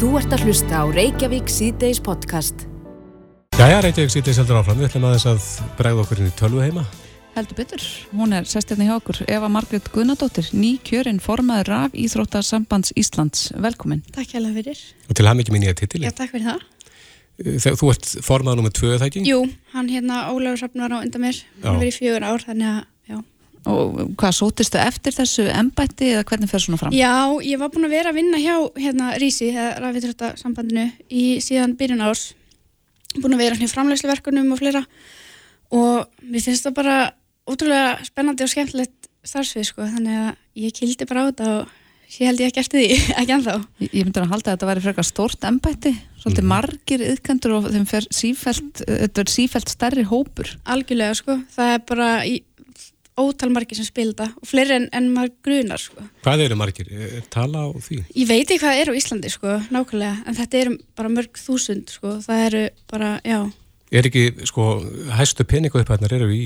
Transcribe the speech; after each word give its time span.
Þú 0.00 0.14
ert 0.16 0.32
að 0.32 0.46
hlusta 0.46 0.78
á 0.80 0.84
Reykjavík 0.88 1.50
síðdeis 1.52 1.98
podcast. 2.00 2.62
Jæja, 3.58 3.82
Reykjavík 3.84 4.12
síðdeis 4.14 4.38
heldur 4.40 4.56
áfram. 4.56 4.78
Við 4.80 4.86
ætlum 4.86 5.02
aðeins 5.10 5.26
að 5.28 5.48
bregða 5.76 6.04
okkur 6.06 6.22
inn 6.22 6.30
í 6.30 6.32
tölvu 6.38 6.62
heima. 6.64 6.84
Heldur 7.34 7.58
betur. 7.58 7.84
Hún 8.16 8.32
er 8.32 8.48
sestirni 8.48 8.86
hjá 8.88 8.94
okkur 8.94 9.20
Eva 9.28 9.50
Margret 9.52 9.90
Gunnadóttir, 9.92 10.48
ný 10.56 10.78
kjörinn 10.88 11.20
formaður 11.20 11.68
raf 11.68 11.98
Íþróttarsambands 12.00 12.94
Íslands. 12.96 13.50
Velkomin. 13.60 14.00
Takk 14.16 14.32
hjá 14.32 14.40
fyrir. 14.40 14.80
Og 15.04 15.20
til 15.20 15.28
hann 15.28 15.44
ekki 15.44 15.52
mín 15.52 15.68
í 15.68 15.70
að 15.74 15.82
titili. 15.82 16.08
Já, 16.08 16.16
takk 16.16 16.32
fyrir 16.32 16.48
það. 16.48 16.64
Þegar 17.44 17.76
þú 17.82 17.92
ert 17.92 18.08
formaður 18.24 18.62
nummið 18.62 18.76
tvö, 18.80 18.94
það 18.96 19.06
ekki? 19.10 19.26
Jú, 19.28 19.42
hann 19.74 19.92
hérna 19.92 20.22
Ólaur 20.32 20.56
Safn 20.64 20.80
var 20.80 20.96
á 20.96 21.04
undan 21.04 21.28
mér. 21.28 21.44
Hann 21.60 21.76
Og 23.68 24.14
hvað, 24.16 24.36
sótistu 24.38 24.78
eftir 24.80 25.12
þessu 25.12 25.44
embætti 25.52 26.14
eða 26.14 26.24
hvernig 26.30 26.48
fer 26.48 26.62
svona 26.64 26.80
fram? 26.80 26.94
Já, 26.96 27.12
ég 27.44 27.60
var 27.60 27.72
búin 27.74 27.84
að 27.90 27.96
vera 27.98 28.12
að 28.12 28.20
vinna 28.20 28.40
hjá 28.40 28.54
hérna 28.78 29.10
Rísi, 29.20 29.50
rafíþróttasambandinu, 29.52 30.86
í 31.12 31.24
síðan 31.44 31.76
byrjun 31.76 32.06
árs. 32.06 32.30
Búin 33.18 33.36
að 33.36 33.44
vera 33.44 33.58
hérna 33.58 33.68
í 33.68 33.74
framlegsleverkunum 33.74 34.54
og 34.54 34.62
fleira 34.62 34.84
og 35.70 36.08
mér 36.26 36.42
finnst 36.46 36.66
það 36.66 36.78
bara 36.80 36.96
ótrúlega 37.50 37.98
spennandi 38.06 38.46
og 38.46 38.50
skemmtilegt 38.52 39.10
starfsvið, 39.26 39.68
sko, 39.68 39.84
þannig 39.84 40.16
að 40.16 40.64
ég 40.64 40.74
kildi 40.74 41.06
bara 41.08 41.26
á 41.26 41.28
þetta 41.28 41.48
og 41.58 41.76
ég 42.10 42.30
held 42.30 42.42
ég 42.42 42.50
ekki 42.50 42.62
eftir 42.62 42.80
því, 42.80 42.98
ekki 43.20 43.34
ennþá. 43.36 43.56
Ég, 43.84 43.92
ég 43.92 44.06
myndi 44.06 44.22
að 44.22 44.32
halda 44.32 44.48
að 44.48 44.54
þetta 44.56 44.70
væri 44.70 44.84
frekar 44.86 45.06
stórt 45.06 45.46
embætti, 45.46 45.92
svolítið 46.22 46.46
mm. 46.46 46.52
margir 46.54 47.04
yðkendur 47.10 47.56
og 47.58 47.68
þeim 47.70 47.86
fer 47.90 48.08
sífælt, 48.14 48.84
þetta 48.88 49.24
er 49.24 49.34
sífælt 49.34 49.74
stærri 49.74 50.06
hópur. 50.08 50.54
Algjörlega, 50.74 51.18
sko, 51.20 51.36
það 51.54 51.74
er 51.76 51.84
bara 51.92 52.08
í, 52.26 52.38
ótal 53.18 53.50
margir 53.52 53.78
sem 53.78 53.86
spilda 53.88 54.30
og 54.38 54.48
fleiri 54.48 54.76
en, 54.78 54.88
en 54.96 55.08
maður 55.14 55.32
grunar, 55.46 55.82
sko. 55.82 56.04
Hvað 56.24 56.44
eru 56.46 56.58
margir? 56.58 56.90
Er 56.90 57.26
tala 57.32 57.66
á 57.66 57.68
því? 57.74 58.02
Ég 58.14 58.28
veit 58.30 58.46
ekki 58.46 58.60
hvað 58.62 58.82
er 58.82 58.92
á 58.92 58.98
Íslandi, 59.00 59.32
sko, 59.32 59.56
nákvæmlega, 59.74 60.16
en 60.26 60.38
þetta 60.38 60.60
eru 60.64 60.76
bara 60.98 61.12
mörg 61.12 61.40
þúsund, 61.40 61.92
sko, 61.92 62.18
það 62.24 62.44
eru 62.48 62.66
bara, 62.90 63.14
já. 63.26 63.40
Er 63.90 64.10
ekki, 64.10 64.26
sko, 64.48 64.72
hæstu 65.18 65.46
peningu 65.48 65.82
upphætnar 65.82 66.14
eru 66.20 66.30
í 66.30 66.44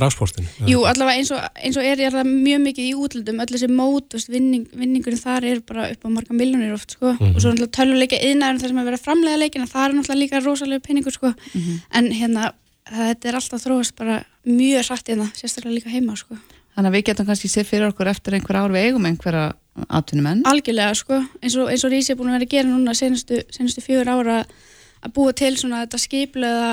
rásportinu? 0.00 0.48
Jú, 0.70 0.82
allavega 0.88 1.20
eins 1.20 1.30
og, 1.34 1.40
eins 1.60 1.76
og 1.76 1.84
er, 1.84 2.00
er 2.00 2.14
það 2.14 2.28
mjög 2.30 2.60
mikið 2.64 2.86
í 2.86 2.92
útlöndum, 2.96 3.40
öll 3.44 3.50
þessi 3.52 3.68
mót, 3.68 4.16
vinning, 4.32 4.68
vinningurinn 4.72 5.20
þar 5.20 5.48
er 5.50 5.64
bara 5.66 5.90
upp 5.92 6.06
á 6.06 6.08
marga 6.08 6.36
miljónir 6.36 6.72
oft, 6.76 6.94
sko, 6.96 7.12
mm 7.12 7.18
-hmm. 7.18 7.34
og 7.34 7.42
svo 7.42 7.52
náttúrulega 7.52 7.76
töluleika 7.76 8.20
yðnaður 8.22 8.62
þar 8.62 8.72
sem 8.72 8.80
að 8.80 8.88
vera 8.90 9.04
framlega 9.06 9.42
leikina, 9.42 9.66
það 9.66 9.84
er 9.84 9.96
náttúrulega 9.96 10.22
líka 10.22 10.40
rosalega 10.44 10.86
peningur, 10.86 11.12
sko, 11.12 11.34
mm 11.34 11.60
-hmm. 11.60 11.80
en 11.98 12.12
hérna 12.12 12.52
þetta 12.90 13.30
er 13.30 13.38
alltaf 13.40 13.64
þróast 13.64 13.96
bara 13.98 14.20
mjög 14.46 14.90
rætt 14.90 15.10
hérna, 15.12 15.26
sérstaklega 15.34 15.78
líka 15.78 15.92
heima, 15.92 16.16
sko. 16.18 16.38
Þannig 16.76 16.90
að 16.90 16.96
við 16.98 17.04
getum 17.08 17.28
kannski 17.30 17.48
séð 17.48 17.68
fyrir 17.70 17.88
okkur 17.90 18.10
eftir 18.12 18.36
einhver 18.36 18.58
ár 18.60 18.74
við 18.74 18.90
eigum 18.90 19.06
einhverja 19.08 19.46
atvinnumenn? 19.88 20.42
Algjörlega, 20.48 20.94
sko, 20.98 21.20
eins 21.40 21.56
og, 21.56 21.70
og 21.72 21.92
Rísi 21.92 22.12
er 22.12 22.18
búin 22.18 22.32
að 22.32 22.38
vera 22.38 22.48
að 22.48 22.56
gera 22.56 22.68
núna 22.70 22.94
senustu, 22.96 23.40
senustu 23.54 23.84
fjögur 23.84 24.12
ára 24.12 24.42
að 25.04 25.12
búa 25.16 25.34
til 25.36 25.52
svona 25.58 25.82
þetta 25.84 26.00
skiplega 26.00 26.70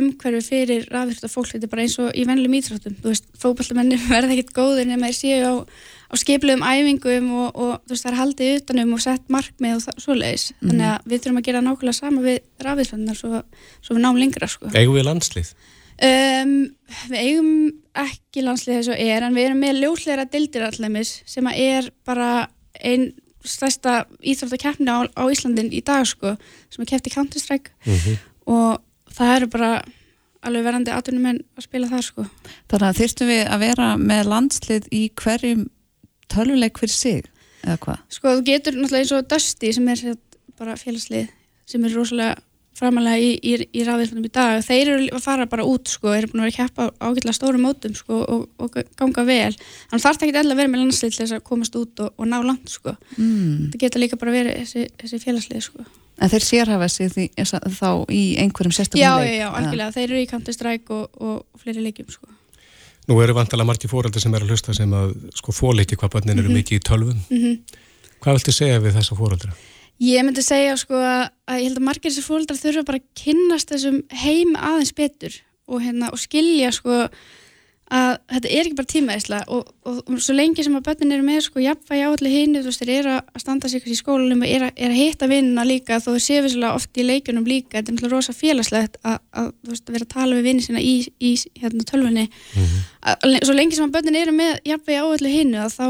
umhverfi 0.00 0.42
fyrir 0.46 0.86
rafvirta 0.92 1.30
fólk 1.30 1.50
þetta 1.52 1.66
er 1.66 1.72
bara 1.72 1.84
eins 1.84 1.96
og 2.02 2.10
í 2.14 2.24
vennlum 2.28 2.56
íþróttum 2.58 2.96
þú 3.02 3.12
veist, 3.12 3.26
fókbaltamennir 3.40 4.04
verða 4.12 4.34
ekkert 4.36 4.54
góðir 4.56 4.88
nema 4.90 5.10
þeir 5.10 5.18
séu 5.18 5.50
á, 5.50 5.54
á 6.14 6.16
skiplegum 6.20 6.62
æfingum 6.62 7.30
og, 7.34 7.48
og 7.58 7.72
þú 7.84 7.94
veist, 7.94 8.04
það 8.04 8.12
er 8.12 8.18
haldið 8.20 8.58
utanum 8.60 8.92
og 8.94 9.02
sett 9.02 9.32
markmið 9.32 9.76
og 9.76 10.02
svo 10.02 10.14
leiðis 10.14 10.52
mm. 10.52 10.68
þannig 10.68 10.90
að 10.90 11.08
við 11.10 11.22
þurfum 11.24 11.40
að 11.40 11.46
gera 11.48 11.62
nákvæmlega 11.64 11.98
sama 11.98 12.22
við 12.24 12.38
rafvirtfannar 12.62 13.18
svo, 13.18 13.40
svo 13.80 13.96
við 13.96 14.04
náum 14.04 14.20
lengra 14.20 14.50
sko. 14.50 14.70
Eigum 14.74 14.98
við 14.98 15.08
landslið? 15.08 15.50
Um, 16.04 16.54
við 17.10 17.18
eigum 17.20 17.50
ekki 18.04 18.46
landslið 18.46 18.80
þess 18.80 18.94
að 18.94 19.02
er 19.04 19.26
en 19.26 19.36
við 19.36 19.48
erum 19.48 19.60
með 19.62 19.82
ljósleira 19.82 20.24
dildir 20.30 20.66
allæmis 20.66 21.12
sem 21.30 21.46
að 21.50 21.60
er 21.66 21.90
bara 22.06 22.30
einn 22.82 23.12
stærsta 23.44 24.04
íþróttakeppni 24.24 24.88
á, 24.90 25.04
á 25.06 25.22
Íslandin 25.30 25.70
í 25.74 25.82
dag 25.84 26.06
sko, 26.08 26.34
sem 26.72 26.82
er 26.82 26.90
keppt 26.90 27.10
í 27.10 27.14
Counter-Strike 27.14 27.74
mm 27.84 27.98
-hmm. 28.00 28.16
og 28.50 29.14
það 29.14 29.36
eru 29.36 29.50
bara 29.52 29.70
alveg 30.44 30.64
verandi 30.66 30.92
aðtunum 30.92 31.28
en 31.30 31.40
að 31.56 31.66
spila 31.66 31.90
það 31.90 32.02
sko. 32.08 32.26
Þannig 32.72 32.88
að 32.88 32.98
þyrstum 33.00 33.30
við 33.30 33.42
að 33.46 33.64
vera 33.64 33.88
með 34.00 34.30
landslið 34.32 34.88
í 34.92 35.02
hverjum 35.20 35.64
töluleik 36.32 36.80
fyrir 36.80 36.94
sig, 36.94 37.30
eða 37.64 37.78
hvað? 37.84 38.02
Sko, 38.16 38.34
þú 38.38 38.46
getur 38.48 38.78
náttúrulega 38.78 39.04
eins 39.04 39.14
og 39.16 39.30
Dusty 39.30 39.72
sem 39.76 39.92
er 39.92 40.04
bara 40.58 40.76
félagslið 40.80 41.30
sem 41.68 41.86
er 41.86 41.96
rosalega 41.96 42.34
framalega 42.74 43.20
í, 43.22 43.34
í, 43.38 43.54
í 43.78 43.84
rafðilfundum 43.86 44.26
í 44.26 44.32
dag 44.34 44.62
þeir 44.66 44.90
eru 44.96 45.08
að 45.14 45.22
fara 45.22 45.46
bara 45.50 45.66
út 45.68 45.90
sko, 45.90 46.10
eru 46.14 46.30
búin 46.32 46.42
að 46.42 46.48
vera 46.48 46.54
að 46.54 46.56
keppa 46.58 46.86
ágætlega 46.98 47.36
stórum 47.36 47.66
mótum 47.68 47.94
sko, 47.94 48.20
og, 48.34 48.46
og 48.58 48.78
ganga 48.98 49.24
vel 49.28 49.52
þannig 49.54 50.04
þarf 50.04 50.18
það 50.18 50.26
ekki 50.26 50.34
alltaf 50.40 50.54
að 50.56 50.62
vera 50.62 50.72
með 50.72 50.82
landslið 50.82 51.12
til 51.14 51.20
þess 51.20 51.36
að 51.36 51.44
komast 51.50 51.78
út 51.78 52.02
og, 52.02 52.14
og 52.18 52.30
ná 52.30 52.36
langt 52.42 52.72
sko. 52.72 52.96
mm. 53.14 53.70
það 53.74 53.78
getur 53.84 54.02
líka 54.02 54.18
bara 54.18 54.34
verið 54.34 54.58
þessi, 54.62 54.86
þessi 55.02 55.22
félagslið 55.22 55.66
sko. 55.68 55.86
En 56.22 56.30
þeir 56.30 56.46
sérhafa 56.46 56.88
sig 56.90 57.10
því, 57.10 57.28
þá 57.74 57.88
í 58.14 58.22
einhverjum 58.42 58.74
sérstaklega 58.74 59.16
leik? 59.18 59.26
Já, 59.26 59.34
já, 59.34 59.38
já, 59.40 59.46
algjörlega, 59.58 59.94
þeir 59.96 60.04
eru 60.08 60.20
í 60.20 60.28
Counter-Strike 60.30 60.94
og, 60.94 61.16
og 61.18 61.62
fleiri 61.62 61.82
leikjum 61.82 62.10
sko. 62.14 62.33
Nú 63.08 63.20
eru 63.20 63.34
vantalega 63.36 63.68
margi 63.68 63.88
fóraldar 63.90 64.22
sem 64.22 64.34
er 64.34 64.44
að 64.44 64.54
hlusta 64.54 64.74
sem 64.76 64.92
að 64.96 65.14
sko 65.36 65.52
fóleiki 65.52 65.98
hvað 66.00 66.14
börnin 66.16 66.38
eru 66.38 66.48
mm 66.48 66.54
-hmm. 66.54 66.58
mikið 66.62 66.78
í 66.78 66.84
tölvun 66.88 67.20
mm 67.28 67.38
-hmm. 67.42 67.80
Hvað 68.20 68.34
viltu 68.38 68.52
segja 68.52 68.80
við 68.80 68.94
þessa 68.96 69.16
fóraldra? 69.16 69.52
Ég 70.00 70.24
myndi 70.24 70.42
segja 70.42 70.76
sko 70.76 70.94
að, 70.94 71.28
að 71.46 71.58
ég 71.60 71.64
held 71.68 71.78
að 71.78 71.86
margir 71.86 72.10
þessi 72.10 72.22
fólkdrar 72.26 72.58
þurfa 72.58 72.84
bara 72.84 72.98
að 72.98 73.08
kynnast 73.14 73.70
þessum 73.70 74.02
heim 74.10 74.56
aðeins 74.56 74.94
betur 74.94 75.34
og, 75.66 75.82
hérna, 75.82 76.10
og 76.12 76.18
skilja 76.18 76.72
sko 76.72 77.08
að 77.92 78.14
þetta 78.32 78.48
er 78.48 78.60
ekki 78.64 78.76
bara 78.78 78.90
tímaðisla 78.90 79.38
og, 79.52 79.66
og, 79.84 79.98
og 80.08 80.20
svo 80.24 80.34
lengi 80.34 80.64
sem 80.64 80.76
að 80.78 80.86
börnin 80.86 81.12
eru 81.12 81.26
með 81.26 81.42
sko 81.44 81.60
jafnvægi 81.60 82.06
áalli 82.08 82.32
hinn, 82.32 82.56
þú 82.56 82.70
veist, 82.70 82.80
þeir 82.80 82.92
eru 82.94 83.12
að 83.18 83.42
standa 83.42 83.68
sig 83.68 83.84
í 83.84 83.98
skólanum 83.98 84.40
og 84.46 84.54
eru 84.56 84.70
er 84.72 84.88
að 84.94 85.00
hitta 85.02 85.28
vinnina 85.28 85.66
líka 85.68 86.00
þó 86.00 86.14
þau 86.14 86.24
séu 86.24 86.40
vissulega 86.46 86.78
oft 86.78 86.96
í 86.96 87.04
leikunum 87.04 87.44
líka 87.44 87.76
þetta 87.76 87.92
er 87.92 87.98
náttúrulega 87.98 88.16
rosa 88.16 88.36
félagslegt 88.38 88.96
að, 89.04 89.20
að, 89.36 89.52
veist, 89.68 89.84
að 89.84 89.98
vera 89.98 90.08
að 90.08 90.14
tala 90.16 90.40
við 90.40 90.48
vinni 90.48 90.64
sína 90.64 90.80
í, 90.80 90.96
í 91.20 91.34
hérna, 91.60 91.84
tölfunni 91.84 92.24
mm 92.24 92.64
-hmm. 92.64 93.38
svo 93.44 93.58
lengi 93.58 93.76
sem 93.76 93.86
að 93.88 93.94
börnin 93.98 94.20
eru 94.22 94.32
með 94.32 94.58
jafnvægi 94.64 95.04
áalli 95.04 95.36
hinn 95.36 95.54
þá 95.68 95.86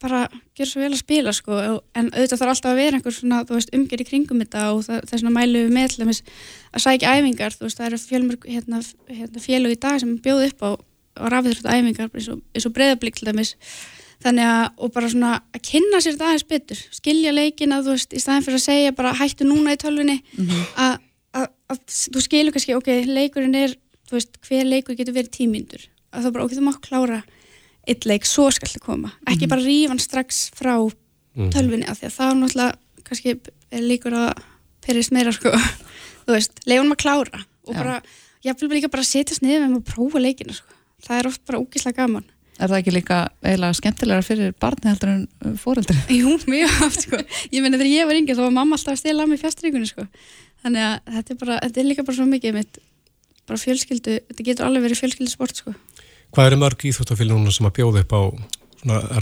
bara 0.00 0.20
gera 0.56 0.68
svo 0.68 0.80
vel 0.80 0.92
að 0.94 1.00
spila 1.02 1.32
sko 1.36 1.58
en 1.98 2.08
auðvitað 2.14 2.40
þarf 2.40 2.52
alltaf 2.54 2.70
að 2.70 2.80
vera 2.80 2.98
einhver 2.98 3.14
svona 3.14 3.40
umgerð 3.76 4.04
í 4.04 4.08
kringum 4.08 4.42
þetta 4.42 4.62
og 4.72 4.84
það, 4.86 5.00
það 5.06 5.16
er 5.16 5.22
svona 5.22 5.34
mælu 5.36 5.64
við 5.66 5.74
með 5.76 6.22
að 6.70 6.84
sækja 6.84 7.16
æfingar 7.18 7.56
þú 7.56 7.66
veist 7.66 7.80
það 7.80 7.88
eru 7.88 8.00
fjölmörg 8.04 8.46
hérna, 8.48 8.80
hérna, 9.10 9.42
félög 9.44 9.74
í 9.74 9.80
dag 9.82 10.00
sem 10.00 10.14
bjóð 10.24 10.46
upp 10.46 10.64
á, 10.64 10.70
rafðurþrótt 11.28 11.72
æfingar 11.74 12.10
eins 12.14 12.28
og, 12.32 12.40
og 12.40 12.76
breðablík 12.76 13.20
þannig 14.20 14.44
að 14.46 14.64
og 14.84 14.92
bara 14.94 15.10
svona 15.10 15.30
að 15.54 15.62
kynna 15.64 16.00
sér 16.00 16.16
þetta 16.16 16.26
aðeins 16.28 16.48
betur. 16.50 16.80
Skilja 16.92 17.32
leikina 17.32 17.80
þú 17.84 17.94
veist 17.94 18.12
í 18.12 18.20
staðin 18.20 18.46
fyrir 18.46 18.58
að 18.58 18.66
segja 18.66 18.96
bara 18.96 19.14
hættu 19.16 19.46
núna 19.48 19.74
í 19.74 19.80
tölvunni. 19.80 20.18
Mm 20.36 20.48
-hmm. 20.48 20.66
að 20.76 20.98
þú 22.12 22.20
skilur 22.24 22.52
kannski 22.52 22.74
ok, 22.74 22.90
leikurinn 23.06 23.54
er 23.54 23.76
þú 24.08 24.18
veist 24.18 24.38
hver 24.46 24.66
leikur 24.66 24.96
getur 24.98 25.14
verið 25.14 25.30
tímyndur 25.30 25.82
að 26.10 26.24
það 26.24 26.32
bara 26.34 26.44
ok, 26.44 26.52
þú 26.52 26.64
má 26.66 26.74
klára 26.82 27.22
eitt 27.86 28.04
leik, 28.04 28.26
svo 28.26 28.50
skal 28.50 28.68
það 28.68 28.82
koma. 28.82 29.12
Ekki 29.26 29.46
mm. 29.46 29.50
bara 29.50 29.62
rífan 29.62 29.98
strax 30.02 30.50
frá 30.54 30.74
mm. 30.76 31.50
tölvinni 31.54 31.86
af 31.88 32.00
því 32.00 32.06
að 32.06 32.16
það 32.16 32.30
er 32.30 32.40
náttúrulega 32.40 32.72
kannski 33.04 33.36
er 33.70 33.86
líkur 33.86 34.16
að 34.18 34.42
perist 34.84 35.14
meira 35.14 35.32
sko, 35.32 35.54
þú 36.26 36.34
veist, 36.34 36.60
leifunum 36.66 36.92
að 36.92 37.02
klára 37.04 37.44
og 37.66 37.74
bara, 37.74 38.02
ég 38.44 38.58
vil 38.60 38.70
líka 38.74 38.90
bara 38.90 39.06
setjast 39.06 39.42
niður 39.42 39.68
með 39.68 39.78
og 39.78 39.86
prófa 39.86 40.18
leikina 40.18 40.52
sko 40.52 40.79
það 41.06 41.18
er 41.18 41.30
oft 41.30 41.42
bara 41.48 41.60
ógíslega 41.62 42.02
gaman. 42.02 42.26
Er 42.60 42.68
það 42.68 42.80
ekki 42.82 42.92
líka 42.92 43.18
eiginlega 43.40 43.76
skemmtilega 43.78 44.24
fyrir 44.26 44.52
barni 44.60 44.90
heldur 44.90 45.12
en 45.14 45.56
fóreldri? 45.60 45.96
Jú, 46.20 46.36
mjög 46.50 46.82
oft 46.86 47.06
sko, 47.06 47.20
ég 47.54 47.64
menna 47.64 47.80
þegar 47.80 47.92
ég 47.94 48.10
var 48.10 48.20
yngið 48.20 48.40
þá 48.40 48.44
var 48.44 48.56
mamma 48.58 48.76
alltaf 48.76 48.96
að 48.96 49.00
stila 49.00 49.24
á 49.24 49.30
mig 49.30 49.40
fjastríkunni 49.40 49.88
sko. 49.88 50.04
Þannig 50.60 50.86
að 50.86 51.14
þetta 51.16 51.32
er, 51.32 51.38
bara, 51.40 51.60
þetta 51.64 51.80
er 51.80 51.88
líka 51.88 52.04
bara 52.04 52.18
svo 52.18 52.26
mikið 52.28 52.58
mitt, 52.58 52.82
bara 53.48 53.62
fjölskyldu, 53.62 54.18
þetta 54.28 54.46
getur 54.50 54.68
alveg 54.68 54.84
verið 54.88 55.00
fjölskyldu 55.00 55.32
sport 55.32 55.62
sko. 55.62 55.72
Hvað 56.36 56.50
eru 56.50 56.60
mörg 56.60 56.84
íþróttafélag 56.90 57.40
núna 57.40 57.54
sem 57.54 57.70
að 57.70 57.78
bjóða 57.80 58.04
upp 58.04 58.12
á 58.12 58.22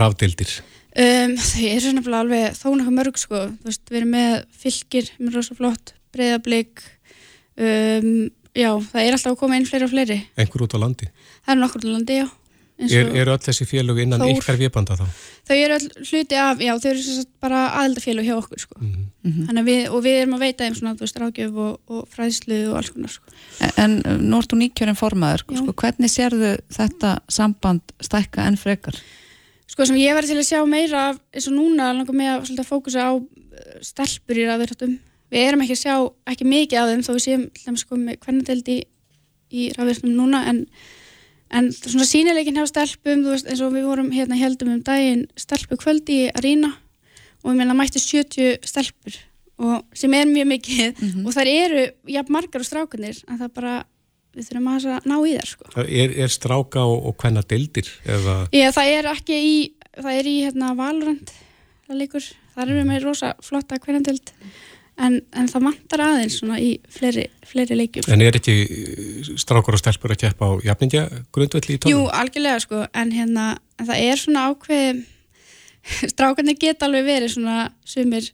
rafdeildir? 0.03 0.59
Um, 0.99 1.37
þau 1.39 1.65
eru 1.69 1.85
svona 1.85 2.19
alveg 2.19 2.57
þó 2.59 2.67
náttúrulega 2.73 2.97
mörg 2.99 3.23
sko, 3.23 3.45
þú 3.61 3.71
veist, 3.71 3.85
við 3.87 4.01
erum 4.01 4.15
með 4.17 4.33
fylgir, 4.65 5.11
með 5.21 5.39
rosa 5.39 5.55
flott, 5.55 5.93
breyðablík 6.17 6.83
um, 7.55 8.09
já, 8.59 8.71
það 8.91 9.05
er 9.05 9.17
alltaf 9.17 9.33
að 9.33 9.41
koma 9.41 9.57
inn 9.59 9.69
fleiri 9.69 9.87
og 9.87 9.95
fleiri. 9.95 10.19
Engur 10.45 10.67
út 10.67 10.77
á 10.77 10.79
landi? 10.83 11.09
Það 11.47 11.55
er 11.55 11.61
nokkur 11.63 11.83
út 11.83 11.89
á 11.89 11.95
landi, 11.95 12.21
já. 12.23 12.29
Er, 12.79 13.09
eru 13.11 13.33
öll 13.35 13.43
þessi 13.43 13.65
félög 13.67 13.97
innan 14.05 14.23
Þór, 14.23 14.37
ykkar 14.37 14.59
viðbanda 14.61 14.95
þá? 15.01 15.07
Þau 15.49 15.55
eru 15.57 15.77
öll 15.81 15.87
hluti 16.07 16.37
af, 16.39 16.61
já, 16.63 16.71
þau 16.79 16.91
eru 16.93 17.15
bara 17.43 17.63
aðeldafélög 17.81 18.29
hjá 18.29 18.35
okkur 18.37 18.63
sko. 18.63 18.77
Mm 18.79 19.09
-hmm. 19.25 19.63
við, 19.67 19.81
og 19.91 20.05
við 20.05 20.19
erum 20.21 20.37
að 20.37 20.45
veita 20.45 20.65
þeim 20.65 20.77
svona, 20.79 20.93
þú 20.95 21.07
veist, 21.07 21.19
rákjöf 21.19 21.59
og, 21.65 21.81
og 21.91 22.05
fræðslu 22.15 22.59
og 22.71 22.77
alls 22.79 22.93
konar 22.95 23.11
sko. 23.11 23.35
En, 23.59 23.99
en 24.07 24.23
nú 24.31 24.39
ertu 24.39 24.61
nýkjörinn 24.61 25.01
formaður, 25.01 25.43
sko, 25.59 25.75
hvernig 25.75 26.13
sérðu 26.13 26.53
þetta 26.71 27.17
samband 27.27 27.83
stækka 27.99 28.47
enn 28.47 28.61
frekar? 28.61 28.95
Sko 29.67 29.85
sem 29.85 29.99
ég 29.99 30.15
verði 30.15 30.37
til 30.37 30.39
að 30.39 30.51
sjá 30.53 30.63
meira 30.63 31.09
af, 31.11 31.19
eins 31.35 31.51
og 31.51 31.59
núna 31.59 31.91
langar 31.93 32.15
mig 32.15 32.31
að 32.31 32.63
fókusa 32.63 33.11
á 33.11 33.13
uh, 33.19 33.27
stelpur 33.83 34.39
í 34.39 34.47
rafverðatum. 34.47 35.01
Við 35.29 35.45
erum 35.45 35.65
ekki 35.65 35.77
að 35.77 35.83
sjá 35.83 35.97
ekki 36.33 36.49
mikið 36.49 36.79
af 36.81 36.93
þeim 36.93 37.03
þó 37.05 37.13
við 37.13 37.25
séum 37.27 37.77
sko, 37.77 37.99
hvernig 37.99 38.47
delt 38.49 38.71
í, 38.73 38.79
í 39.53 39.69
rafverðatum 39.77 40.17
núna 40.17 40.47
en 40.49 40.65
en 41.55 41.71
svona 41.73 42.07
sínileikin 42.09 42.59
hjá 42.59 42.67
stelpum 42.69 43.25
veist, 43.25 43.49
eins 43.49 43.63
og 43.65 43.73
við 43.73 43.89
vorum 43.89 44.11
hérna 44.13 44.37
heldum 44.39 44.75
um 44.75 44.83
daginn 44.85 45.27
stelpu 45.39 45.79
kvöldi 45.81 46.25
í 46.27 46.31
Arína 46.37 46.75
og 47.43 47.53
við 47.53 47.61
meina 47.61 47.77
mætti 47.77 48.03
70 48.03 48.69
stelpur 48.69 49.17
og 49.59 49.97
sem 49.97 50.13
er 50.15 50.29
mjög 50.29 50.51
mikið 50.53 50.83
mm 50.91 51.09
-hmm. 51.09 51.27
og 51.27 51.35
þær 51.35 51.49
eru 51.49 51.87
jafn 52.07 52.33
margar 52.33 52.61
og 52.61 52.69
strákanir 52.69 53.23
en 53.29 53.39
það 53.39 53.55
bara, 53.55 53.85
við 54.37 54.49
þurfum 54.49 54.69
að 54.69 55.07
ná 55.09 55.17
í 55.27 55.33
þær 55.39 55.49
sko. 55.49 55.65
Er, 55.83 56.11
er 56.19 56.29
stráka 56.29 56.85
og, 56.85 57.07
og 57.07 57.17
hvenna 57.17 57.43
deildir? 57.43 57.89
Eða... 58.05 58.49
Já, 58.53 58.71
það 58.71 58.87
er 58.87 59.05
ekki 59.15 59.35
í 59.35 59.73
það 59.97 60.13
er 60.13 60.27
í 60.27 60.37
hérna 60.45 60.75
Valurand 60.77 61.31
það 61.89 62.35
það 62.55 62.69
eru 62.69 62.85
með 62.85 63.03
rosa 63.03 63.35
flotta 63.43 63.79
hvenna 63.79 64.03
deild 64.05 64.33
en, 64.99 65.21
en 65.33 65.49
það 65.51 65.67
vantar 65.69 66.03
aðeins 66.05 66.39
svona 66.41 66.59
í 66.63 66.71
fleiri, 66.93 67.29
fleiri 67.47 67.79
leikjum. 67.79 68.09
En 68.13 68.25
er 68.25 68.39
ekki 68.39 68.57
strákar 69.39 69.77
og 69.77 69.83
stelpur 69.83 70.15
að 70.15 70.23
kjappa 70.25 70.51
á 70.51 70.53
jafningja 70.71 71.05
grundvelli 71.35 71.77
í 71.77 71.81
tónum? 71.81 71.95
Jú, 71.95 72.05
algjörlega 72.21 72.63
sko, 72.65 72.85
en 72.93 73.15
hérna 73.15 73.49
en 73.79 73.89
það 73.89 74.05
er 74.11 74.23
svona 74.23 74.47
ákveð 74.51 75.03
strákarnir 76.15 76.59
geta 76.61 76.89
alveg 76.89 77.07
verið 77.07 77.35
svona 77.37 77.69
sumir 77.89 78.27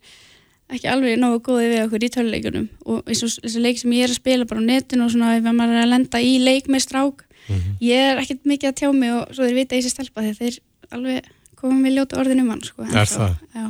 ekki 0.73 0.89
alveg 0.89 1.19
nógu 1.21 1.43
góði 1.45 1.69
við 1.75 1.83
okkur 1.85 2.07
í 2.07 2.11
töluleikunum 2.15 2.69
og 2.89 3.11
eins 3.11 3.23
og 3.27 3.33
þessi 3.45 3.63
leik 3.63 3.81
sem 3.81 3.93
ég 3.95 4.07
er 4.07 4.15
að 4.15 4.21
spila 4.21 4.49
bara 4.49 4.65
á 4.65 4.69
netinu 4.71 5.07
og 5.07 5.13
svona 5.13 5.35
ef 5.37 5.45
maður 5.51 5.77
er 5.77 5.85
að 5.85 5.93
lenda 5.93 6.23
í 6.25 6.35
leik 6.41 6.71
með 6.73 6.87
strák 6.87 7.21
mm 7.21 7.57
-hmm. 7.57 7.75
ég 7.85 8.11
er 8.11 8.23
ekkert 8.23 8.49
mikið 8.49 8.71
að 8.71 8.79
tjá 8.81 8.89
mig 8.93 9.13
og 9.13 9.35
svo 9.35 9.45
þeir 9.45 9.59
vita 9.61 9.77
ég 9.77 9.85
sé 9.85 9.93
stelpa 9.93 10.25
þegar 10.25 10.41
þeir 10.41 10.59
alveg 10.91 11.29
komum 11.55 11.85
við 11.85 11.97
ljóta 11.99 12.19
orðin 12.21 12.41
um 12.41 12.51
hann 12.51 12.65
sko, 12.65 12.83
Er 12.85 13.09
það? 13.09 13.37
Já 13.55 13.67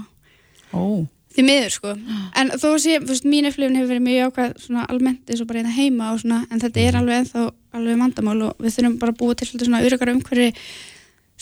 Ó 0.74 1.06
Því 1.34 1.42
miður 1.48 1.72
sko, 1.74 1.92
en 2.38 2.50
þó 2.62 2.68
sé, 2.78 3.00
þú 3.02 3.10
veist, 3.10 3.24
mín 3.26 3.48
upplifin 3.48 3.76
hefur 3.80 3.90
verið 3.90 4.04
mjög 4.06 4.28
ákvað 4.28 4.52
svona 4.62 4.84
almennt 4.86 5.30
eins 5.30 5.40
og 5.42 5.48
bara 5.50 5.62
hérna 5.64 5.74
heima 5.74 6.12
og 6.14 6.20
svona, 6.22 6.44
en 6.46 6.62
þetta 6.62 6.82
er 6.82 6.92
mhm. 6.92 7.00
alveg 7.00 7.22
ennþá 7.22 7.46
alveg 7.74 8.02
vandamál 8.04 8.36
og 8.46 8.60
við 8.62 8.76
þurfum 8.76 8.98
bara 9.02 9.14
að 9.14 9.18
búa 9.18 9.38
til 9.38 9.48
svona 9.50 9.80
öryggar 9.82 10.12
umhverfi 10.12 10.50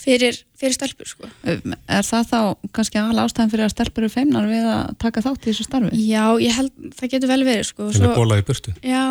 fyrir, 0.03 0.39
fyrir 0.59 0.77
stelpur 0.77 1.11
sko. 1.11 1.29
Er 1.44 2.06
það 2.06 2.31
þá 2.31 2.39
kannski 2.75 3.00
alveg 3.03 3.27
ástæðan 3.27 3.53
fyrir 3.53 3.67
að 3.67 3.75
stelpur 3.75 4.06
eru 4.06 4.12
feimnar 4.12 4.49
við 4.50 4.69
að 4.73 4.94
taka 5.05 5.25
þátt 5.25 5.44
í 5.44 5.50
þessu 5.50 5.67
starfi? 5.69 6.05
Já, 6.09 6.25
ég 6.43 6.56
held, 6.56 6.73
það 6.99 7.12
getur 7.15 7.33
vel 7.33 7.43
verið 7.47 7.69
sko. 7.69 7.89
Sem 7.93 8.09
er 8.09 8.17
bólað 8.17 8.43
í 8.43 8.47
burtu? 8.49 8.75
Já, 8.87 9.05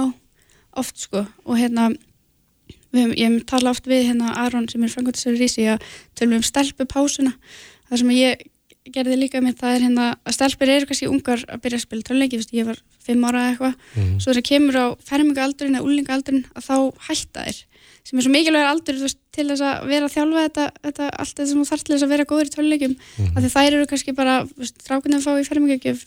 oft 0.81 1.03
sko 1.05 1.25
og 1.45 1.59
hérna, 1.59 1.91
við, 2.95 3.13
ég 3.19 3.37
tala 3.49 3.75
oft 3.75 3.89
við 3.89 4.07
hérna 4.09 4.33
Aron 4.43 4.67
sem 4.71 4.83
er 4.83 4.93
frangottisari 4.93 5.39
Rísi 5.39 5.67
að 5.71 5.85
tölum 6.17 6.39
um 6.39 6.47
stelpupásuna 6.47 7.35
það 7.89 8.03
sem 8.03 8.15
ég 8.17 8.47
gerði 8.89 9.17
líka 9.19 9.41
með 9.43 9.59
það 9.61 9.75
er 9.75 9.83
hérna 9.85 10.05
að 10.25 10.35
stelpur 10.37 10.69
eru 10.73 10.87
kannski 10.89 11.09
ungar 11.09 11.43
að 11.47 11.61
byrja 11.61 11.77
að 11.77 11.83
spila 11.85 12.07
töluleiki, 12.07 12.39
ég 12.57 12.65
var 12.65 12.79
fimm 13.01 13.25
ára 13.27 13.43
eða 13.43 13.51
eitthvað, 13.51 13.75
mm. 13.93 14.13
svo 14.23 14.33
þegar 14.33 14.47
kemur 14.49 14.79
á 14.81 14.85
fermingaaldurinn 15.05 15.77
eða 15.77 15.85
úlingaaldurinn 15.85 16.47
að 16.55 16.65
þá 16.65 16.75
hætta 17.09 17.45
þér 17.45 17.59
sem 18.01 18.17
er 18.17 18.25
svo 18.25 18.31
mikilvægur 18.33 18.69
aldur 18.71 18.97
veist, 19.01 19.19
til 19.35 19.45
þess 19.51 19.61
að 19.65 19.83
vera 19.91 20.07
að 20.07 20.15
þjálfa 20.15 20.45
þetta, 20.47 20.65
þetta 20.87 21.09
allt 21.21 21.33
þetta 21.35 21.49
sem 21.51 21.59
þú 21.59 21.65
þarf 21.69 21.83
til 21.85 21.93
þess 21.93 22.05
að 22.05 22.13
vera 22.15 22.27
góður 22.31 22.49
í 22.49 22.53
töluleikum 22.55 22.95
mm 22.95 22.97
-hmm. 22.97 23.35
af 23.35 23.43
því 23.43 23.51
þær 23.53 23.75
eru 23.75 23.89
kannski 23.91 24.15
bara 24.17 24.35
strákunum 24.71 25.19
að 25.19 25.25
fá 25.27 25.31
í 25.37 25.45
fermingagjöf 25.49 26.05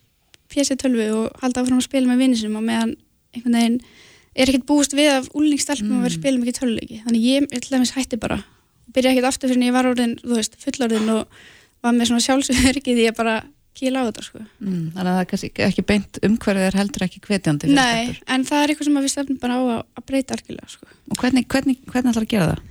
pjæsið 0.50 0.80
tölvu 0.82 1.06
og 1.14 1.38
halda 1.42 1.62
áfram 1.62 1.78
að 1.78 1.86
spila 1.86 2.10
með 2.10 2.22
vinnisum 2.24 2.56
og 2.58 2.66
meðan 2.66 2.96
einhvern 3.34 3.58
veginn 3.58 3.78
er 4.34 4.50
ekkert 4.50 4.66
búist 4.66 4.94
við 4.94 5.10
af 5.12 5.30
úlningsstelpum 5.34 5.88
mm. 5.88 5.96
að 5.98 6.02
vera 6.02 6.12
að 6.12 6.18
spila 6.18 6.42
mikið 6.42 6.58
töluleiki 6.58 7.02
þannig 7.06 7.22
ég, 7.22 7.46
ég 7.54 7.60
til 7.62 7.70
dæmis 7.70 7.94
hætti 7.94 8.18
bara 8.18 8.42
byrja 8.94 9.14
ekkert 9.14 9.30
aftur 9.30 9.50
fyrir 9.50 9.62
en 9.62 9.68
ég 9.68 9.74
var 9.74 9.86
orðin, 9.86 10.16
þú 10.22 10.38
veist, 10.38 10.58
fullorðin 10.62 11.10
og 11.14 11.26
var 11.84 11.94
með 11.96 12.10
svona 12.10 12.24
sjálfsögurkið 12.26 12.98
því 13.00 13.06
að 13.10 13.18
bara 13.20 13.36
kíla 13.74 14.04
á 14.04 14.08
þetta 14.08 14.22
sko. 14.22 14.42
Mm, 14.62 14.82
þannig 14.94 15.08
að 15.10 15.16
það 15.16 15.22
er 15.24 15.30
kannski 15.32 15.64
ekki 15.66 15.84
beint 15.88 16.20
umhverfið 16.28 16.66
er 16.68 16.76
heldur 16.78 17.04
ekki 17.08 17.22
hvetjandi 17.24 17.70
Nei, 17.72 18.04
stefnur. 18.04 18.20
en 18.36 18.44
það 18.50 18.62
er 18.62 18.72
eitthvað 18.72 18.88
sem 18.88 19.00
við 19.00 19.12
stefnum 19.14 19.40
bara 19.42 19.56
á 19.58 19.62
að, 19.74 20.04
breyta 20.06 20.36
algjörlega 20.36 20.70
sko. 20.70 20.86
Og 21.10 21.18
hvernig, 21.20 21.48
hvernig, 21.50 21.80
hvernig 21.90 22.12
ætlar 22.12 22.26
að 22.28 22.30
gera 22.34 22.52
það? 22.52 22.62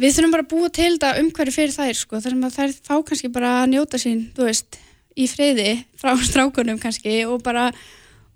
Við 0.00 0.14
þurfum 0.16 0.34
bara 0.36 0.46
að 0.46 0.52
búa 0.52 0.70
til 0.70 0.92
þetta 0.94 1.10
umhverfið 1.20 1.56
fyrir 1.58 1.74
þær 1.74 1.98
sko, 1.98 2.20
þar 2.22 2.36
sem 2.36 2.46
að 2.46 2.54
þær 2.60 2.76
fá 2.86 2.94
kannski 3.10 3.32
bara 3.34 3.50
að 3.58 3.72
njóta 3.74 4.00
sín, 4.00 4.22
þú 4.36 4.46
veist, 4.46 4.78
í 5.18 5.26
freyði 5.28 5.68
frá 5.98 6.14
strákunum 6.30 6.78
kannski 6.80 7.18
og 7.26 7.42
bara, 7.44 7.66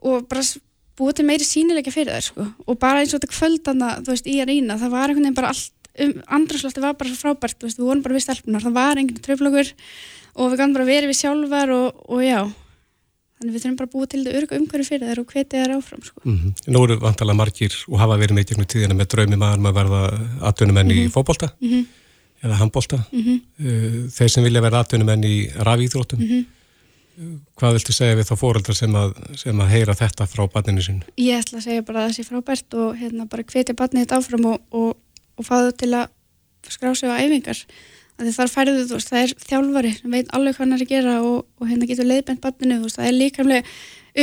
og 0.02 0.26
bara 0.28 0.42
búa 0.98 1.14
til 1.14 1.26
meiri 1.26 1.46
sínilega 1.46 1.94
fyrir 1.94 2.12
þær 2.14 2.26
sko 2.28 2.44
og 2.66 2.76
bara 2.82 3.00
eins 3.02 3.14
og 3.14 3.22
þetta 3.22 3.32
kvöldana, 3.32 3.94
þú 4.02 4.12
veist, 4.12 4.28
í 4.30 4.36
að 4.42 4.50
reyna 4.52 4.76
það 4.82 4.92
var 4.94 5.08
einhvern 5.08 5.24
veginn 5.26 5.38
bara 5.38 5.54
allt, 5.54 5.73
um, 6.00 6.18
andraslöfti 6.38 6.80
var 6.80 6.98
bara 6.98 7.10
svo 7.10 7.20
frábært, 7.22 7.62
veist, 7.62 7.78
við 7.78 7.88
vorum 7.88 8.02
bara 8.02 8.14
við 8.14 8.26
stelpunar, 8.26 8.62
það 8.62 8.76
var 8.80 9.00
enginn 9.00 9.24
tröflögur 9.24 9.72
og 10.34 10.50
við 10.50 10.58
gætum 10.58 10.76
bara 10.76 10.90
verið 10.90 11.12
við 11.12 11.20
sjálfar 11.20 11.74
og, 11.74 12.04
og 12.08 12.24
já 12.24 12.40
þannig 13.44 13.56
við 13.56 13.64
þurfum 13.64 13.78
bara 13.78 13.88
að 13.88 13.94
búa 13.94 14.08
til 14.08 14.22
þetta 14.22 14.40
örgu 14.40 14.58
umhverju 14.60 14.86
fyrir 14.88 15.10
þær 15.10 15.20
og 15.20 15.32
hvetja 15.32 15.62
þær 15.64 15.74
áfram 15.76 16.02
sko. 16.06 16.20
mm 16.24 16.36
-hmm. 16.38 16.72
Nú 16.72 16.84
eru 16.84 16.98
vantalega 17.00 17.36
margir 17.36 17.74
og 17.88 17.98
hafa 17.98 18.16
verið 18.16 18.34
með 18.34 18.44
í 18.44 18.48
gegnum 18.48 18.70
tíðina 18.72 18.94
með 18.94 19.08
draumi 19.12 19.36
maður 19.36 19.60
maður 19.64 19.78
verða 19.80 20.00
atvinnumenn 20.48 20.86
mm 20.86 20.92
-hmm. 20.92 21.00
í 21.00 21.04
mhm. 21.04 21.12
fókbólta 21.14 21.48
mm 21.60 21.68
-hmm. 21.70 21.84
eða 22.44 22.58
handbólta 22.60 22.98
mhm. 23.12 23.40
uh, 23.60 24.10
þeir 24.10 24.30
sem 24.30 24.44
vilja 24.44 24.60
verða 24.60 24.80
atvinnumenn 24.80 25.24
í 25.24 25.50
rafíþróttum 25.56 26.18
mhm. 26.18 26.44
hvað 27.58 27.72
viltu 27.72 27.92
segja 27.92 28.16
við 28.16 28.30
þá 28.30 28.36
fóreldra 28.36 28.74
sem 28.74 28.92
sem 29.36 29.60
að 29.60 29.68
heyra 29.68 29.94
þetta 29.94 30.26
frá 30.26 30.48
barninu 30.52 30.82
sin? 30.82 31.02
Ég 31.16 31.38
ætla 31.38 31.58
að 31.58 31.64
segja 31.64 31.82
bara 31.82 31.98
að 31.98 32.08
það 32.08 32.16
sé 32.16 32.22
frábært 32.24 32.74
og 32.74 32.96
hérna 32.96 33.26
bara 33.26 33.42
hvetja 33.42 33.74
barnið 33.74 34.02
þetta 34.02 34.16
áfram 34.18 34.44
og, 34.46 34.60
og, 34.70 34.96
og 35.38 35.46
fá 35.46 35.56
þau 35.56 35.74
til 35.80 35.90
að 35.98 36.08
skrá 36.72 36.94
sig 36.96 37.10
á 37.10 37.20
æfingar. 37.20 37.60
Þar 38.14 38.50
færðu 38.52 38.84
þú 38.86 38.98
það 39.02 39.20
er 39.20 39.32
þjálfari 39.42 39.92
sem 39.96 40.12
veit 40.14 40.28
alveg 40.36 40.54
hvað 40.54 40.64
hann 40.64 40.76
er 40.76 40.82
að 40.84 40.92
gera 40.92 41.14
og, 41.26 41.38
og 41.58 41.70
hérna 41.70 41.88
getur 41.90 42.06
leiðbent 42.06 42.44
veist, 42.44 42.98
það 42.98 43.08
er 43.08 43.16
líkamlega 43.16 43.64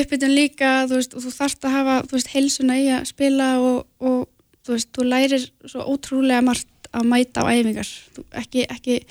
uppbytun 0.01 0.35
líka, 0.35 0.69
veist, 0.87 1.15
og 1.15 1.25
þú 1.25 1.33
þarfst 1.35 1.67
að 1.67 1.75
hafa, 1.75 1.97
veist, 2.13 2.31
heilsuna 2.31 2.77
í 2.79 2.85
að 2.95 3.09
spila 3.09 3.49
og, 3.59 3.81
og 3.99 4.21
þú 4.63 4.77
veist, 4.77 4.91
þú 4.95 5.07
lærir 5.09 5.43
svo 5.67 5.83
ótrúlega 5.91 6.45
margt 6.47 6.87
að 6.95 7.09
mæta 7.11 7.43
á 7.43 7.51
æfingar, 7.51 7.91
þú, 8.15 8.23
ekki, 8.39 8.63
ekki, 8.71 9.01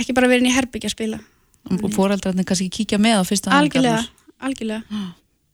ekki 0.00 0.16
bara 0.16 0.30
verið 0.32 0.48
í 0.48 0.54
herbyggja 0.56 0.88
að 0.88 0.96
spila. 0.96 1.20
Og 1.68 1.92
fóraldrarnir 1.92 2.48
kannski 2.48 2.70
kíkja 2.72 3.00
með 3.00 3.20
á 3.20 3.22
fyrsta. 3.28 3.52
Algjörlega, 3.56 4.00
algjörlega 4.44 5.04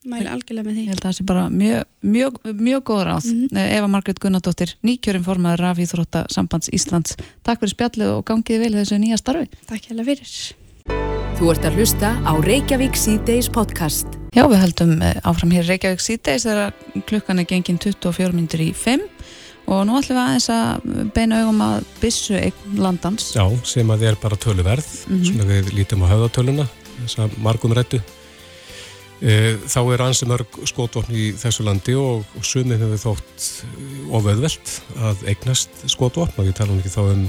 mæli 0.08 0.28
algjörlega 0.30 0.66
með 0.66 0.76
því. 0.76 0.84
Ég 0.84 0.94
held 0.94 1.02
að 1.02 1.06
það 1.08 1.16
sé 1.16 1.24
bara 1.28 1.42
mjög, 1.52 1.88
mjög, 2.14 2.38
mjög 2.56 2.84
góð 2.88 3.02
ráð. 3.08 3.26
Mm 3.26 3.48
-hmm. 3.48 3.74
Eva 3.76 3.88
Margret 3.88 4.20
Gunnardóttir, 4.20 4.74
nýkjörum 4.82 5.24
formaður 5.24 5.64
af 5.70 5.78
Íþrótta 5.78 6.24
Sambands 6.30 6.70
Íslands. 6.72 7.16
Takk 7.42 7.60
fyrir 7.60 7.74
spjallið 7.74 8.08
og 8.14 8.24
gangiði 8.24 8.58
vel 8.58 8.74
þessu 8.78 8.98
nýja 8.98 9.18
starfi. 9.18 9.48
Takk 9.66 9.90
hella 9.90 10.04
fyrir. 10.04 10.54
Þú 11.36 11.50
ert 11.50 11.64
að 11.64 11.76
hlusta 11.76 12.08
á 12.24 12.32
Reykjavík 12.40 12.96
C-Days 12.96 13.48
podcast. 13.48 14.06
Já, 14.32 14.44
við 14.48 14.60
heldum 14.60 15.02
eh, 15.02 15.16
áfram 15.24 15.50
hér 15.50 15.68
Reykjavík 15.68 16.00
C-Days 16.00 16.44
þegar 16.44 16.72
klukkan 17.06 17.38
er 17.38 17.44
gengin 17.44 17.78
24 17.78 18.32
minnir 18.32 18.60
í 18.60 18.72
5 18.72 19.00
og 19.70 19.86
nú 19.86 19.96
ætlum 20.00 20.16
við 20.16 20.24
aðeins 20.24 20.48
að 20.50 21.10
beina 21.14 21.42
augum 21.42 21.60
að 21.60 21.84
bissu 22.00 22.34
eign 22.34 22.76
landans. 22.76 23.34
Já, 23.36 23.44
sem 23.64 23.90
að 23.90 24.00
þið 24.00 24.08
er 24.08 24.16
bara 24.22 24.36
töluverð, 24.36 24.88
mm 25.08 25.16
-hmm. 25.16 25.24
svona 25.24 25.44
við 25.44 25.72
lítum 25.74 26.02
á 26.02 26.10
höfðatöluna, 26.10 26.66
þess 27.04 27.18
að 27.18 27.38
margum 27.38 27.72
rættu 27.72 28.00
þá 29.20 29.80
er 29.92 30.00
ansi 30.00 30.24
mörg 30.28 30.54
skotvopn 30.64 31.12
í 31.12 31.26
þessu 31.36 31.66
landi 31.66 31.92
og, 31.98 32.22
og 32.38 32.46
sumið 32.46 32.86
hefur 32.86 33.02
þótt 33.02 33.48
oföðvelt 34.16 34.72
að 34.96 35.26
eignast 35.28 35.82
skotvopn 35.92 36.40
og 36.40 36.48
við 36.48 36.56
talum 36.56 36.80
ekki 36.80 36.94
þá 36.94 37.02
um 37.04 37.26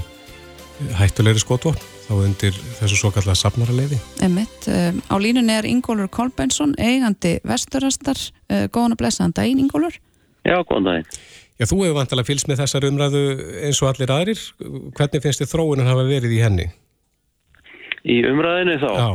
hættulegri 0.96 1.42
skotvopn 1.42 1.90
þá 2.06 2.14
undir 2.16 2.56
þessu 2.78 2.98
svo 2.98 3.10
kallega 3.14 3.38
safnarleiði. 3.38 3.98
Emitt, 4.24 4.66
um, 4.70 4.98
á 5.08 5.14
línunni 5.22 5.54
er 5.54 5.68
Ingólfur 5.68 6.10
Kolbensson, 6.12 6.74
eigandi 6.80 7.36
vesturastar, 7.46 8.18
uh, 8.50 8.66
góðan 8.72 8.96
að 8.96 9.02
blessa 9.04 9.24
hann 9.24 9.36
daginn 9.36 9.62
Ingólfur? 9.62 9.98
Já, 10.42 10.58
góðan 10.66 10.88
daginn. 10.88 11.10
Já, 11.60 11.66
þú 11.70 11.82
hefur 11.84 11.98
vantilega 12.00 12.28
fylgst 12.28 12.48
með 12.50 12.62
þessar 12.64 12.88
umræðu 12.88 13.24
eins 13.68 13.82
og 13.84 13.90
allir 13.92 14.12
aðrir. 14.12 14.40
Hvernig 14.96 15.22
finnst 15.24 15.44
þið 15.44 15.52
þróunin 15.52 15.90
hafa 15.90 16.06
verið 16.08 16.34
í 16.34 16.40
henni? 16.42 16.66
Í 18.02 18.16
umræðinu 18.26 18.80
þá? 18.82 18.90
Já. 18.98 19.10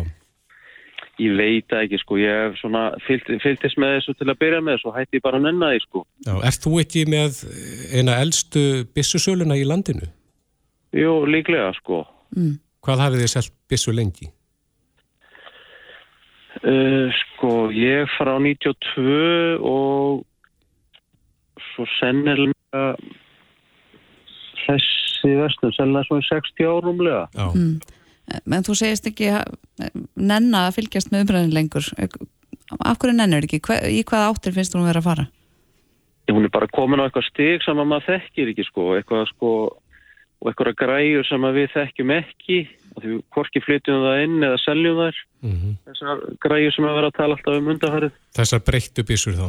Ég 1.18 1.34
veit 1.34 1.74
ekki 1.74 1.98
sko, 1.98 2.20
ég 2.22 2.30
hef 2.30 2.60
svona 2.60 2.84
fylgtist 3.08 3.80
með 3.82 3.96
þessu 3.96 4.14
til 4.20 4.28
að 4.30 4.40
byrja 4.44 4.62
með 4.62 4.80
svo 4.84 4.94
hætti 4.94 5.18
ég 5.18 5.24
bara 5.26 5.40
að 5.40 5.48
nenna 5.48 5.72
því 5.74 5.82
sko. 5.88 6.04
Já, 6.28 6.34
er 6.46 6.58
þú 6.62 6.74
ekki 6.84 7.06
með 7.10 7.40
eina 7.90 8.20
eldstu 8.22 8.64
bissusöluna 8.94 9.58
í 9.58 9.66
landinu? 9.66 10.12
Jú, 10.94 11.14
líklega 11.26 11.72
sko. 11.80 12.04
Mm. 12.38 12.60
Hvað 12.86 13.04
hafið 13.04 13.24
þið 13.24 13.32
selgt 13.34 13.56
bissu 13.72 13.94
lengi? 13.96 14.30
Uh, 16.62 17.10
sko, 17.24 17.52
ég 17.74 18.10
fara 18.18 18.38
á 18.38 18.40
92 18.42 19.58
og 19.66 20.24
svo 21.72 21.86
sennilega 21.98 22.86
þessi 24.68 25.34
vestum, 25.42 25.74
sennilega 25.74 26.08
svona 26.10 26.26
60 26.30 26.70
árumlega. 26.70 27.26
Já. 27.34 27.48
Mm. 27.54 27.78
En 28.28 28.66
þú 28.68 28.76
segist 28.76 29.08
ekki 29.08 29.32
nenna 30.16 30.68
að 30.68 30.82
fylgjast 30.82 31.14
með 31.14 31.26
umræðin 31.26 31.56
lengur. 31.56 31.90
Af 32.84 33.00
hverju 33.00 33.16
nennur 33.16 33.48
ekki? 33.48 33.62
Í 33.88 34.04
hvað 34.08 34.30
áttir 34.30 34.56
finnst 34.56 34.76
þú 34.76 34.84
að 34.84 34.90
vera 34.92 35.04
að 35.04 35.10
fara? 35.10 35.28
Hún 36.28 36.44
er 36.44 36.52
bara 36.52 36.68
komin 36.68 37.00
á 37.00 37.08
eitthvað 37.08 37.30
stig 37.30 37.64
sem 37.64 37.80
að 37.80 37.88
maður 37.88 38.10
þekkir 38.10 38.52
ekki 38.52 38.66
sko. 38.68 38.90
Eitthvað 38.98 39.30
sko 39.32 39.52
og 40.38 40.52
eitthvað 40.52 40.76
græur 40.78 41.26
sem 41.26 41.48
við 41.56 41.72
þekkjum 41.74 42.12
ekki 42.18 42.58
og 42.94 43.04
því 43.04 43.16
hvorki 43.34 43.62
flytjum 43.64 44.04
það 44.04 44.20
inn 44.26 44.36
eða 44.46 44.60
seljum 44.62 45.00
þær 45.00 45.22
mm 45.46 45.56
-hmm. 45.56 45.74
þessar 45.88 46.22
græur 46.46 46.76
sem 46.76 46.86
að 46.86 46.98
vera 46.98 47.10
að 47.12 47.18
tala 47.18 47.38
alltaf 47.38 47.58
um 47.58 47.72
undarfærið 47.74 48.14
Þessar 48.38 48.62
breyttu 48.68 49.04
bísur 49.04 49.38
þá? 49.38 49.48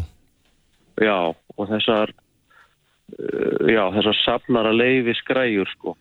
Já, 0.98 1.18
og 1.56 1.68
þessar 1.68 2.12
uh, 2.12 3.58
já, 3.68 3.84
þessar 3.96 4.16
safnara 4.24 4.72
leifis 4.72 5.20
græur 5.28 5.68
sko 5.76 5.96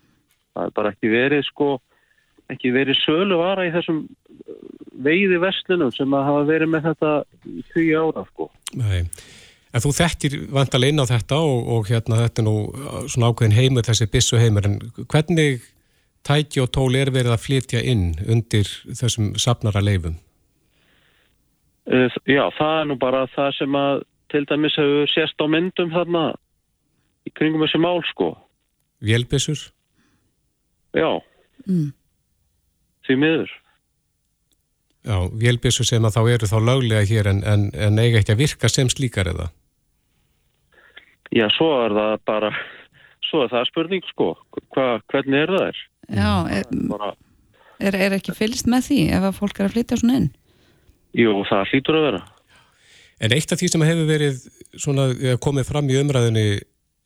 það 0.54 0.64
er 0.64 0.72
bara 0.80 0.92
ekki 0.94 1.12
verið 1.12 1.44
sko 1.48 1.68
ekki 2.52 2.72
verið 2.74 2.98
sölu 3.02 3.38
vara 3.40 3.66
í 3.68 3.72
þessum 3.74 4.04
veiði 5.04 5.38
vestlunum 5.42 5.90
sem 5.94 6.14
að 6.16 6.28
hafa 6.28 6.46
verið 6.48 6.72
með 6.72 6.86
þetta 6.88 7.10
í 7.46 7.64
20 7.74 7.98
ára 8.00 8.24
sko. 8.30 8.48
Nei, 8.78 9.02
en 9.72 9.84
þú 9.84 9.92
þekkir 9.98 10.36
vantalega 10.56 10.94
inn 10.94 11.04
á 11.04 11.10
þetta 11.12 11.40
og, 11.44 11.58
og 11.74 11.90
hérna 11.92 12.22
þetta 12.24 12.42
er 12.42 12.48
nú 12.48 12.56
svona 13.06 13.30
ákveðin 13.30 13.58
heimur 13.58 13.86
þessi 13.86 14.08
bissu 14.10 14.40
heimur 14.40 14.66
en 14.66 14.80
hvernig 15.04 15.62
tæki 16.26 16.64
og 16.64 16.72
tól 16.74 16.90
er 16.98 17.12
verið 17.14 17.36
að 17.36 17.44
flytja 17.44 17.84
inn 17.84 18.10
undir 18.26 18.68
þessum 18.88 19.34
sapnara 19.40 19.84
leifum? 19.84 20.18
Uh, 21.88 22.10
já, 22.28 22.42
það 22.58 22.74
er 22.82 22.90
nú 22.90 22.98
bara 23.00 23.22
það 23.32 23.54
sem 23.62 23.78
að 23.80 24.02
til 24.28 24.44
dæmis 24.44 24.74
hefur 24.76 25.08
sérst 25.08 25.40
á 25.40 25.46
myndum 25.48 25.94
þarna 25.94 26.26
í 27.24 27.32
kringum 27.32 27.62
þessi 27.64 27.80
mál 27.80 28.02
sko. 28.10 28.34
Vélbissur? 29.04 29.68
Já, 30.96 31.20
Mm. 31.66 31.92
Því 33.08 33.16
miður. 33.22 33.52
Já, 35.08 35.16
vélbissur 35.40 35.86
sem 35.88 36.04
að 36.04 36.16
þá 36.18 36.22
eru 36.34 36.48
þá 36.50 36.58
löglega 36.60 37.06
hér 37.08 37.30
en, 37.30 37.38
en, 37.48 37.68
en 37.72 38.00
eiga 38.02 38.20
ekki 38.20 38.34
að 38.34 38.42
virka 38.42 38.68
sem 38.72 38.90
slíkar 38.92 39.30
eða? 39.30 39.46
Já, 41.32 41.46
svo 41.54 41.68
er 41.84 41.94
það 41.96 42.14
bara, 42.28 42.50
svo 43.28 43.44
er 43.44 43.52
það 43.52 43.68
spurning 43.70 44.04
sko, 44.10 44.32
Hva, 44.74 44.86
hvernig 45.12 45.42
er 45.44 45.52
það 45.54 45.64
er? 45.68 45.80
Já, 46.08 46.30
er, 46.58 46.68
Bara, 46.88 47.12
er, 47.80 47.96
er 48.06 48.16
ekki 48.16 48.34
fylgst 48.36 48.68
með 48.70 48.88
því 48.88 48.98
ef 49.18 49.28
að 49.28 49.38
fólk 49.38 49.60
er 49.60 49.68
að 49.68 49.76
flytja 49.76 50.00
svona 50.00 50.20
inn? 50.22 50.28
jú, 51.18 51.32
það 51.48 51.70
hlýtur 51.72 51.98
að 51.98 52.04
vera. 52.08 52.24
En 53.24 53.34
eitt 53.34 53.52
af 53.52 53.58
því 53.58 53.68
sem 53.72 53.84
hefur 53.88 54.08
verið 54.08 54.42
svona, 54.78 55.08
eh, 55.16 55.38
komið 55.42 55.70
fram 55.70 55.88
í 55.90 55.96
umræðinni 55.98 56.48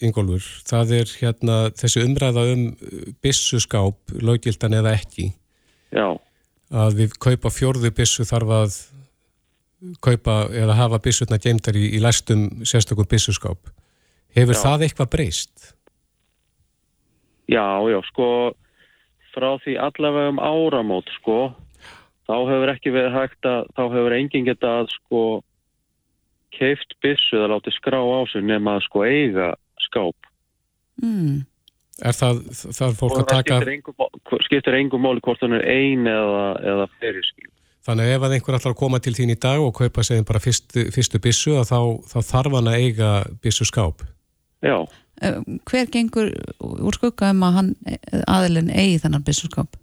Ingólfur, 0.03 0.43
það 0.67 0.93
er 0.99 1.13
hérna 1.21 1.57
þessi 1.79 2.03
umræða 2.03 2.43
um 2.51 2.63
bissuskáp, 3.23 3.95
löggildan 4.19 4.75
eða 4.81 4.97
ekki, 4.99 5.29
Já, 5.93 6.09
að 6.73 6.99
við 7.03 7.19
kaupa 7.21 7.53
fjórðu 7.53 7.93
bissu 7.95 8.25
þarf 8.29 8.57
að 8.57 8.81
kaupa 10.03 10.47
eða 10.55 10.79
hafa 10.79 11.03
bissutna 11.03 11.41
geimdar 11.43 11.77
í, 11.77 11.89
í 11.97 12.03
læstum 12.03 12.65
sérstökum 12.65 13.09
bissuskáp. 13.11 13.73
Hefur 14.33 14.57
Já. 14.57 14.63
það 14.63 14.85
eitthvað 14.87 15.13
breyst? 15.13 15.73
já, 17.53 17.67
já, 17.91 18.01
sko, 18.11 18.27
frá 19.35 19.57
því 19.63 19.77
allavega 19.81 20.33
um 20.33 20.41
áramót 20.43 21.09
sko, 21.19 21.53
þá 22.29 22.35
hefur 22.51 22.75
ekki 22.75 22.93
verið 22.95 23.17
hægt 23.17 23.49
að, 23.49 23.71
þá 23.77 23.83
hefur 23.85 24.17
enginn 24.17 24.49
getað 24.49 24.93
sko 24.97 25.23
keift 26.53 26.97
byssu 27.05 27.39
eða 27.41 27.55
látið 27.57 27.79
skrá 27.79 27.99
á 28.01 28.21
sig 28.31 28.45
nema 28.45 28.77
að 28.77 28.87
sko 28.89 29.07
eiga 29.09 29.49
skáp. 29.89 30.29
Mm. 31.03 31.43
Er 32.03 32.17
það, 32.17 32.43
það 32.53 32.87
er 32.89 32.99
fólk 32.99 33.15
Og 33.15 33.19
að 33.23 33.25
það 33.25 33.39
taka, 33.39 33.59
engum, 33.73 34.12
skiptir 34.53 34.77
engum 34.77 35.01
máli 35.09 35.25
hvort 35.25 35.41
hann 35.43 35.57
er 35.57 35.65
ein 35.65 36.05
eða, 36.07 36.47
eða 36.61 36.87
fyrir 37.01 37.25
skil. 37.25 37.49
þannig 37.83 38.13
ef 38.15 38.23
að 38.29 38.35
einhver 38.37 38.55
ætlar 38.61 38.75
að 38.77 38.81
koma 38.85 39.01
til 39.03 39.15
þín 39.17 39.33
í 39.35 39.39
dag 39.43 39.59
og 39.65 39.73
kaupa 39.81 40.05
segjum 40.07 40.29
bara 40.29 40.39
fyrstu, 40.45 40.85
fyrstu 40.95 41.19
bissu 41.25 41.57
að 41.59 41.71
þá, 41.73 41.79
þá 42.13 42.19
þarf 42.29 42.55
hann 42.61 42.69
að 42.71 42.83
eiga 42.85 43.13
bissuskáp. 43.43 44.05
Já, 44.63 44.77
Eh, 45.23 45.37
Hver 45.69 45.87
gengur 45.93 46.31
úr 46.59 46.95
skugga 46.97 47.29
um 47.31 47.43
að 47.47 47.53
hann 47.55 47.69
aðilinn 48.27 48.71
eigi 48.75 48.97
þennan 49.05 49.23
byssuskap? 49.23 49.77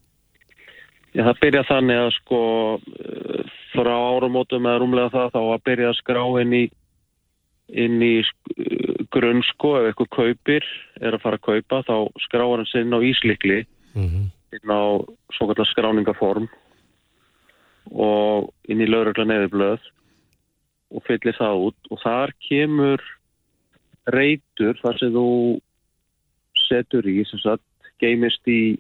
Já, 1.15 1.21
það 1.23 1.37
byrja 1.43 1.61
þannig 1.69 1.99
að 2.01 2.09
sko 2.17 2.39
eh, 2.81 3.53
frá 3.71 3.93
áramótum 3.93 4.67
eða 4.67 4.81
rúmlega 4.81 5.13
það 5.13 5.29
þá 5.37 5.39
að 5.53 5.63
byrja 5.69 5.91
að 5.93 5.99
skrá 6.01 6.23
inn 6.41 6.55
í 6.57 6.63
inn 7.85 8.01
í 8.03 8.11
sk- 8.25 9.07
grunn 9.13 9.39
sko 9.53 9.75
ef 9.79 9.87
eitthvað 9.93 10.11
kaupir 10.17 10.67
er 10.99 11.15
að 11.15 11.23
fara 11.23 11.39
að 11.39 11.45
kaupa 11.47 11.81
þá 11.87 11.95
skráar 12.25 12.57
hann 12.57 12.69
sinn 12.73 12.91
á 12.91 12.99
íslikli 12.99 13.61
Mm 13.95 14.27
inn 14.57 14.73
á 14.73 14.81
svo 15.35 15.47
kallar 15.49 15.69
skráningaform 15.69 16.49
og 17.89 18.49
inn 18.69 18.83
í 18.83 18.89
laurugla 18.89 19.25
neðurblöð 19.27 19.87
og 20.89 21.05
fyllir 21.05 21.37
það 21.37 21.65
út 21.69 21.89
og 21.93 22.01
þar 22.03 22.33
kemur 22.47 23.03
reytur 24.09 24.77
þar 24.81 25.01
sem 25.01 25.13
þú 25.13 25.27
setur 26.67 27.09
í 27.09 27.19
sem 27.29 27.41
sagt 27.43 27.91
geimist 28.01 28.45
í 28.49 28.77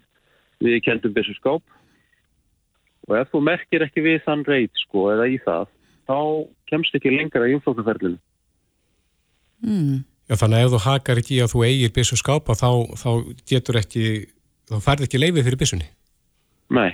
viðkendum 0.63 1.13
byssuskáp 1.15 1.63
og 3.09 3.17
ef 3.17 3.29
þú 3.33 3.43
merkir 3.45 3.85
ekki 3.85 4.05
við 4.05 4.23
þann 4.25 4.45
reyt 4.47 4.85
sko 4.85 5.09
eða 5.13 5.27
í 5.29 5.37
það 5.45 5.69
þá 6.09 6.17
kemst 6.69 6.95
ekki 6.97 7.13
lengra 7.13 7.49
í 7.49 7.55
umflóknarferlinu. 7.57 8.17
Mm. 9.65 10.01
Já, 10.29 10.35
þannig 10.37 10.59
að 10.59 10.65
ef 10.65 10.73
þú 10.73 10.81
hakar 10.85 11.21
ekki 11.21 11.39
að 11.43 11.53
þú 11.53 11.63
eigir 11.65 11.93
bissuskáp 11.93 12.51
þá, 12.53 12.69
þá 13.01 13.09
getur 13.49 13.79
ekki, 13.81 14.03
þá 14.69 14.79
færð 14.85 15.07
ekki 15.07 15.21
leifið 15.21 15.47
fyrir 15.47 15.61
bissunni. 15.61 15.87
Nei, 16.69 16.91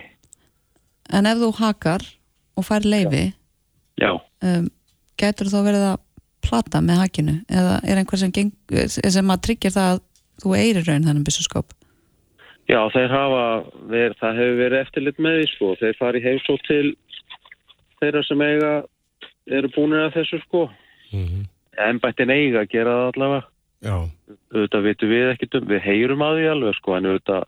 En 1.14 1.30
ef 1.30 1.38
þú 1.38 1.52
hakar 1.60 2.04
og 2.58 2.66
fær 2.66 2.86
leifi, 2.88 3.30
já. 4.02 4.12
um, 4.42 4.68
getur 5.20 5.52
þá 5.52 5.60
verið 5.68 5.88
að 5.92 6.02
plata 6.46 6.82
með 6.82 7.02
hakinu 7.04 7.36
eða 7.50 7.80
er 7.86 8.02
einhver 8.02 8.22
sem, 8.22 8.34
geng, 8.34 8.52
sem 8.90 9.34
að 9.34 9.44
tryggja 9.48 9.74
það 9.76 9.92
að 9.94 10.04
þú 10.44 10.54
eigir 10.58 10.82
í 10.82 10.86
raun 10.86 11.08
þennan 11.08 11.26
byssuskap? 11.28 11.74
Já, 12.66 12.80
þeir 12.94 13.12
hafa, 13.14 13.46
ver, 13.92 14.16
það 14.18 14.40
hefur 14.42 14.62
verið 14.64 14.82
eftirlit 14.82 15.20
með 15.22 15.40
því 15.40 15.48
sko, 15.52 15.72
þeir 15.82 15.98
fari 16.00 16.22
heimsótt 16.24 16.64
til 16.66 16.86
þeirra 18.02 18.24
sem 18.26 18.42
eiga 18.42 18.72
eru 19.46 19.70
búinir 19.76 20.08
að 20.08 20.16
þessu 20.18 20.40
sko. 20.42 20.64
Mm 21.12 21.26
-hmm. 21.26 21.44
Embættin 21.86 22.34
eiga 22.34 22.64
að 22.64 22.72
gera 22.72 22.96
það 22.98 23.12
allavega. 23.12 23.44
Já, 23.86 23.98
Auðvitað 24.56 24.86
vitum 24.88 25.10
við 25.10 25.28
ekkit 25.30 25.56
um, 25.60 25.68
við 25.70 25.82
heyrum 25.86 26.26
að 26.26 26.40
því 26.40 26.48
alveg 26.50 26.78
sko, 26.80 26.96
en 26.98 27.06
auðvitað, 27.12 27.44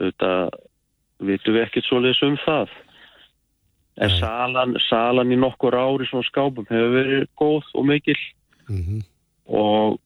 auðvitað 0.00 0.56
vitum 1.26 1.56
við 1.56 1.64
ekkit 1.64 1.88
svoleiðis 1.88 2.22
um 2.26 2.38
það. 2.44 2.72
En 3.96 4.12
salan, 4.20 4.74
salan 4.90 5.32
í 5.32 5.38
nokkur 5.40 5.72
ári 5.72 6.04
svona 6.08 6.26
skápum 6.28 6.66
hefur 6.68 6.96
verið 6.98 7.28
góð 7.40 7.70
og 7.74 7.86
mikil. 7.88 8.18
Mm 8.68 9.04
og, 9.46 10.00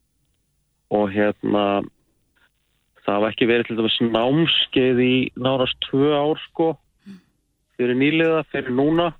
og 0.92 1.08
hérna 1.12 1.64
það 3.00 3.16
hafa 3.16 3.32
ekki 3.32 3.48
verið 3.48 3.68
til 3.68 3.78
dæmis 3.78 3.98
námskeið 4.04 5.02
í 5.04 5.14
nárast 5.40 5.78
tvö 5.88 6.12
ár 6.14 6.40
sko 6.50 6.74
fyrir 7.80 7.96
nýliða, 7.96 8.44
fyrir 8.52 8.74
núna. 8.76 9.10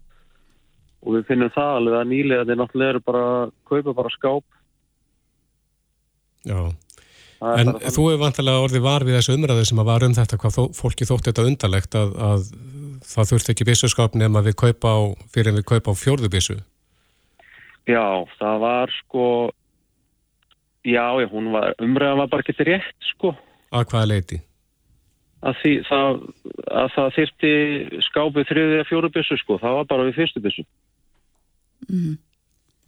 Og 1.00 1.16
við 1.16 1.30
finnum 1.30 1.52
það 1.54 1.76
alveg 1.78 1.96
að 1.96 2.10
nýliða 2.10 2.46
þeir 2.48 2.58
náttúrulega 2.60 2.92
eru 2.92 3.02
bara 3.06 3.22
að 3.38 3.52
kaupa 3.70 3.94
bara 3.96 4.10
skáp. 4.12 4.58
Já. 6.44 6.58
En 7.40 7.70
þú 7.80 8.10
hefur 8.10 8.18
vantilega 8.20 8.64
orðið 8.66 8.82
var 8.84 9.06
við 9.08 9.16
þessu 9.16 9.36
umræðu 9.38 9.62
sem 9.70 9.78
að 9.80 9.88
var 9.88 10.04
um 10.04 10.16
þetta, 10.16 10.38
hvað 10.42 10.56
þó, 10.58 10.64
fólki 10.76 11.06
þótt 11.08 11.30
þetta 11.30 11.46
undarlegt 11.48 11.96
að, 11.96 12.10
að 12.20 12.50
það 13.08 13.30
þurfti 13.30 13.54
ekki 13.54 13.68
bissuskáp 13.70 14.18
nema 14.20 14.42
við 14.44 14.58
kaupa 14.60 14.92
á, 14.92 15.00
fyrir 15.32 15.54
en 15.54 15.60
við 15.62 15.66
kaupa 15.72 15.94
á 15.96 16.00
fjórðu 16.02 16.28
bissu. 16.32 16.58
Já, 17.88 18.04
það 18.36 18.60
var 18.60 18.92
sko 18.98 19.24
já, 20.84 21.06
var 21.16 21.74
umræðan 21.80 22.20
var 22.20 22.30
bara 22.30 22.44
ekki 22.44 22.68
rétt 22.68 23.10
sko 23.14 23.34
Að 23.70 23.88
hvaða 23.88 24.10
leiti? 24.10 24.40
að, 25.40 25.56
því, 25.62 25.72
það, 25.88 26.18
að 26.82 26.88
það 26.94 27.14
þyrfti 27.16 27.52
skápið 28.10 28.48
þriðið 28.50 28.80
að 28.82 28.88
fjóru 28.90 29.10
byssu 29.14 29.38
sko, 29.40 29.56
það 29.62 29.76
var 29.78 29.86
bara 29.92 30.08
við 30.10 30.20
fyrstu 30.20 30.44
byssu 30.44 30.66
Mm. 31.88 32.18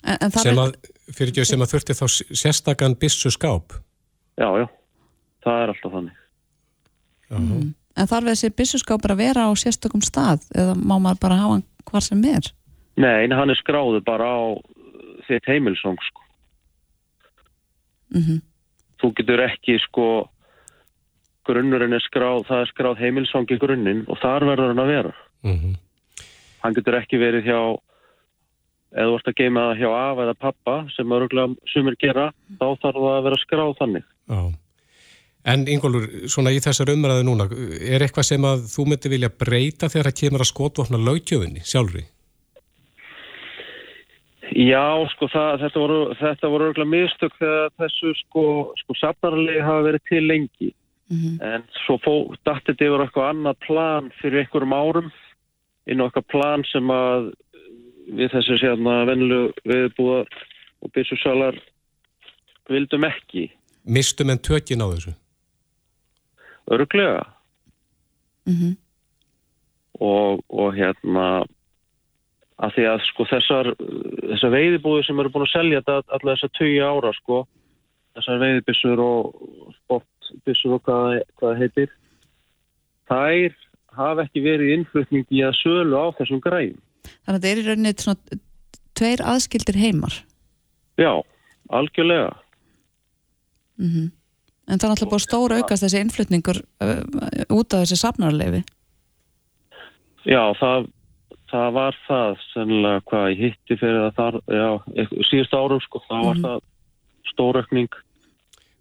En, 0.05 0.17
en 0.21 0.33
það 0.35 0.45
Sem 0.45 0.59
að, 0.61 0.75
fyrir 1.17 1.31
ekki 1.33 1.45
sem 1.49 1.63
að 1.65 1.71
þurfti 1.73 1.95
þá 1.97 2.03
sérstakann 2.43 2.95
bissuskáp. 3.01 3.79
Já, 4.43 4.49
já, 4.59 4.67
það 5.47 5.63
er 5.63 5.73
alltaf 5.73 5.95
þannig 5.97 6.17
mm. 7.31 7.69
en 7.95 8.11
þarf 8.11 8.33
þessi 8.33 8.55
byssuskapur 8.59 9.15
að 9.15 9.23
vera 9.23 9.47
á 9.47 9.51
sérstökum 9.59 10.03
stað 10.05 10.49
eða 10.51 10.75
má 10.75 10.97
maður 10.97 11.23
bara 11.23 11.39
hafa 11.39 11.59
hann 11.59 11.67
hvar 11.89 12.05
sem 12.05 12.23
er? 12.27 12.51
Nei, 13.01 13.29
hann 13.31 13.53
er 13.53 13.59
skráður 13.59 14.05
bara 14.05 14.29
á 14.29 14.43
þitt 15.29 15.49
heimilsong 15.49 16.01
sko. 16.09 16.27
Mm 18.15 18.41
Þú 19.03 19.09
getur 19.19 19.41
ekki 19.43 19.81
sko 19.83 20.03
grunnurinn 21.49 21.97
er 21.97 22.03
skráð, 22.05 22.45
það 22.47 22.61
er 22.63 22.69
skráð 22.71 23.01
heimilsong 23.03 23.49
í 23.51 23.57
grunninn 23.59 24.05
og 24.07 24.21
þar 24.23 24.45
verður 24.47 24.71
hann 24.71 24.83
að 24.85 24.93
vera. 24.93 25.15
mm 25.43 25.73
Hann 26.63 26.77
getur 26.77 26.95
ekki 26.95 27.19
verið 27.19 27.49
hjá 27.49 27.59
eða 28.93 29.17
ert 29.17 29.31
að 29.33 29.39
geima 29.41 29.65
það 29.71 29.81
hjá 29.81 29.91
af 29.91 30.21
eða 30.23 30.35
pappa 30.39 30.77
sem 30.95 31.15
öruglega 31.17 31.57
sumir 31.73 31.97
gera, 31.99 32.29
þá 32.61 32.67
þarf 32.85 33.01
það 33.01 33.17
að 33.17 33.25
vera 33.27 33.41
skráð 33.43 33.75
þannig. 33.81 34.07
Já. 34.31 34.43
En 35.53 35.65
Ingólfur, 35.67 36.29
svona 36.31 36.53
í 36.55 36.61
þessar 36.63 36.93
umræðu 36.93 37.25
núna, 37.27 37.49
er 37.83 38.05
eitthvað 38.05 38.29
sem 38.29 38.45
að 38.47 38.67
þú 38.71 38.85
myndi 38.93 39.11
vilja 39.11 39.31
breyta 39.43 39.89
þegar 39.91 40.11
það 40.11 40.19
kemur 40.21 40.45
að 40.45 40.51
skotvopna 40.53 41.01
lögjöfunni 41.03 41.65
sjálfri? 41.67 42.05
Já, 44.53 44.85
sko, 45.15 45.27
það, 45.33 45.65
þetta 45.65 45.81
voru, 45.81 45.99
þetta 46.21 46.53
voru 46.53 46.69
öruglega 46.69 46.93
mistök 46.93 47.35
þegar 47.41 47.75
þessu 47.81 48.13
sko, 48.21 48.45
sko 48.83 48.97
safnarlegi 49.01 49.65
hafa 49.65 49.87
verið 49.89 50.07
til 50.11 50.23
lengi. 50.29 50.71
-hmm. 51.13 51.37
En 51.43 51.65
svo 51.85 51.99
fó, 52.03 52.15
dattið 52.47 52.75
þetta 52.75 52.89
yfir 52.89 53.05
eitthvað 53.05 53.31
annað 53.31 53.61
plan 53.67 54.11
fyrir 54.21 54.43
einhverjum 54.43 54.77
árum 54.77 55.11
inn 55.87 56.03
á 56.03 56.07
eitthvað 56.07 56.31
plan 56.33 56.65
sem 56.71 56.93
að 56.95 57.33
við 58.13 58.35
þessu 58.35 58.59
sérna 58.61 59.03
venlu 59.09 59.43
viðbúða 59.69 60.23
og 60.83 60.93
byssusalar 60.95 61.59
vildum 62.71 63.07
ekki. 63.09 63.51
Mistum 63.85 64.31
en 64.31 64.39
tökin 64.39 64.85
á 64.85 64.87
þessu? 64.93 65.17
Örglega. 66.71 67.27
Mm 68.47 68.77
og, 70.03 70.43
og 70.49 70.77
hérna 70.77 71.27
að 72.63 72.77
því 72.77 72.87
að 72.93 73.03
sko 73.09 73.27
þessar, 73.31 73.73
þessar 74.31 74.55
veiðibúði 74.55 75.07
sem 75.07 75.21
eru 75.21 75.33
búin 75.35 75.47
að 75.47 75.55
selja 75.55 75.83
þetta 75.83 76.17
allar 76.19 76.39
þessar 76.39 76.55
tögi 76.59 76.79
ára 76.83 77.13
sko 77.19 77.41
þessar 78.17 78.41
veiðibissur 78.43 79.03
og 79.03 79.75
sportbissur 79.81 80.77
og 80.77 80.85
hvað 80.87 81.19
það 81.43 81.61
heitir 81.63 81.93
þær 83.11 83.59
hafa 83.99 84.27
ekki 84.27 84.45
verið 84.45 84.75
innflutning 84.77 85.27
í 85.29 85.43
að 85.45 85.59
sölu 85.61 85.99
á 85.99 86.07
þessum 86.17 86.41
græn. 86.45 86.79
Þannig 87.27 87.35
að 87.35 87.43
þetta 87.43 87.51
er 87.51 87.61
í 87.61 87.67
rauninni 87.67 87.95
svona 88.01 88.41
tveir 88.97 89.25
aðskildir 89.33 89.81
heimar. 89.81 90.15
Já, 91.01 91.13
algjörlega. 91.73 92.31
Mm 93.83 93.91
-hmm. 93.91 94.11
En 94.71 94.79
það 94.79 94.87
er 94.87 94.95
alltaf 94.95 95.11
búin 95.11 95.25
stóra 95.25 95.59
aukast 95.59 95.83
þessi 95.83 96.01
innflutningur 96.01 96.59
uh, 96.87 97.03
út 97.51 97.75
af 97.75 97.83
þessi 97.83 97.99
safnarleifi. 97.99 98.63
Já, 100.25 100.55
það, 100.61 100.87
það 101.51 101.73
var 101.79 101.99
það 102.07 102.37
sennilega 102.53 103.03
hvað 103.11 103.27
ég 103.33 103.43
hitti 103.43 103.79
fyrir 103.81 103.99
það 104.05 104.15
þar, 104.21 104.39
já, 104.61 104.69
síðust 105.31 105.59
árum 105.59 105.83
sko, 105.83 106.03
það 106.07 106.25
var 106.29 106.37
mm 106.37 106.45
-hmm. 106.45 106.49
það 106.49 107.33
stóraukning. 107.33 107.93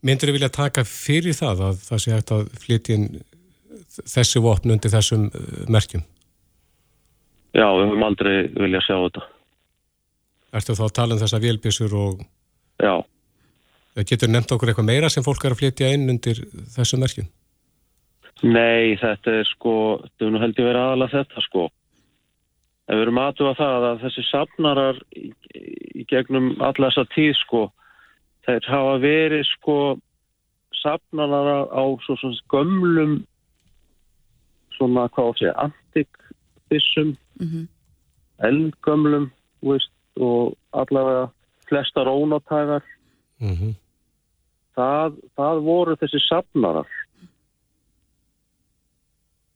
Myndur 0.02 0.30
þið 0.30 0.38
vilja 0.38 0.50
taka 0.50 0.84
fyrir 0.84 1.34
það 1.38 1.66
að 1.68 1.84
það 1.90 2.02
sé 2.04 2.12
hægt 2.12 2.32
að 2.32 2.48
flytja 2.62 2.98
þessi 4.16 4.42
vopn 4.42 4.72
undir 4.72 4.94
þessum 4.94 5.28
uh, 5.30 5.66
merkjum? 5.70 6.04
Já, 7.52 7.68
við 7.68 7.88
höfum 7.90 8.06
aldrei 8.08 8.36
viljað 8.56 8.86
sjá 8.86 8.96
þetta. 8.96 9.24
Ertu 10.56 10.76
þá 10.76 10.86
að 10.86 10.96
tala 10.96 11.16
um 11.16 11.20
þessa 11.20 11.40
vélbísur 11.40 11.96
og... 11.96 12.22
Já. 12.80 12.94
Getur 13.96 14.32
nefnt 14.32 14.52
okkur 14.56 14.72
eitthvað 14.72 14.88
meira 14.88 15.10
sem 15.12 15.24
fólk 15.24 15.44
er 15.46 15.56
að 15.56 15.62
flytja 15.64 15.92
inn 15.94 16.10
undir 16.10 16.40
þessum 16.76 17.02
merkjum? 17.04 17.28
Nei, 18.42 18.96
þetta 18.98 19.34
er 19.42 19.50
sko, 19.50 19.74
þetta 20.04 20.26
er 20.26 20.32
nú 20.34 20.42
held 20.42 20.60
ég 20.60 20.66
verið 20.70 20.82
aðalega 20.82 21.18
þetta 21.20 21.44
sko. 21.46 21.66
En 22.88 22.98
við 22.98 23.04
erum 23.06 23.20
aðtuga 23.22 23.58
það 23.60 23.88
að 23.90 24.06
þessi 24.06 24.24
safnarar 24.30 25.02
í, 25.16 25.28
í 26.02 26.06
gegnum 26.10 26.54
alla 26.60 26.90
þessa 26.90 27.06
tíð 27.14 27.36
sko, 27.44 27.66
þeir 28.48 28.72
hafa 28.72 28.96
verið 29.04 29.44
sko 29.52 29.78
safnarar 30.82 31.68
á 31.70 31.84
svo 32.06 32.18
svona 32.18 32.42
gömlum 32.50 33.20
svona, 34.82 35.06
hvað 35.14 35.36
segja, 35.38 35.54
antikbissum, 35.66 37.14
mm 37.40 37.48
-hmm. 37.48 37.68
eldgömlum, 38.48 39.32
veist, 39.62 39.94
og 40.16 40.58
allavega 40.74 41.28
flesta 41.70 42.04
rónatægar. 42.04 42.84
Mm 43.40 43.56
-hmm. 43.56 43.74
Það, 44.78 45.20
það 45.38 45.64
voru 45.68 45.96
þessi 46.02 46.20
safnarar 46.28 46.90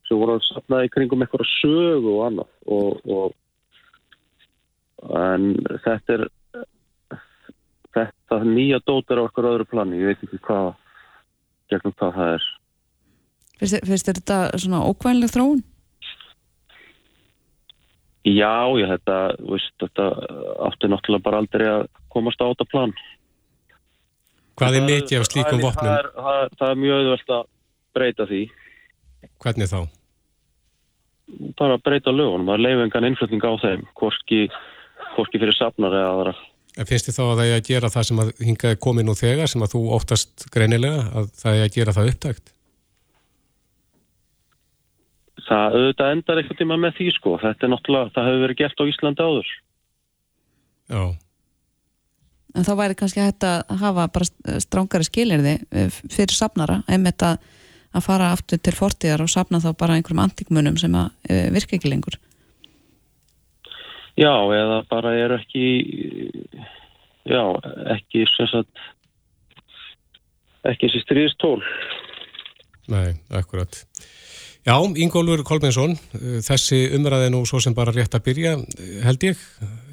sem 0.06 0.20
voru 0.20 0.36
að 0.36 0.46
safna 0.46 0.84
í 0.86 0.92
kringum 0.92 1.22
eitthvað 1.24 1.50
sögu 1.56 2.10
og 2.14 2.22
annað 2.28 2.50
og, 2.76 2.90
og 3.16 3.28
en 5.22 5.42
þetta 5.84 6.18
er 6.18 6.22
þetta 7.96 8.36
nýja 8.44 8.78
dótar 8.84 9.22
á 9.22 9.26
okkur 9.26 9.50
öðru 9.52 9.66
plani, 9.70 10.02
ég 10.02 10.12
veit 10.12 10.22
ekki 10.26 10.42
hvað 10.46 10.74
gegnum 11.72 11.96
hvað 11.96 12.12
það 12.20 12.36
er 12.36 12.44
Fyrst 13.56 14.10
er 14.10 14.18
þetta 14.18 14.38
svona 14.60 14.82
ókvænleg 14.84 15.32
þróun? 15.32 15.62
Já, 18.26 18.66
ég 18.74 18.90
þetta, 18.90 19.16
veist, 19.46 19.70
þetta 19.80 20.06
átti 20.66 20.90
náttúrulega 20.90 21.24
bara 21.24 21.38
aldrei 21.40 21.66
að 21.70 21.84
komast 22.10 22.42
á 22.42 22.50
þetta 22.50 22.66
plan. 22.72 22.92
Hvað 24.56 24.78
er 24.78 24.86
mikið 24.86 25.20
af 25.20 25.28
slíkum 25.28 25.60
vopnum? 25.60 25.90
Það 25.90 25.98
er, 25.98 26.08
það, 26.16 26.40
er, 26.40 26.56
það 26.60 26.72
er 26.72 26.80
mjög 26.82 26.98
auðvöld 27.02 27.36
að 27.36 27.44
breyta 27.96 28.26
því. 28.30 28.42
Hvernig 29.44 29.70
þá? 29.72 29.78
Bara 31.58 31.78
breyta 31.82 32.14
lögunum, 32.14 32.50
að 32.54 32.62
leifingan 32.64 33.08
innflutning 33.10 33.46
á 33.46 33.52
þeim, 33.62 33.86
hvorki, 33.98 34.42
hvorki 35.16 35.42
fyrir 35.42 35.56
safnar 35.58 35.96
eða 35.96 36.12
aðra. 36.14 36.34
En 36.76 36.88
finnst 36.88 37.08
þið 37.08 37.16
þá 37.16 37.24
að 37.24 37.38
það 37.38 37.46
er 37.46 37.56
að 37.56 37.68
gera 37.70 37.92
það 37.92 38.06
sem 38.08 38.20
að 38.22 38.34
hingaði 38.46 38.78
komin 38.84 39.12
og 39.12 39.18
þegar, 39.18 39.50
sem 39.50 39.64
að 39.64 39.72
þú 39.74 39.80
óttast 39.96 40.46
greinilega, 40.52 41.06
að 41.16 41.32
það 41.40 41.58
er 41.58 41.66
að 41.66 41.74
gera 41.76 41.96
það 41.96 42.12
upptækt? 42.12 42.52
það 45.46 45.76
auðvitað 45.76 46.12
endar 46.14 46.40
eitthvað 46.40 46.60
tíma 46.60 46.78
með 46.80 46.98
því 46.98 47.12
sko 47.16 47.36
þetta 47.42 47.66
er 47.66 47.72
náttúrulega, 47.72 48.12
það 48.14 48.28
hefur 48.28 48.42
verið 48.44 48.60
gert 48.60 48.82
á 48.82 48.84
Íslandi 48.90 49.26
áður 49.26 49.52
Já 50.86 51.02
En 52.54 52.64
þá 52.64 52.72
væri 52.78 52.96
kannski 52.96 53.24
hægt 53.24 53.44
að 53.44 53.74
hafa 53.80 54.06
bara 54.14 54.60
strángari 54.62 55.06
skilirði 55.08 55.58
eh, 55.70 55.88
fyrir 55.90 56.36
safnara, 56.36 56.82
einmitt 56.88 57.24
að 57.26 57.40
að 57.96 58.04
fara 58.04 58.30
aftur 58.34 58.60
til 58.60 58.74
fortíðar 58.76 59.24
og 59.24 59.32
safna 59.32 59.60
þá 59.62 59.70
bara 59.78 59.96
einhverjum 59.96 60.24
antikmunum 60.24 60.76
sem 60.80 60.94
að 60.98 61.12
e, 61.28 61.38
virka 61.54 61.76
ekki 61.78 61.90
lengur. 61.90 62.18
Já, 64.16 64.32
eða 64.32 64.80
bara 64.90 65.12
er 65.16 65.36
ekki 65.36 65.66
já, 67.28 67.42
ekki 67.96 68.24
sem 68.32 68.50
sagt 68.52 68.84
ekki 70.66 70.88
þessi 70.88 71.04
stríðstól. 71.04 71.60
Nei, 72.90 73.18
akkurat 73.34 73.84
Já, 74.66 74.74
Ingólfur 74.98 75.44
Kolbjörnsson, 75.46 75.92
uh, 75.94 76.38
þessi 76.42 76.88
umræði 76.96 77.30
nú 77.30 77.44
svo 77.46 77.60
sem 77.62 77.74
bara 77.74 77.92
rétt 77.94 78.16
að 78.18 78.24
byrja, 78.26 78.54
held 79.06 79.26
ég. 79.28 79.42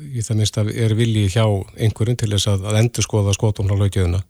Í 0.10 0.24
það 0.26 0.40
minnst 0.40 0.58
að 0.58 0.72
er 0.74 0.96
vilji 0.98 1.28
hjá 1.36 1.46
einhverjum 1.78 2.18
til 2.18 2.32
þess 2.32 2.50
að, 2.50 2.66
að 2.72 2.80
endur 2.82 3.06
skoða 3.06 3.36
skotum 3.38 3.70
á 3.70 3.78
lögjöfuna. 3.78 4.24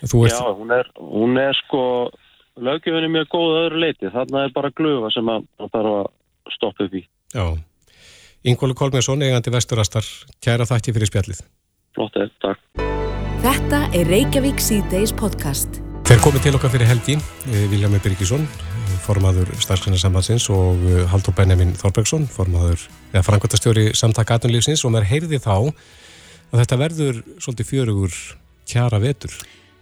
Ert... 0.00 0.14
Já, 0.32 0.40
hún 0.56 0.72
er, 0.72 0.88
hún 0.96 1.36
er 1.42 1.56
sko, 1.60 1.82
lögjöfunni 2.56 3.10
mjög 3.18 3.28
góð 3.34 3.56
öðru 3.66 3.82
leiti. 3.84 4.08
Þarna 4.14 4.46
er 4.46 4.54
bara 4.56 4.72
glöfa 4.80 5.12
sem 5.12 5.28
að 5.34 5.48
bara 5.76 5.94
stoppa 6.54 6.88
upp 6.88 6.96
í. 6.96 7.04
Já, 7.36 7.44
Ingólfur 8.48 8.80
Kolbjörnsson, 8.80 9.26
eigandi 9.26 9.52
vesturastar, 9.52 10.08
kæra 10.44 10.64
þætti 10.68 10.96
fyrir 10.96 11.10
spjallið. 11.10 11.44
Flott 11.98 12.16
er, 12.16 12.32
takk. 12.40 12.64
Þetta 13.44 13.84
er 13.92 14.08
Reykjavík 14.08 14.62
C-Days 14.62 15.12
podcast. 15.12 15.82
Þeir 16.08 16.24
komið 16.24 16.46
til 16.46 16.56
okkar 16.56 16.72
fyrir 16.72 16.88
helgi, 16.88 17.18
eh, 17.52 17.64
Viljámi 17.68 18.00
Byrkisson, 18.00 18.46
formaður 19.08 19.50
starfsgrunarsambansins 19.62 20.48
og 20.52 20.82
eh, 20.88 21.04
Haldur 21.08 21.34
Benjamin 21.36 21.74
Þorbergsson, 21.78 22.26
formaður 22.30 22.84
eða 23.14 23.24
frangværtastjóri 23.26 23.86
samtaka 23.96 24.36
aðunlífsins 24.36 24.84
og 24.84 24.94
mér 24.94 25.08
heyrði 25.08 25.40
þá 25.42 25.54
að 25.58 26.60
þetta 26.62 26.80
verður 26.80 27.22
svolítið 27.40 27.70
fjörugur 27.70 28.18
kjara 28.68 29.00
vetur. 29.02 29.34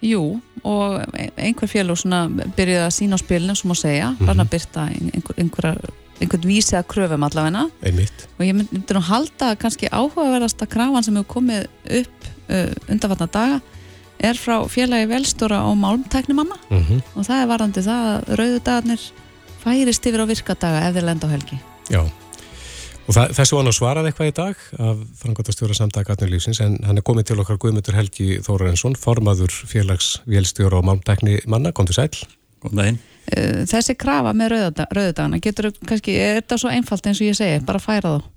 Jú, 0.04 0.22
og 0.66 0.98
einhver 1.40 1.70
fjölu 1.70 1.96
byrjuði 2.56 2.82
að 2.84 2.94
sína 2.94 3.16
á 3.16 3.22
spilinu, 3.22 3.54
sem 3.56 3.70
að 3.72 3.80
segja, 3.80 4.10
mm 4.10 4.16
-hmm. 4.18 4.26
bara 4.26 4.44
að 4.44 4.50
byrta 4.52 4.88
einhver, 4.92 5.36
einhver, 5.40 5.68
einhvern 6.20 6.48
vísi 6.50 6.76
að 6.76 6.88
kröfum 6.92 7.24
allavegna. 7.24 7.70
Einmitt. 7.82 8.28
Og 8.38 8.44
ég 8.44 8.54
myndi 8.54 8.94
nú 8.94 9.00
halda 9.00 9.56
kannski 9.56 9.88
áhugaverðasta 9.88 10.66
krafan 10.66 11.02
sem 11.02 11.16
hefur 11.16 11.40
komið 11.40 11.66
upp 12.00 12.28
uh, 12.50 12.72
undanvartna 12.88 13.26
daga 13.26 13.60
er 14.18 14.38
frá 14.40 14.60
félagi 14.68 15.08
velstóra 15.10 15.62
á 15.62 15.70
málmtæknimanna 15.76 16.56
mm 16.70 16.82
-hmm. 16.82 17.00
og 17.14 17.26
það 17.26 17.42
er 17.42 17.46
varandi 17.46 17.80
það 17.80 18.02
að 18.12 18.36
rauðudagarnir 18.40 19.00
færist 19.64 20.06
yfir 20.06 20.22
á 20.22 20.26
virkadaga 20.26 20.88
ef 20.88 20.94
þeir 20.94 21.04
lenda 21.04 21.26
á 21.26 21.34
helgi. 21.34 21.58
Já, 21.90 22.02
og 23.06 23.14
það, 23.14 23.34
þessu 23.38 23.58
hann 23.58 23.70
á 23.70 23.74
svarað 23.74 24.08
eitthvað 24.08 24.30
í 24.30 24.36
dag 24.36 24.62
af 24.78 25.02
frangotastjóra 25.20 25.74
samtaka 25.74 26.16
atnulífsins 26.16 26.60
en 26.64 26.78
hann 26.86 26.98
er 26.98 27.06
komið 27.06 27.28
til 27.30 27.40
okkar 27.42 27.58
Guðmundur 27.62 27.94
Helgi 27.94 28.40
Þórarensson, 28.46 28.96
formaður 28.98 29.52
félags 29.70 30.20
vélstjóra 30.26 30.82
á 30.82 30.86
málmtæknimanna, 30.88 31.72
kom 31.72 31.86
til 31.86 31.98
sæl. 31.98 32.10
Góðan 32.62 32.80
daginn. 32.82 32.98
Eh, 33.26 33.62
þessi 33.66 33.94
krafa 33.98 34.32
með 34.34 34.52
rauðudag, 34.54 34.90
rauðudagana, 34.98 35.40
getur 35.42 35.70
kannski, 35.86 36.16
er 36.18 36.40
þetta 36.40 36.58
svo 36.62 36.70
einfalt 36.70 37.06
eins 37.06 37.20
og 37.22 37.30
ég 37.30 37.38
segi, 37.38 37.62
bara 37.66 37.82
færa 37.82 38.16
þá? 38.16 38.28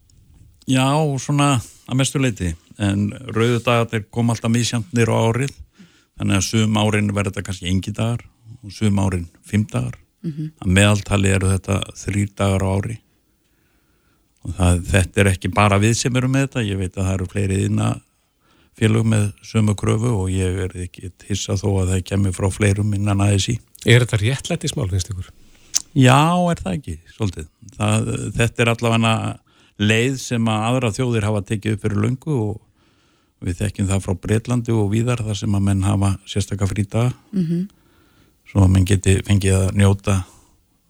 Já, 0.70 0.86
svona 1.18 1.50
að 1.90 1.98
mestu 1.98 2.22
leiti, 2.22 2.54
en 2.78 3.10
rauðudagarnir 3.34 4.06
kom 4.14 4.30
alltaf 4.30 4.54
mísjandnir 4.54 5.10
á 5.10 5.18
árið 5.18 5.54
þannig 6.20 6.40
að 6.40 6.48
sum 6.50 6.80
árin 6.80 7.14
verður 7.16 7.32
þetta 7.32 7.46
kannski 7.48 7.72
engi 7.72 7.96
dagar 7.96 8.26
og 8.60 8.74
sum 8.76 9.00
árin 9.00 9.28
fimm 9.48 9.66
dagar 9.72 9.96
mm 9.98 10.32
-hmm. 10.32 10.52
að 10.60 10.74
meðaltali 10.78 11.32
eru 11.36 11.54
þetta 11.54 11.80
þrýr 12.04 12.36
dagar 12.36 12.66
á 12.66 12.70
ári 12.76 13.00
og 14.44 14.54
það, 14.56 14.84
þetta 14.92 15.22
er 15.22 15.32
ekki 15.34 15.52
bara 15.56 15.80
við 15.80 15.98
sem 16.00 16.16
eru 16.16 16.28
með 16.28 16.48
þetta, 16.48 16.68
ég 16.68 16.78
veit 16.78 16.98
að 16.98 17.06
það 17.06 17.14
eru 17.14 17.30
fleiri 17.34 17.64
inna 17.66 17.90
félög 18.80 19.06
með 19.12 19.26
sumu 19.44 19.76
kröfu 19.76 20.14
og 20.24 20.30
ég 20.32 20.56
verði 20.56 20.88
ekki 20.88 21.12
hissa 21.28 21.58
þó 21.60 21.82
að 21.82 21.94
það 21.94 22.06
kemur 22.12 22.36
frá 22.36 22.50
fleirum 22.52 22.94
innan 22.96 23.22
aðeins 23.22 23.50
í 23.50 23.60
Er 23.88 24.04
þetta 24.04 24.18
réttlætt 24.20 24.66
í 24.68 24.70
smál, 24.72 24.90
finnst 24.92 25.10
ykkur? 25.12 25.30
Já, 25.96 26.20
er 26.52 26.60
það 26.60 26.74
ekki, 26.74 26.96
svolítið 27.16 27.46
það, 27.78 28.10
þetta 28.36 28.64
er 28.64 28.72
allavega 28.74 29.14
leið 29.80 30.18
sem 30.20 30.50
að 30.52 30.66
aðra 30.70 30.92
þjóðir 30.96 31.28
hafa 31.30 31.42
tekið 31.48 31.76
upp 31.76 31.86
fyrir 31.86 32.02
lungu 32.04 32.36
og 32.36 32.58
við 33.44 33.62
þekkjum 33.62 33.88
það 33.90 34.04
frá 34.06 34.16
Breitlandi 34.26 34.76
og 34.76 34.92
víðar 34.94 35.24
þar 35.24 35.40
sem 35.40 35.56
að 35.56 35.66
menn 35.68 35.86
hafa 35.88 36.12
sérstaklega 36.28 36.72
frítaga 36.74 37.14
mm 37.32 37.46
-hmm. 37.46 37.64
svo 38.52 38.66
að 38.66 38.74
menn 38.74 38.86
geti 38.86 39.16
fengið 39.28 39.56
að 39.56 39.72
njóta 39.80 40.24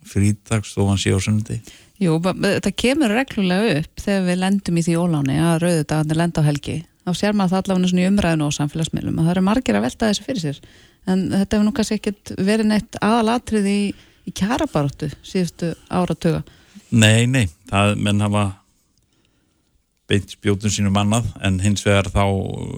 frítags 0.10 0.74
þó 0.74 0.88
hann 0.90 0.98
sé 0.98 1.14
á 1.14 1.20
sundi. 1.22 1.62
Jú, 2.00 2.20
þetta 2.24 2.72
kemur 2.72 3.12
reglulega 3.12 3.80
upp 3.80 4.00
þegar 4.00 4.28
við 4.28 4.38
lendum 4.40 4.78
í 4.78 4.84
því 4.84 4.96
óláni 4.98 5.40
að 5.40 5.60
rauðudagarnir 5.64 6.18
lenda 6.18 6.42
á 6.42 6.48
helgi. 6.48 6.78
Þá 7.06 7.12
sér 7.14 7.34
maður 7.34 7.50
það 7.50 7.60
allavega 7.60 7.90
svona 7.90 8.02
í 8.02 8.10
umræðinu 8.10 8.46
og 8.46 8.54
samfélagsmiðlum 8.54 9.20
að 9.20 9.26
það 9.26 9.32
eru 9.32 9.42
margir 9.42 9.76
að 9.76 9.82
velta 9.82 10.08
þessu 10.10 10.24
fyrir 10.24 10.42
sér. 10.42 10.62
En 11.06 11.20
þetta 11.32 11.58
hefur 11.58 11.66
nú 11.66 11.74
kannski 11.74 11.96
ekkert 12.00 12.32
verið 12.38 12.66
neitt 12.66 12.96
aðalatrið 13.02 13.68
í, 13.68 13.82
í 14.26 14.32
kjarabartu 14.32 15.10
síðustu 15.22 15.74
áratöga 15.90 16.44
Nei, 16.90 17.28
nei, 17.30 17.46
það 17.70 18.00
menn 18.02 18.24
hafa 18.24 18.44
beint 20.10 20.32
spjótun 20.34 20.74
sínum 20.74 20.98
annað 20.98 21.28
en 21.46 21.60
hins 21.62 21.84
vegar 21.86 22.10
þá 22.10 22.24
uh, 22.26 22.72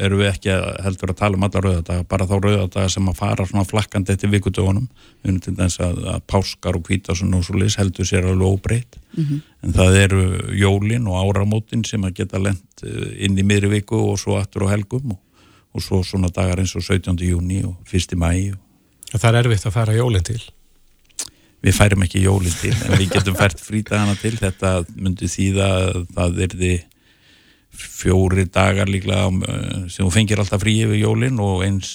eru 0.00 0.20
við 0.20 0.30
ekki 0.30 0.52
að 0.54 0.64
heldur 0.86 1.12
að 1.12 1.18
tala 1.20 1.38
um 1.38 1.46
alla 1.46 1.62
rauðadaga 1.64 2.06
bara 2.08 2.28
þá 2.30 2.34
rauðadaga 2.38 2.92
sem 2.94 3.10
að 3.10 3.18
fara 3.20 3.46
svona 3.48 3.66
flakkandi 3.68 4.14
eftir 4.14 4.32
vikutögunum 4.32 4.88
við 5.24 5.40
til 5.44 5.54
þess 5.58 5.82
að, 5.84 6.00
að 6.14 6.24
páskar 6.30 6.78
og 6.78 6.86
kvítasun 6.88 7.36
og 7.36 7.44
svo 7.46 7.60
lis 7.60 7.78
heldur 7.80 8.08
sér 8.08 8.30
alveg 8.30 8.56
óbreytt 8.56 8.98
mm 8.98 9.24
-hmm. 9.24 9.44
en 9.62 9.76
það 9.78 10.00
eru 10.06 10.24
jólin 10.64 11.08
og 11.08 11.20
áramótin 11.20 11.84
sem 11.84 12.04
að 12.04 12.16
geta 12.22 12.40
lent 12.40 12.84
uh, 12.84 13.12
inn 13.18 13.38
í 13.38 13.44
miðri 13.44 13.70
viku 13.78 14.00
og 14.10 14.18
svo 14.18 14.40
aftur 14.40 14.64
á 14.64 14.72
helgum 14.72 15.16
og, 15.16 15.20
og 15.74 15.82
svo 15.82 16.02
svona 16.02 16.28
dagar 16.28 16.58
eins 16.58 16.76
og 16.76 16.82
17. 16.82 17.16
júni 17.20 17.64
og 17.64 17.76
1. 17.92 18.16
mæi 18.16 18.52
og... 18.52 18.60
Það 19.14 19.34
er 19.34 19.44
erfitt 19.44 19.66
að 19.66 19.72
fara 19.72 19.94
jólin 19.94 20.24
til 20.24 20.42
við 21.64 21.76
færum 21.76 22.04
ekki 22.04 22.24
jólinn 22.24 22.56
til 22.60 22.74
en 22.74 22.98
við 22.98 23.14
getum 23.14 23.36
fært 23.38 23.62
frítagana 23.62 24.16
til 24.20 24.34
þetta 24.36 24.74
myndi 24.94 25.28
þýða 25.30 25.68
að 25.74 26.02
það 26.16 26.42
erði 26.48 26.74
fjóri 27.74 28.44
dagar 28.52 28.90
líklega 28.90 29.30
um, 29.30 29.40
sem 29.90 30.04
þú 30.04 30.10
fengir 30.14 30.42
alltaf 30.42 30.62
frí 30.62 30.76
yfir 30.84 31.00
jólinn 31.00 31.40
og 31.42 31.64
eins 31.66 31.94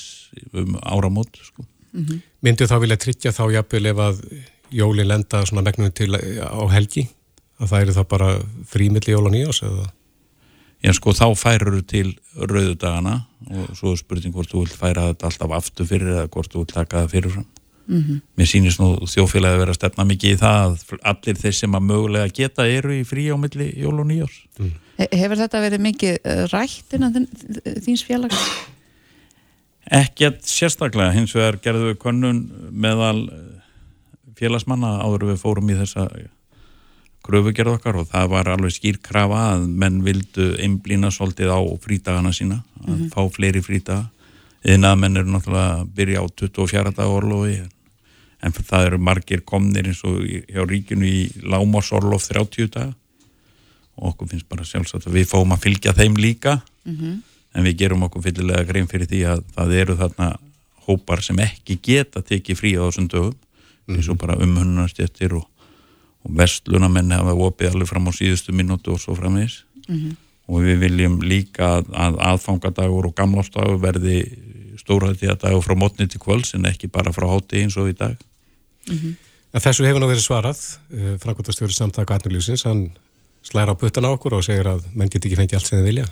um 0.54 0.76
áramót 0.82 1.38
sko. 1.42 1.64
mm 1.94 2.06
-hmm. 2.06 2.22
Myndi 2.42 2.66
þá 2.66 2.80
vilja 2.80 2.98
tryggja 2.98 3.32
þá 3.32 3.52
jafnvel 3.52 3.86
ef 3.86 3.98
að 3.98 4.26
jólinn 4.72 5.08
lenda 5.08 5.46
svona 5.46 5.62
megnum 5.62 5.92
til 5.92 6.16
á 6.16 6.64
helgi 6.72 7.08
að 7.60 7.70
það 7.70 7.82
eru 7.82 7.94
þá 7.94 8.04
bara 8.08 8.30
frímiðli 8.66 9.12
jól 9.12 9.26
og 9.26 9.32
nýjás 9.32 9.64
eða? 9.64 9.90
Já 10.84 10.94
sko 10.94 11.12
þá 11.12 11.36
færur 11.36 11.82
til 11.82 12.18
rauðudagana 12.36 13.26
og 13.52 13.76
svo 13.76 13.92
er 13.92 13.98
spurning 13.98 14.34
hvort 14.34 14.52
þú 14.52 14.64
vil 14.64 14.78
færa 14.80 15.10
þetta 15.10 15.26
alltaf 15.26 15.52
aftur 15.52 15.86
fyrir 15.86 16.08
eða 16.08 16.28
hvort 16.28 16.54
þú 16.54 16.58
vil 16.64 16.74
taka 16.74 17.04
það 17.04 17.12
fyrirfram 17.12 17.46
Mm 17.90 18.04
-hmm. 18.04 18.22
Mér 18.38 18.48
sýnist 18.48 18.80
nú 18.80 18.88
þjófélagi 19.02 19.56
að 19.56 19.60
vera 19.60 19.72
að 19.74 19.80
stefna 19.80 20.04
mikið 20.06 20.34
í 20.34 20.38
það 20.38 20.66
að 20.66 21.00
allir 21.12 21.38
þeir 21.42 21.56
sem 21.58 21.76
að 21.76 21.88
mögulega 21.90 22.34
geta 22.40 22.68
eru 22.68 22.92
í 22.94 23.04
frí 23.04 23.24
á 23.34 23.36
milli 23.38 23.74
jól 23.82 24.00
og 24.00 24.06
nýjós. 24.06 24.36
Mm. 24.60 24.74
Hefur 25.12 25.38
þetta 25.38 25.62
verið 25.62 25.82
mikið 25.82 26.18
eh, 26.24 26.44
rætt 26.52 26.94
innan 26.94 27.28
þíns 27.86 28.04
félags? 28.06 28.38
Ekkert 29.90 30.46
sérstaklega, 30.46 31.12
hins 31.12 31.34
vegar 31.34 31.58
gerðum 31.58 31.88
við 31.90 31.98
konun 31.98 32.52
meðal 32.72 33.26
eh, 33.26 33.64
félagsmanna 34.38 35.02
áður 35.02 35.32
við 35.32 35.42
fórum 35.42 35.70
í 35.70 35.80
þessa 35.80 36.06
gröfugerð 37.26 37.74
okkar 37.74 37.98
og 38.00 38.08
það 38.12 38.30
var 38.30 38.52
alveg 38.54 38.76
skýrkrafa 38.76 39.42
að 39.56 39.66
menn 39.68 40.04
vildu 40.06 40.54
einblýna 40.62 41.10
svolítið 41.12 41.50
á 41.58 41.60
frítagana 41.82 42.32
sína, 42.32 42.62
að 42.86 42.88
mm 42.88 42.96
-hmm. 42.96 43.10
fá 43.10 43.30
fleiri 43.34 43.62
frítaga. 43.62 44.10
Eða 44.64 44.96
menn 44.96 45.18
eru 45.18 45.32
náttúrulega 45.32 45.80
að 45.80 45.88
byrja 45.96 46.22
á 46.22 46.26
24. 46.36 46.92
dag 46.92 47.08
orlofi 47.08 47.62
en 48.40 48.56
það 48.56 48.86
eru 48.88 49.00
margir 49.04 49.44
komnir 49.48 49.90
eins 49.90 50.02
og 50.08 50.24
hjá 50.24 50.64
ríkinu 50.68 51.08
í 51.08 51.30
Lámársorlof 51.44 52.28
30 52.30 52.72
dag 52.76 52.94
og 54.00 54.14
okkur 54.14 54.32
finnst 54.32 54.48
bara 54.52 54.68
sjálfsagt 54.68 55.10
að 55.10 55.20
við 55.20 55.28
fáum 55.34 55.56
að 55.56 55.66
fylgja 55.66 55.96
þeim 55.98 56.16
líka 56.18 56.62
mm 56.86 56.96
-hmm. 56.96 57.16
en 57.54 57.64
við 57.68 57.78
gerum 57.84 58.04
okkur 58.08 58.24
fyllilega 58.24 58.64
grein 58.64 58.88
fyrir 58.88 59.08
því 59.08 59.22
að 59.34 59.44
það 59.56 59.76
eru 59.82 59.96
þarna 59.96 60.30
hópar 60.88 61.22
sem 61.22 61.40
ekki 61.40 61.80
geta 61.84 62.22
tekið 62.22 62.60
frí 62.60 62.72
á 62.80 62.88
þessum 62.88 63.08
dögum 63.08 63.34
mm 63.34 63.36
-hmm. 63.36 63.96
eins 63.96 64.10
og 64.10 64.18
bara 64.18 64.40
umhunnarstéttir 64.40 65.34
og, 65.34 65.46
og 66.24 66.32
vestlunamenn 66.38 67.12
hafa 67.12 67.34
opið 67.34 67.74
alveg 67.74 67.88
fram 67.88 68.08
á 68.08 68.12
síðustu 68.12 68.52
minútu 68.52 68.92
og 68.92 69.00
svo 69.00 69.16
framins 69.16 69.66
mm 69.88 69.96
-hmm. 69.96 70.16
og 70.48 70.62
við 70.64 70.80
viljum 70.80 71.22
líka 71.22 71.84
að 71.92 72.16
aðfangadagur 72.20 73.06
og 73.06 73.16
gamlástagur 73.16 73.82
verði 73.82 74.40
stórhættíðadagur 74.78 75.62
frá 75.62 75.76
mótni 75.76 76.08
til 76.08 76.20
kvöls 76.20 76.56
en 76.56 76.66
ekki 76.66 76.88
bara 76.88 77.12
frá 77.12 77.28
hátti 77.28 77.62
eins 77.62 77.78
og 77.78 77.90
í 77.90 77.94
dag 77.94 78.16
Mm 78.88 78.96
-hmm. 78.96 79.16
Þessu 79.58 79.86
hefur 79.86 80.00
nú 80.00 80.08
verið 80.10 80.22
svarað, 80.22 80.60
eh, 80.94 81.18
Frankværtastjóri 81.18 81.74
samtaka 81.74 82.16
Atnulífsins, 82.16 82.64
hann 82.66 82.92
slæra 83.42 83.74
á 83.74 83.80
puttan 83.80 84.06
á 84.06 84.14
okkur 84.14 84.34
og 84.38 84.44
segir 84.44 84.68
að 84.70 84.84
menn 84.94 85.10
get 85.10 85.26
ekki 85.26 85.38
fengið 85.40 85.58
allt 85.58 85.68
sem 85.68 85.80
þið 85.80 85.88
vilja. 85.90 86.06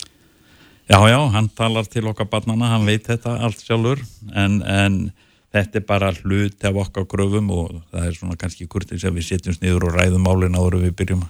Já, 0.90 1.00
já, 1.10 1.20
hann 1.32 1.50
talar 1.50 1.86
til 1.86 2.08
okkar 2.08 2.26
barnana, 2.26 2.72
hann 2.72 2.86
veit 2.86 3.04
þetta 3.04 3.40
allt 3.44 3.60
sjálfur, 3.60 4.02
en, 4.34 4.62
en 4.64 5.12
þetta 5.54 5.78
er 5.78 5.86
bara 5.86 6.12
hlut 6.24 6.66
af 6.66 6.80
okkar 6.84 7.06
gröfum 7.06 7.52
og 7.52 7.82
það 7.92 8.08
er 8.08 8.18
svona 8.18 8.38
kannski 8.40 8.68
kurtins 8.68 9.06
að 9.06 9.20
við 9.20 9.28
setjumst 9.30 9.62
niður 9.62 9.90
og 9.90 9.98
ræðum 9.98 10.26
málin 10.26 10.58
áður 10.58 10.80
við 10.86 10.96
byrjum 11.02 11.24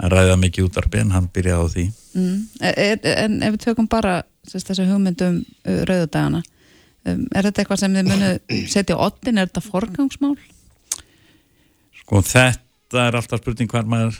að 0.00 0.14
ræða 0.14 0.36
mikið 0.42 0.68
út 0.68 0.78
arfi 0.82 1.00
en 1.00 1.14
hann 1.14 1.28
byrjaði 1.32 1.64
á 1.64 1.68
því. 1.72 1.86
Mm. 2.14 2.38
En, 2.60 3.10
en 3.14 3.42
ef 3.46 3.56
við 3.56 3.64
tökum 3.64 3.88
bara 3.90 4.20
þessu 4.50 4.86
hugmyndum 4.88 5.42
uh, 5.64 5.82
rauðudagana, 5.88 6.42
um, 7.06 7.26
er 7.32 7.48
þetta 7.48 7.62
eitthvað 7.62 7.84
sem 7.84 7.96
þið 7.96 8.10
munu 8.12 8.64
setja 8.68 8.96
á 8.96 9.04
ottin, 9.08 9.38
er 9.38 9.48
þetta 9.48 9.68
forgangsmál? 9.70 10.34
Sko 12.10 12.24
þetta 12.26 13.04
er 13.06 13.14
alltaf 13.14 13.38
spurning 13.38 13.68
hvað 13.70 13.86
maður 13.86 14.16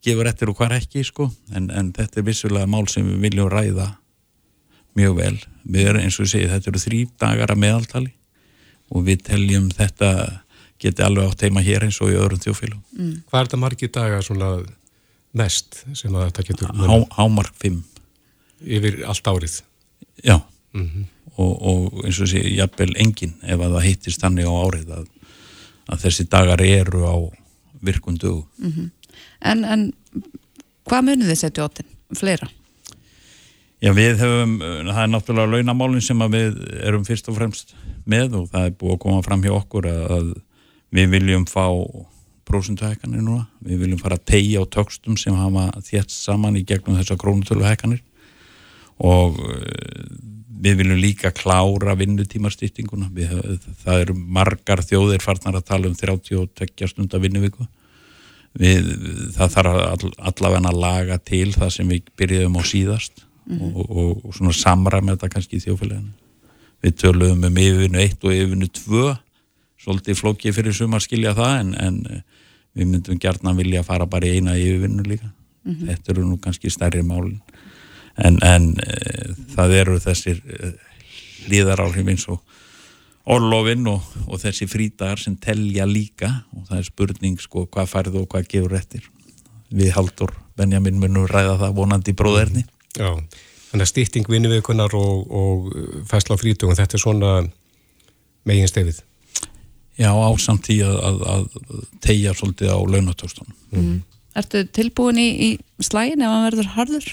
gefur 0.00 0.28
eftir 0.30 0.48
og 0.48 0.56
hvað 0.56 0.78
ekki 0.78 1.02
sko 1.04 1.26
en, 1.52 1.66
en 1.68 1.90
þetta 1.92 2.22
er 2.22 2.24
vissulega 2.24 2.70
mál 2.72 2.86
sem 2.88 3.04
við 3.04 3.18
viljum 3.26 3.50
ræða 3.52 3.90
mjög 4.96 5.18
vel. 5.18 5.34
Við 5.74 5.90
erum 5.90 6.06
eins 6.06 6.16
og 6.16 6.24
ég 6.24 6.30
segi 6.32 6.48
þetta 6.48 6.70
eru 6.70 6.80
þrý 6.80 7.00
dagar 7.20 7.52
að 7.52 7.60
meðaltali 7.66 8.14
og 8.88 9.04
við 9.10 9.26
teljum 9.26 9.66
þetta 9.76 10.10
geti 10.80 11.04
alveg 11.04 11.34
átt 11.34 11.44
heima 11.44 11.66
hér 11.66 11.84
eins 11.84 12.00
og 12.00 12.14
í 12.14 12.16
öðrum 12.16 12.40
þjófélum. 12.46 12.80
Mm. 12.96 13.12
Hvað 13.28 13.42
er 13.42 13.50
þetta 13.50 13.60
margi 13.66 13.90
dagar 13.98 14.24
svona 14.24 14.50
mest 15.36 15.82
sem 15.92 16.16
að 16.16 16.30
þetta 16.30 16.46
getur? 16.48 16.72
Há, 16.80 16.96
hámark 17.18 17.60
5. 17.60 17.76
Yfir 18.64 19.02
allt 19.04 19.32
árið? 19.34 19.60
Já 20.24 20.38
mm 20.72 20.88
-hmm. 20.88 21.04
og, 21.36 21.62
og 21.62 22.04
eins 22.06 22.20
og 22.20 22.28
segi 22.32 22.56
jafnvel 22.56 22.96
engin 22.96 23.36
ef 23.42 23.60
að 23.60 23.76
það 23.76 23.86
hittist 23.90 24.24
þannig 24.24 24.48
á 24.48 24.54
árið 24.64 24.96
að 24.96 25.06
að 25.90 26.04
þessi 26.06 26.28
dagar 26.30 26.62
eru 26.64 27.04
á 27.04 27.16
virkundu 27.84 28.44
mm 28.58 28.72
-hmm. 28.72 28.90
en, 29.40 29.64
en 29.64 29.92
hvað 30.88 31.04
munið 31.08 31.32
þið 31.32 31.40
setja 31.40 31.64
áttinn? 31.64 31.90
Fleira? 32.14 32.48
Já 33.84 33.92
við 33.92 34.20
hefum, 34.22 34.58
það 34.60 35.02
er 35.02 35.10
náttúrulega 35.12 35.52
launamálinn 35.52 36.04
sem 36.04 36.18
við 36.32 36.56
erum 36.80 37.04
fyrst 37.04 37.28
og 37.28 37.36
fremst 37.36 37.74
með 38.06 38.38
og 38.38 38.48
það 38.52 38.66
er 38.66 38.76
búið 38.80 38.94
að 38.94 39.02
koma 39.02 39.22
fram 39.22 39.42
hjá 39.44 39.52
okkur 39.52 39.88
að 39.90 40.34
við 40.94 41.10
viljum 41.10 41.44
fá 41.44 41.66
prósunduhækkanir 42.48 43.24
núna, 43.24 43.46
við 43.60 43.84
viljum 43.84 44.00
fara 44.00 44.16
að 44.16 44.26
tegja 44.30 44.62
á 44.62 44.64
tökstum 44.68 45.16
sem 45.16 45.34
hafa 45.36 45.70
þétt 45.84 46.12
saman 46.12 46.56
í 46.56 46.64
gegnum 46.64 46.96
þessar 47.00 47.18
krónutöluhækkanir 47.20 48.02
og 49.04 49.40
við 50.64 50.80
viljum 50.80 51.00
líka 51.00 51.30
klára 51.34 51.94
vinnutímarstýttinguna 51.98 53.10
það 53.84 54.00
eru 54.00 54.16
margar 54.16 54.82
þjóðir 54.84 55.24
farnar 55.24 55.58
að 55.60 55.66
tala 55.70 55.90
um 55.90 55.96
32 55.98 56.88
stundar 56.90 57.22
vinnuviku. 57.22 57.66
Við, 58.54 58.86
það 59.34 59.54
þarf 59.56 59.78
all, 59.82 60.10
allavega 60.30 60.70
að 60.70 60.78
laga 60.78 61.16
til 61.18 61.48
það 61.56 61.72
sem 61.74 61.88
við 61.90 62.12
byrjuðum 62.20 62.60
á 62.60 62.62
síðast 62.62 63.24
mm 63.24 63.56
-hmm. 63.58 63.72
og, 63.74 63.90
og, 63.90 64.20
og 64.28 64.36
svona 64.36 64.54
samra 64.54 65.00
með 65.02 65.16
þetta 65.16 65.32
kannski 65.32 65.58
í 65.58 65.64
þjófélaginu 65.64 66.12
við 66.84 66.94
töluðum 67.00 67.48
um 67.48 67.58
yfirvinnu 67.64 67.98
1 67.98 68.24
og 68.28 68.36
yfirvinnu 68.36 68.68
2 68.78 69.16
svolítið 69.84 70.20
flókið 70.20 70.54
fyrir 70.54 70.76
sumar 70.76 71.02
skilja 71.02 71.34
það 71.34 71.54
en, 71.60 71.74
en 71.74 72.22
við 72.74 72.90
myndum 72.92 73.18
gert 73.18 73.42
að 73.42 73.58
vilja 73.58 73.82
fara 73.82 74.06
bara 74.06 74.26
í 74.26 74.38
eina 74.38 74.54
yfirvinnu 74.54 75.02
líka. 75.02 75.32
Mm 75.64 75.74
-hmm. 75.74 75.86
þetta 75.88 76.12
eru 76.12 76.28
nú 76.28 76.38
kannski 76.38 76.70
stærri 76.70 77.02
málinn 77.02 77.40
en, 78.18 78.38
en 78.44 78.68
e, 78.82 78.98
það 79.54 79.76
eru 79.80 79.96
þessir 80.02 80.42
e, 80.44 80.74
líðaráhrif 81.50 82.10
eins 82.12 82.26
og 82.32 82.42
orlofinn 83.24 83.88
og, 83.88 84.04
og 84.28 84.40
þessi 84.42 84.68
frítagar 84.68 85.22
sem 85.22 85.36
telja 85.40 85.86
líka. 85.88 86.30
Og 86.56 86.68
það 86.68 86.78
er 86.80 86.88
spurning 86.90 87.40
sko 87.40 87.66
hvað 87.66 87.90
færðu 87.90 88.22
og 88.24 88.30
hvað 88.34 88.50
gefur 88.52 88.76
eftir. 88.78 89.08
Við 89.74 89.94
haldur 89.96 90.34
Benjamin 90.58 91.00
munum 91.02 91.26
ræða 91.26 91.56
það 91.64 91.76
vonandi 91.80 92.12
í 92.12 92.18
bróðerni. 92.18 92.66
Já, 92.94 93.10
þannig 93.74 93.88
að 93.88 93.90
stýtting 93.90 94.28
vinniveikunar 94.30 94.94
og, 94.94 95.32
og 95.34 96.06
fæsla 96.06 96.36
á 96.38 96.42
frítugum 96.42 96.76
þetta 96.78 96.94
er 96.94 97.02
svona 97.02 97.32
megin 98.46 98.70
stefið 98.70 99.02
Já, 99.98 100.10
ásamt 100.10 100.68
í 100.74 100.80
að, 100.82 100.96
að, 101.06 101.24
að 101.32 101.44
tegja 102.02 102.34
svolítið 102.38 102.70
á 102.70 102.78
launatóstunum 102.78 103.56
mm. 103.74 103.96
Ertu 104.38 104.62
tilbúin 104.74 105.18
í, 105.22 105.26
í 105.30 105.82
slægin 105.82 106.22
ef 106.22 106.30
hann 106.30 106.46
verður 106.48 106.70
harður? 106.76 107.10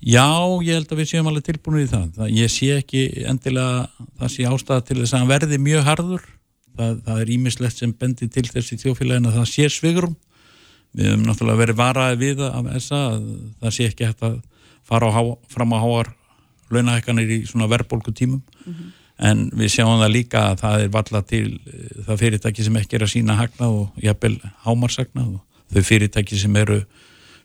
Já, 0.00 0.28
ég 0.64 0.78
held 0.78 0.92
að 0.94 1.00
við 1.02 1.08
séum 1.10 1.26
alveg 1.28 1.44
tilbúinir 1.44 1.84
í 1.84 1.90
það. 1.90 2.04
það. 2.16 2.28
Ég 2.32 2.52
sé 2.52 2.68
ekki 2.78 3.02
endilega 3.28 4.06
það 4.20 4.30
sé 4.32 4.46
ástæða 4.48 4.84
til 4.88 4.96
þess 5.00 5.12
að 5.12 5.18
hann 5.20 5.32
verði 5.32 5.58
mjög 5.60 5.82
harður. 5.84 6.22
Það, 6.78 6.94
það 7.04 7.20
er 7.20 7.32
ímislegt 7.34 7.82
sem 7.82 7.92
bendi 8.00 8.28
til 8.32 8.46
þessi 8.48 8.78
þjófélagin 8.80 9.28
að 9.28 9.36
það 9.40 9.50
sé 9.50 9.66
svigrum. 9.74 10.14
Við 10.96 11.10
höfum 11.10 11.26
náttúrulega 11.26 11.60
verið 11.60 11.78
varaði 11.82 12.16
við 12.22 12.40
af 12.46 12.70
þessa 12.70 13.02
að 13.10 13.26
það 13.60 13.76
sé 13.76 13.90
ekki 13.90 14.08
hægt 14.08 14.24
að 14.26 14.40
fara 14.88 15.10
á, 15.12 15.22
fram 15.52 15.76
á 15.76 15.78
háar 15.84 16.10
launahekkanir 16.72 17.34
í 17.36 17.38
svona 17.50 17.68
verðbólku 17.70 18.14
tímum. 18.16 18.40
Mm 18.64 18.72
-hmm. 18.72 18.96
En 19.20 19.50
við 19.52 19.68
sjáum 19.74 20.00
það 20.00 20.14
líka 20.14 20.40
að 20.48 20.60
það 20.62 20.80
er 20.80 20.88
valla 20.88 21.22
til 21.22 21.60
það 22.06 22.20
fyrirtæki 22.22 22.64
sem 22.64 22.76
ekki 22.80 22.96
er 22.96 23.04
að 23.04 23.12
sína 23.12 23.36
hagna 23.36 23.68
og 23.68 23.90
jafnvel 24.00 24.40
hámarsagna 24.64 25.26
og 25.28 25.40
þau 25.74 25.82
fyrirtæki 25.84 26.38
sem 26.40 26.56
eru 26.56 26.80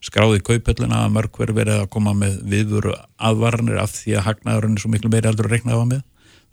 skráði 0.03 0.41
kaupöllina 0.45 1.05
að 1.05 1.15
mörg 1.15 1.39
verið 1.39 1.60
verið 1.62 1.79
að 1.81 1.89
koma 1.95 2.13
með 2.17 2.38
viðvöru 2.51 2.93
aðvarnir 3.17 3.79
af 3.81 3.95
því 3.95 4.17
að 4.17 4.27
hagnaðurinn 4.27 4.75
er 4.77 4.84
svo 4.84 4.91
miklu 4.93 5.12
meiri 5.13 5.31
aldur 5.31 5.49
að 5.49 5.55
rekna 5.55 5.79
á 5.79 5.84
með 5.86 6.03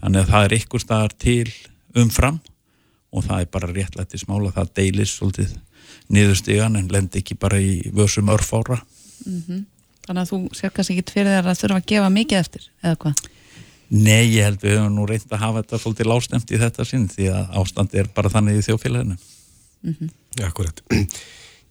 þannig 0.02 0.22
að 0.22 0.30
það 0.32 0.46
er 0.46 0.56
ykkur 0.58 0.84
staðar 0.84 1.16
til 1.18 1.52
umfram 2.02 2.40
og 3.12 3.26
það 3.26 3.44
er 3.44 3.52
bara 3.52 3.72
réttlætti 3.72 4.22
smála 4.22 4.54
það 4.54 4.72
deilis 4.78 5.16
svolítið 5.18 5.52
niðurstegan 6.12 6.78
en 6.78 6.88
lend 6.92 7.16
ekki 7.18 7.36
bara 7.38 7.60
í 7.60 7.90
vössum 7.92 8.32
örfára 8.32 8.80
mm 9.26 9.42
-hmm. 9.46 9.62
Þannig 10.02 10.22
að 10.22 10.30
þú 10.32 10.38
sér 10.58 10.72
kannski 10.74 10.96
ekki 10.98 11.14
fyrir 11.14 11.30
þér 11.30 11.48
að 11.52 11.60
þurfa 11.60 11.76
að 11.78 11.86
gefa 11.86 12.08
mikið 12.10 12.38
eftir, 12.38 12.64
eða 12.82 12.96
hvað? 13.04 13.20
Nei, 13.92 14.24
ég 14.32 14.46
held 14.46 14.62
við 14.64 14.74
hefum 14.78 14.94
nú 14.96 15.04
reynd 15.06 15.28
að 15.28 15.42
hafa 15.42 15.60
þetta 15.62 15.78
svolítið 15.82 16.08
lástemt 16.08 16.50
í 16.50 16.58
þetta 16.62 16.84
sinn 16.88 17.04
því 17.12 17.28
að 17.28 17.58
ástandi 17.60 18.00
er 18.00 18.08
bara 18.16 18.32
þannig 18.32 18.58
í 18.58 18.64
þjófélaginu 18.66 19.16
mm 19.18 19.94
-hmm. 19.98 20.10
ja, 20.40 20.46
Akkurat 20.46 20.82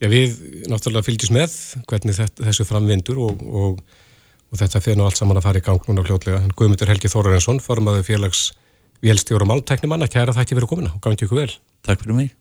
Já, 0.01 0.07
við 0.09 0.39
náttúrulega 0.65 1.05
fylgjum 1.05 1.35
með 1.37 1.55
hvernig 1.89 2.15
þetta, 2.17 2.45
þessu 2.47 2.65
framvindur 2.65 3.19
og, 3.21 3.43
og, 3.45 3.83
og 4.49 4.57
þetta 4.57 4.81
fyrir 4.81 4.97
nú 4.97 5.05
allt 5.05 5.19
saman 5.19 5.37
að 5.37 5.45
fara 5.45 5.61
í 5.61 5.65
gang 5.67 5.85
núna 5.85 6.05
fljótlega. 6.07 6.39
Guðmundur 6.57 6.89
Helgi 6.89 7.11
Þórarensson 7.11 7.61
formaði 7.61 8.07
félags 8.07 8.47
vélstjóru 9.05 9.45
og 9.45 9.51
máltæknimannna, 9.51 10.09
kæra 10.09 10.33
það 10.33 10.47
ekki 10.47 10.57
verið 10.57 10.71
komina 10.73 10.93
og 10.95 11.05
gangi 11.05 11.27
ykkur 11.27 11.43
vel. 11.43 11.53
Takk 11.85 12.01
fyrir 12.01 12.17
mig. 12.17 12.33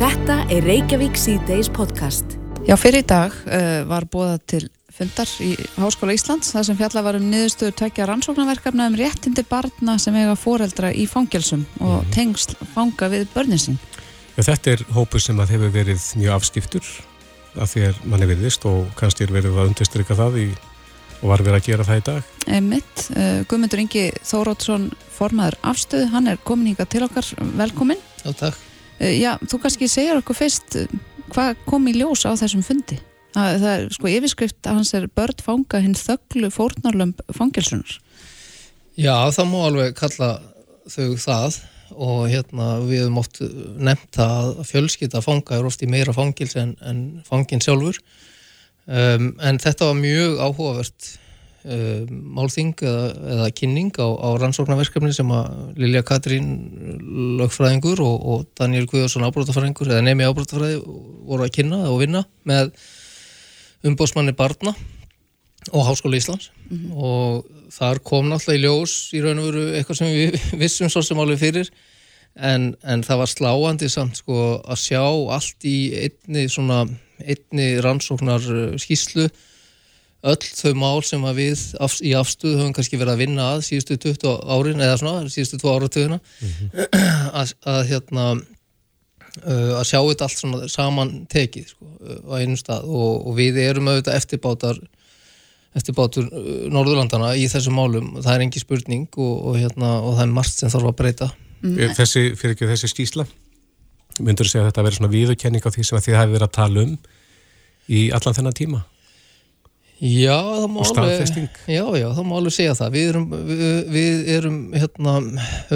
Þetta 0.00 0.38
er 0.48 0.64
Reykjavík 0.64 1.20
C-Days 1.20 1.68
podcast. 1.76 2.38
Já, 2.64 2.78
fyrir 2.80 3.04
í 3.04 3.08
dag 3.12 3.36
uh, 3.44 3.82
var 3.88 4.08
bóðað 4.08 4.40
til 4.54 4.64
fundar 5.00 5.28
í 5.44 5.52
Háskóla 5.80 6.16
Íslands 6.16 6.50
þar 6.52 6.66
sem 6.66 6.80
fjalla 6.80 7.04
var 7.04 7.16
um 7.16 7.28
niðurstöður 7.28 7.76
tækja 7.78 8.08
rannsóknarverkefna 8.08 8.88
um 8.90 8.96
réttindi 8.98 9.44
barna 9.48 9.98
sem 10.00 10.16
eiga 10.16 10.34
foreldra 10.36 10.90
í 10.92 11.06
fangelsum 11.08 11.62
og 11.80 12.00
mhm. 12.02 12.10
tengsl 12.16 12.56
fanga 12.74 13.12
við 13.12 13.28
börninsinn. 13.36 13.78
Já, 14.40 14.54
þetta 14.54 14.70
er 14.72 14.82
hópur 14.96 15.20
sem 15.20 15.40
að 15.42 15.50
hefur 15.52 15.72
verið 15.74 16.04
mjög 16.16 16.38
afskiptur 16.38 16.86
af 17.60 17.74
því 17.74 17.82
að 17.90 17.96
manni 18.08 18.28
verðist 18.30 18.62
og 18.64 18.86
kannski 18.96 19.26
er 19.26 19.32
verið 19.34 19.58
að 19.58 19.66
undirstryka 19.68 20.14
það 20.16 20.38
í, 20.40 20.44
og 21.18 21.26
var 21.28 21.42
verið 21.44 21.56
að 21.58 21.66
gera 21.66 21.84
það 21.84 21.98
í 21.98 22.04
dag. 22.06 22.30
Mitt, 22.64 23.02
uh, 23.12 23.42
Guðmundur 23.50 23.82
Ingi 23.82 24.06
Þórótsson 24.24 24.86
formaður 25.12 25.58
afstöð, 25.68 26.06
hann 26.14 26.30
er 26.32 26.40
komin 26.48 26.70
hingað 26.70 26.88
til 26.94 27.02
okkar, 27.04 27.28
velkomin. 27.60 28.00
Já, 28.22 28.30
takk. 28.38 28.62
Uh, 28.96 29.10
já, 29.12 29.34
þú 29.44 29.60
kannski 29.66 29.88
segjar 29.92 30.22
okkur 30.22 30.38
fyrst 30.38 30.78
uh, 30.80 30.94
hvað 31.34 31.60
kom 31.68 31.90
í 31.92 31.94
ljós 31.98 32.24
á 32.24 32.32
þessum 32.32 32.64
fundi? 32.64 32.96
Það, 33.36 33.58
það 33.58 33.74
er 33.74 33.84
sko 33.98 34.14
yfirskrift 34.14 34.70
að 34.70 34.78
hans 34.78 34.94
er 34.96 35.10
börn 35.20 35.44
fanga 35.44 35.82
hinn 35.84 35.98
þögglu 36.00 36.48
fórnarlömp 36.54 37.20
fangelsunar. 37.36 37.98
Já, 38.96 39.18
það 39.36 39.52
má 39.52 39.60
alveg 39.66 40.00
kalla 40.00 40.30
þau 40.88 41.20
það 41.20 41.60
og 41.96 42.26
hérna 42.30 42.72
við 42.84 43.04
hefum 43.04 43.20
oft 43.22 43.40
nefnt 43.80 44.20
að 44.22 44.60
fjölskytta 44.68 45.22
fanga 45.24 45.58
er 45.58 45.66
oft 45.68 45.82
í 45.84 45.88
meira 45.90 46.14
fangils 46.16 46.56
en, 46.60 46.76
en 46.86 47.00
fangin 47.26 47.62
sjálfur. 47.64 47.98
Um, 48.90 49.34
en 49.44 49.60
þetta 49.62 49.90
var 49.90 49.98
mjög 49.98 50.38
áhugavert 50.40 51.10
um, 51.64 52.14
málþing 52.38 52.72
eða, 52.82 53.02
eða 53.34 53.48
kynning 53.60 53.92
á, 54.00 54.08
á 54.08 54.28
rannsóknarverkefni 54.42 55.12
sem 55.14 55.34
að 55.34 55.80
Lilja 55.80 56.02
Katrín 56.06 56.48
lögfræðingur 57.40 58.02
og, 58.04 58.16
og 58.32 58.46
Daniel 58.58 58.88
Guðarsson 58.90 59.26
ábrótafræðingur 59.28 59.92
eða 59.92 60.06
nemi 60.06 60.26
ábrótafræði 60.26 60.80
voru 60.82 61.46
að 61.46 61.54
kynna 61.58 61.84
og 61.90 62.00
vinna 62.02 62.24
með 62.48 62.72
umbósmanni 63.86 64.34
Barna 64.36 64.74
og 65.72 65.86
Háskóla 65.86 66.16
Íslands 66.16 66.50
mm 66.70 66.76
-hmm. 66.78 66.96
og 66.96 67.46
þar 67.70 67.98
kom 67.98 68.28
náttúrulega 68.28 68.58
í 68.58 68.64
ljós 68.64 68.92
í 69.14 69.22
raun 69.22 69.38
og 69.38 69.46
veru 69.50 69.64
eitthvað 69.74 69.96
sem 69.96 70.06
við 70.06 70.40
vissum 70.62 70.88
svo 70.88 71.02
sem 71.02 71.18
alveg 71.18 71.38
fyrir 71.38 71.70
en, 72.36 72.74
en 72.82 73.02
það 73.02 73.18
var 73.18 73.26
sláandi 73.26 73.88
samt 73.88 74.16
sko 74.16 74.62
að 74.64 74.78
sjá 74.78 75.04
allt 75.36 75.64
í 75.64 75.92
einni 75.94 76.48
svona 76.48 76.86
einni 77.20 77.80
rannsóknar 77.80 78.40
uh, 78.40 78.76
skýslu 78.80 79.28
öll 80.20 80.46
þau 80.54 80.74
mál 80.76 81.02
sem 81.02 81.22
við 81.36 81.60
af, 81.80 81.96
í 82.04 82.12
afstuð 82.16 82.58
höfum 82.58 82.72
kannski 82.76 82.98
verið 83.00 83.14
að 83.14 83.22
vinna 83.24 83.48
að 83.54 83.64
síðustu 83.68 83.96
20 83.96 84.40
árin 84.52 84.80
eða 84.84 84.96
svona 85.00 85.28
síðustu 85.32 85.60
2 85.62 85.74
áratöðuna 85.76 86.18
mm 86.20 86.48
-hmm. 86.48 86.88
að, 87.32 87.54
að 87.64 87.82
hérna 87.88 88.24
uh, 88.34 89.72
að 89.80 89.84
sjá 89.88 90.00
þetta 90.00 90.24
allt 90.24 90.38
svona 90.38 90.68
saman 90.68 91.12
tekið 91.30 91.68
sko, 91.72 91.92
á 92.28 92.32
einum 92.40 92.56
stað 92.60 92.88
og, 92.88 93.26
og 93.26 93.36
við 93.36 93.60
erum 93.64 93.88
auðvitað 93.88 94.16
eftirbátar 94.20 94.80
eftir 95.76 95.94
bátur 95.94 96.26
uh, 96.26 96.48
Norðurlandana 96.72 97.34
í 97.38 97.46
þessum 97.50 97.78
málum, 97.78 98.16
það 98.18 98.32
er 98.34 98.46
engi 98.46 98.62
spurning 98.62 99.06
og, 99.16 99.36
og, 99.52 99.60
hérna, 99.60 99.98
og 100.00 100.16
það 100.18 100.26
er 100.26 100.34
margt 100.40 100.56
sem 100.56 100.72
þarf 100.72 100.90
að 100.90 100.98
breyta. 101.02 101.30
Mm. 101.60 101.94
Þessi, 101.96 102.24
fyrir 102.40 102.56
ekki 102.56 102.70
þessi 102.70 102.90
skýsla 102.90 103.26
myndur 104.20 104.48
þú 104.48 104.52
segja 104.52 104.64
að 104.64 104.70
þetta 104.70 104.84
verður 104.84 104.98
svona 104.98 105.12
viðurkenning 105.14 105.66
á 105.66 105.70
því 105.70 105.84
sem 105.86 106.02
þið 106.04 106.16
hefur 106.18 106.32
verið 106.34 106.46
að 106.46 106.56
tala 106.56 106.84
um 106.84 106.96
í 107.90 108.00
allan 108.16 108.36
þennan 108.36 108.56
tíma? 108.56 108.80
Já, 110.00 110.36
það 110.40 110.68
má 110.72 110.78
alveg 110.80 111.48
já, 111.68 111.82
já, 112.00 112.06
það 112.16 112.24
má 112.24 112.36
alveg 112.38 112.54
segja 112.56 112.76
það. 112.78 112.94
Við 112.94 113.08
erum, 113.10 113.24
við, 113.50 113.64
við 113.92 114.30
erum 114.32 114.60
hérna, 114.72 115.16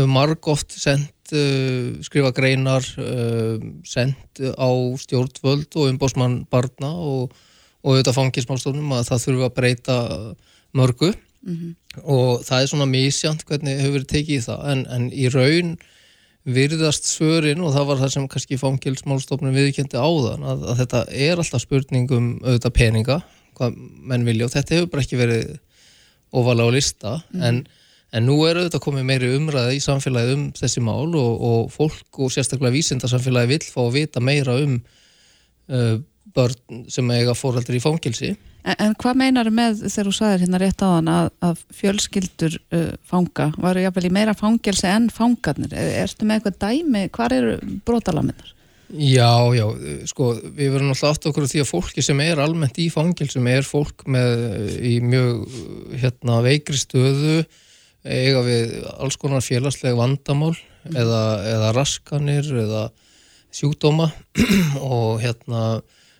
marg 0.08 0.48
oft 0.48 0.72
sendt 0.72 1.34
uh, 1.36 1.90
skrifa 2.06 2.30
greinar 2.36 2.86
uh, 3.04 3.58
sendt 3.84 4.40
á 4.40 4.70
stjórnvöld 5.02 5.76
og 5.76 5.90
umbósmann 5.92 6.38
barna 6.48 6.94
og 6.96 7.36
og 7.84 7.92
auðvitað 7.92 8.18
fangismálstofnum 8.18 8.94
að 8.96 9.08
það 9.10 9.24
þurfa 9.26 9.48
að 9.50 9.56
breyta 9.58 9.96
mörgu 10.74 11.10
mm 11.12 11.54
-hmm. 11.54 11.74
og 12.02 12.44
það 12.44 12.62
er 12.62 12.70
svona 12.70 12.88
mísjant 12.88 13.44
hvernig 13.44 13.80
hefur 13.80 13.98
verið 13.98 14.12
tekið 14.14 14.38
í 14.38 14.46
það 14.46 14.70
en, 14.72 14.86
en 14.96 15.10
í 15.12 15.28
raun 15.28 15.76
virðast 16.44 17.06
svörin 17.08 17.62
og 17.64 17.72
það 17.72 17.86
var 17.88 18.00
það 18.02 18.10
sem 18.14 18.26
kannski 18.28 18.60
fangilsmálstofnum 18.60 19.54
viðkendi 19.54 19.96
áðan 19.96 20.44
að, 20.44 20.66
að 20.70 20.82
þetta 20.82 21.04
er 21.28 21.40
alltaf 21.40 21.62
spurningum 21.62 22.26
auðvitað 22.44 22.76
peninga, 22.76 23.22
hvað 23.56 23.78
menn 23.78 24.26
vilja 24.28 24.48
og 24.48 24.52
þetta 24.52 24.74
hefur 24.74 24.90
bara 24.92 25.04
ekki 25.06 25.20
verið 25.20 25.54
ofalega 26.34 26.68
á 26.68 26.76
lista 26.76 27.10
mm 27.14 27.40
-hmm. 27.40 27.46
en, 27.48 27.66
en 28.12 28.26
nú 28.26 28.36
er 28.44 28.60
auðvitað 28.60 28.84
komið 28.86 29.08
meiri 29.08 29.36
umræði 29.36 29.76
í 29.76 29.84
samfélagið 29.84 30.34
um 30.34 30.44
þessi 30.52 30.80
mál 30.80 31.14
og, 31.14 31.32
og 31.40 31.72
fólk 31.72 32.18
og 32.18 32.32
sérstaklega 32.32 32.76
vísindarsamfélagi 32.76 33.52
vill 33.54 33.64
fá 33.68 33.80
að 33.86 33.96
vita 34.00 34.20
meira 34.20 34.56
um 34.60 34.82
uh, 35.68 35.96
börn 36.34 36.84
sem 36.90 37.10
eiga 37.14 37.34
fórhaldur 37.38 37.78
í 37.78 37.82
fangilsi. 37.82 38.32
En, 38.64 38.76
en 38.80 38.96
hvað 39.00 39.20
meinar 39.20 39.50
með 39.54 39.84
þegar 39.84 40.08
þú 40.08 40.14
sagðir 40.18 40.44
hérna 40.44 40.60
rétt 40.62 40.82
á 40.82 40.88
þann 40.88 41.12
að, 41.12 41.30
að 41.48 41.62
fjölskyldur 41.78 42.58
uh, 42.60 42.90
fanga 43.08 43.50
varu 43.60 43.84
jáfnvel 43.84 44.08
í 44.08 44.14
meira 44.16 44.34
fangilsi 44.38 44.88
en 44.90 45.08
fangarnir? 45.12 45.74
Erstu 45.74 46.26
með 46.26 46.40
eitthvað 46.40 46.60
dæmi? 46.64 47.06
Hvar 47.14 47.36
eru 47.36 47.56
brotalaminar? 47.86 48.54
Já, 48.94 49.50
já, 49.56 49.64
sko, 50.06 50.34
við 50.54 50.74
verðum 50.74 50.92
alltaf 50.92 51.14
aftur 51.14 51.32
okkur 51.32 51.48
því 51.50 51.62
að 51.64 51.70
fólki 51.70 52.02
sem 52.04 52.20
er 52.22 52.40
almennt 52.42 52.76
í 52.78 52.90
fangilsum 52.92 53.46
er 53.50 53.64
fólk 53.66 54.04
með 54.06 54.34
í 54.84 54.98
mjög 55.02 55.56
hérna, 55.98 56.36
veikri 56.44 56.78
stöðu 56.78 57.38
eiga 58.04 58.44
við 58.44 58.76
alls 59.00 59.16
konar 59.18 59.42
félagslega 59.42 59.96
vandamál 59.96 60.52
eða, 60.92 61.22
eða 61.48 61.72
raskanir 61.74 62.50
eða 62.64 62.84
sjúkdóma 63.54 64.10
og 64.84 65.22
hérna 65.24 65.64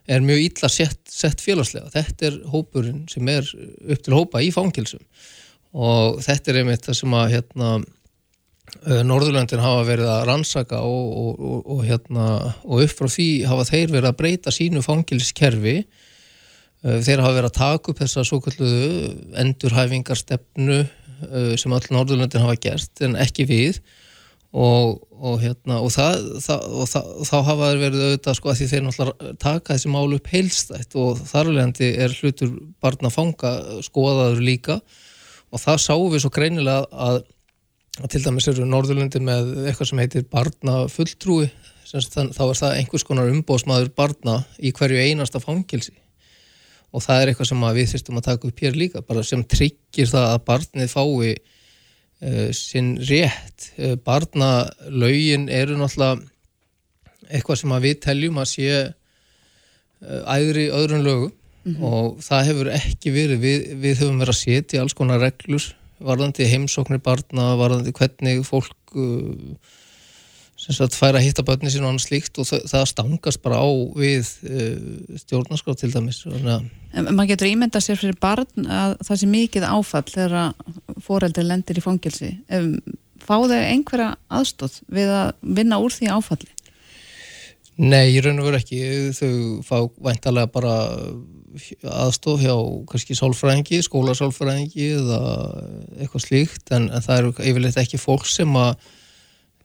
er 0.06 0.24
mjög 0.24 0.42
illa 0.44 0.68
sett, 0.68 1.00
sett 1.08 1.40
félagslega. 1.40 1.90
Þetta 1.94 2.28
er 2.28 2.38
hópurinn 2.52 3.04
sem 3.10 3.28
er 3.32 3.48
upp 3.54 4.04
til 4.04 4.16
hópa 4.16 4.42
í 4.44 4.50
fangilsum 4.54 5.02
og 5.74 6.20
þetta 6.22 6.52
er 6.52 6.60
einmitt 6.60 6.86
það 6.86 6.98
sem 7.00 7.14
að 7.18 7.30
hérna, 7.34 7.70
Norðurlöndin 8.84 9.62
hafa 9.62 9.82
verið 9.86 10.08
að 10.08 10.22
rannsaka 10.28 10.80
og, 10.86 11.08
og, 11.20 11.40
og, 11.40 11.58
og 11.74 11.80
hérna, 11.86 12.26
upp 12.64 12.94
frá 12.94 13.10
því 13.10 13.28
hafa 13.48 13.66
þeir 13.68 13.92
verið 13.92 14.08
að 14.08 14.18
breyta 14.18 14.52
sínu 14.54 14.82
fangilskerfi 14.84 15.74
þeir 16.84 17.22
hafa 17.24 17.36
verið 17.36 17.50
að 17.50 17.58
taka 17.58 17.92
upp 17.92 18.00
þessa 18.00 18.24
svo 18.26 18.40
kalluðu 18.44 19.12
endurhæfingarstefnu 19.40 20.78
sem 21.60 21.76
all 21.76 21.90
Norðurlöndin 21.92 22.44
hafa 22.44 22.56
gert 22.60 23.04
en 23.04 23.18
ekki 23.20 23.46
við 23.48 23.80
og, 24.54 25.00
og 25.18 25.40
hérna 25.42 25.80
og, 25.82 25.90
það, 25.90 26.28
það, 26.44 26.66
og, 26.70 26.88
það, 26.90 27.08
þá 27.26 27.36
hafa 27.48 27.68
þeir 27.70 27.80
verið 27.82 28.04
auðvitað 28.04 28.38
sko 28.38 28.50
að 28.52 28.58
því 28.60 28.68
þeir 28.70 28.84
náttúrulega 28.84 29.36
taka 29.42 29.74
þessi 29.74 29.92
málu 29.94 30.18
upp 30.20 30.30
heilstætt 30.30 30.98
og 31.02 31.22
þarlegandi 31.30 31.90
er 32.04 32.16
hlutur 32.20 32.52
barna 32.84 33.10
fanga 33.10 33.54
skoðaður 33.86 34.44
líka. 34.46 34.78
Og 35.54 35.62
það 35.62 35.82
sáum 35.82 36.08
við 36.12 36.24
svo 36.24 36.30
greinilega 36.34 36.86
að, 37.08 37.20
að 38.00 38.14
til 38.14 38.22
dæmis 38.24 38.48
eru 38.50 38.68
Norðurlundi 38.68 39.22
með 39.22 39.52
eitthvað 39.64 39.90
sem 39.90 40.02
heitir 40.04 40.26
barna 40.30 40.84
fulltrúi 40.90 41.50
þá 41.94 42.42
er 42.48 42.58
það 42.58 42.78
einhvers 42.78 43.04
konar 43.06 43.30
umbóðsmaður 43.30 43.92
barna 43.94 44.40
í 44.58 44.72
hverju 44.74 44.98
einasta 44.98 45.38
fangilsi 45.42 45.92
og 46.94 47.02
það 47.02 47.20
er 47.20 47.30
eitthvað 47.30 47.50
sem 47.50 47.66
við 47.76 47.90
þyrstum 47.92 48.18
að 48.18 48.26
taka 48.28 48.48
upp 48.48 48.62
hér 48.62 48.78
líka 48.78 49.02
bara 49.06 49.22
sem 49.26 49.42
tryggir 49.46 50.10
það 50.10 50.26
að 50.30 50.44
barnið 50.48 50.90
fái 50.90 51.34
sinn 52.56 52.94
rétt. 53.08 53.70
Uh, 53.78 53.94
barnalaugin 54.04 55.48
eru 55.52 55.78
náttúrulega 55.78 56.22
eitthvað 57.30 57.60
sem 57.60 57.76
við 57.84 57.96
teljum 58.04 58.40
að 58.42 58.50
sé 58.52 58.68
uh, 58.84 60.34
æðri 60.36 60.68
öðrun 60.72 61.06
lögu 61.06 61.30
mm 61.30 61.74
-hmm. 61.74 61.84
og 61.88 62.20
það 62.24 62.46
hefur 62.50 62.72
ekki 62.74 63.14
verið. 63.14 63.40
Við, 63.40 63.70
við 63.86 64.02
höfum 64.02 64.20
verið 64.22 64.34
að 64.34 64.42
setja 64.42 64.82
alls 64.82 64.96
konar 64.96 65.20
reglur 65.20 65.70
varðandi 66.04 66.48
heimsóknir 66.50 67.00
barna 67.00 67.54
varðandi 67.56 67.92
hvernig 67.92 68.44
fólk 68.44 68.96
sem 70.64 70.96
fær 70.96 71.18
að 71.18 71.26
hitta 71.26 71.44
börni 71.46 71.72
sín 71.72 71.84
og 71.84 71.92
annars 71.92 72.08
slíkt 72.08 72.40
og 72.40 72.48
það, 72.48 72.64
það 72.72 72.88
stangast 72.90 73.42
bara 73.44 73.60
á 73.60 73.68
við 73.98 74.32
uh, 74.48 75.20
stjórnarskraf 75.20 75.78
til 75.80 75.92
dæmis 75.92 76.24
en 76.24 77.10
maður 77.10 77.34
getur 77.34 77.50
ímynda 77.50 77.82
sér 77.84 78.00
fyrir 78.00 78.18
barn 78.22 78.68
að 78.70 78.98
það 79.04 79.20
sé 79.20 79.30
mikið 79.30 79.68
áfall 79.68 80.06
þegar 80.08 80.52
foreldri 81.04 81.46
lendir 81.46 81.80
í 81.80 81.84
fangilsi 81.84 82.34
fá 83.24 83.36
þau 83.40 83.60
einhverja 83.60 84.10
aðstóð 84.32 84.80
við 84.92 85.12
að 85.12 85.30
vinna 85.60 85.80
úr 85.82 85.94
því 85.94 86.10
áfalli? 86.12 86.50
Nei, 87.74 88.14
ég 88.14 88.22
raun 88.22 88.38
og 88.38 88.48
veru 88.48 88.60
ekki. 88.60 88.80
Þau 89.16 89.30
fá 89.66 89.78
væntalega 90.06 90.50
bara 90.54 90.74
aðstof 92.04 92.42
hjá 92.42 92.54
kannski 92.90 93.16
sálfræðingi, 93.18 93.80
skólasálfræðingi 93.86 94.90
eða 94.98 95.20
eitthvað 96.02 96.24
slíkt 96.26 96.74
en, 96.74 96.88
en 96.90 97.04
það 97.04 97.20
eru 97.20 97.32
yfirleitt 97.50 97.80
ekki 97.82 98.00
fólk 98.02 98.26
sem 98.30 98.50
að 98.58 98.74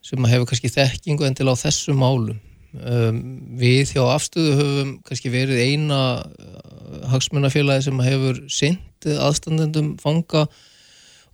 sem 0.04 0.30
hefur 0.30 0.48
kannski 0.48 0.72
þekkingu 0.72 1.26
endil 1.28 1.52
á 1.52 1.54
þessu 1.60 1.94
málum. 1.96 2.38
Um, 2.70 3.16
við 3.58 3.96
hjá 3.96 4.04
afstöðu 4.12 4.52
höfum 4.60 4.90
kannski 5.06 5.32
verið 5.32 5.58
eina 5.58 6.00
uh, 6.22 7.00
hagsmunafélagi 7.10 7.88
sem 7.88 8.02
hefur 8.06 8.44
synd 8.46 9.08
aðstandendum 9.10 9.96
fanga 9.98 10.44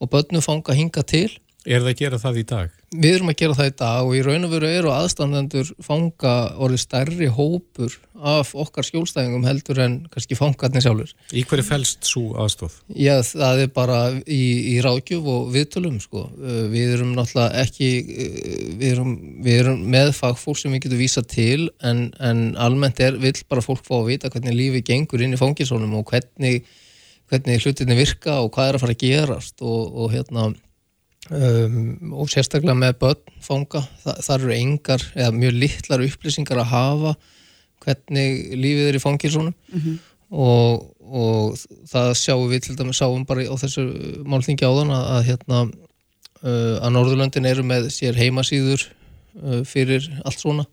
og 0.00 0.11
börnum 0.12 0.44
fanga 0.44 0.76
hinga 0.76 1.05
til 1.05 1.29
Er 1.66 1.83
það 1.83 1.90
að 1.90 1.98
gera 1.98 2.18
það 2.22 2.37
í 2.38 2.42
dag? 2.46 2.74
Við 2.94 3.14
erum 3.16 3.31
að 3.33 3.38
gera 3.40 3.55
það 3.59 3.68
í 3.68 3.72
dag 3.81 4.07
og 4.07 4.12
í 4.14 4.20
raun 4.22 4.46
og 4.46 4.52
veru 4.52 4.68
eru 4.70 4.90
aðstandendur 4.94 5.70
fanga 5.83 6.35
orðið 6.62 6.83
stærri 6.85 7.31
hópur 7.35 7.96
af 8.16 8.52
okkar 8.55 8.87
skjólstæðingum 8.87 9.46
heldur 9.48 9.81
en 9.83 9.96
kannski 10.12 10.38
fangarnir 10.38 10.85
sjálfur. 10.85 11.11
Í 11.35 11.42
hverju 11.42 11.64
fælst 11.66 12.07
svo 12.07 12.37
aðstóð? 12.38 12.76
Já, 12.94 13.16
það 13.26 13.64
er 13.64 13.72
bara 13.74 13.98
í, 14.22 14.40
í 14.72 14.76
rákjöf 14.85 15.26
og 15.33 15.48
viðtölum 15.57 15.96
sko. 16.05 16.29
Uh, 16.38 16.61
við 16.70 16.94
erum 17.00 17.16
náttúrulega 17.16 17.64
ekki, 17.64 17.90
uh, 18.14 18.68
við 18.79 18.92
erum, 18.92 19.16
við 19.44 19.62
erum 19.64 19.83
með 19.96 20.12
fagfólk 20.20 20.61
sem 20.61 20.76
við 20.76 20.85
getum 20.87 21.02
vísa 21.02 21.24
til 21.26 21.66
en, 21.83 22.07
en 22.22 22.44
almennt 22.62 23.02
er, 23.02 23.18
vil 23.18 23.35
bara 23.50 23.64
fólk 23.64 23.83
fá 23.88 23.98
að 23.98 24.12
vita 24.12 24.31
hvernig 24.31 24.55
lífi 24.55 24.85
gengur 24.87 25.26
inn 25.26 25.35
í 25.35 25.40
fanginsónum 25.40 25.98
og 25.98 26.07
hvernig, 26.14 26.62
hvernig 27.26 27.66
hlutinni 27.66 27.98
virka 27.98 28.38
og 28.44 28.55
hvað 28.55 28.70
er 28.70 28.79
að 28.79 28.87
fara 28.87 28.96
að 28.96 29.02
gerast 29.02 29.66
og, 29.66 29.83
og 29.90 30.14
hérna 30.14 30.52
Um, 31.27 32.12
og 32.15 32.29
sérstaklega 32.31 32.77
með 32.79 32.99
börn 33.01 33.39
fanga, 33.43 33.81
Þa, 34.05 34.12
það 34.23 34.37
eru 34.37 34.53
engar 34.55 35.05
eða 35.17 35.33
mjög 35.35 35.57
litlar 35.59 36.05
upplýsingar 36.07 36.61
að 36.62 36.71
hafa 36.71 37.15
hvernig 37.83 38.53
lífið 38.55 38.91
er 38.91 38.99
í 38.99 39.01
fangilsónum 39.03 39.55
mm 39.57 39.81
-hmm. 39.81 39.97
og, 40.31 40.85
og 41.03 41.59
það 41.91 42.12
sjáum 42.21 42.47
við 42.53 42.62
til 42.62 42.77
dæmis 42.79 43.01
sáum 43.03 43.27
bara 43.27 43.43
á 43.43 43.55
þessu 43.59 43.89
málþingi 44.23 44.67
áðan 44.67 44.95
að, 44.95 45.05
að 45.17 45.27
hérna 45.27 45.59
uh, 45.67 46.77
að 46.85 46.95
Norðurlöndin 46.95 47.51
eru 47.51 47.67
með 47.67 47.91
sér 47.91 48.15
heimasýður 48.15 48.87
uh, 49.43 49.62
fyrir 49.65 50.07
allt 50.25 50.41
svona. 50.41 50.67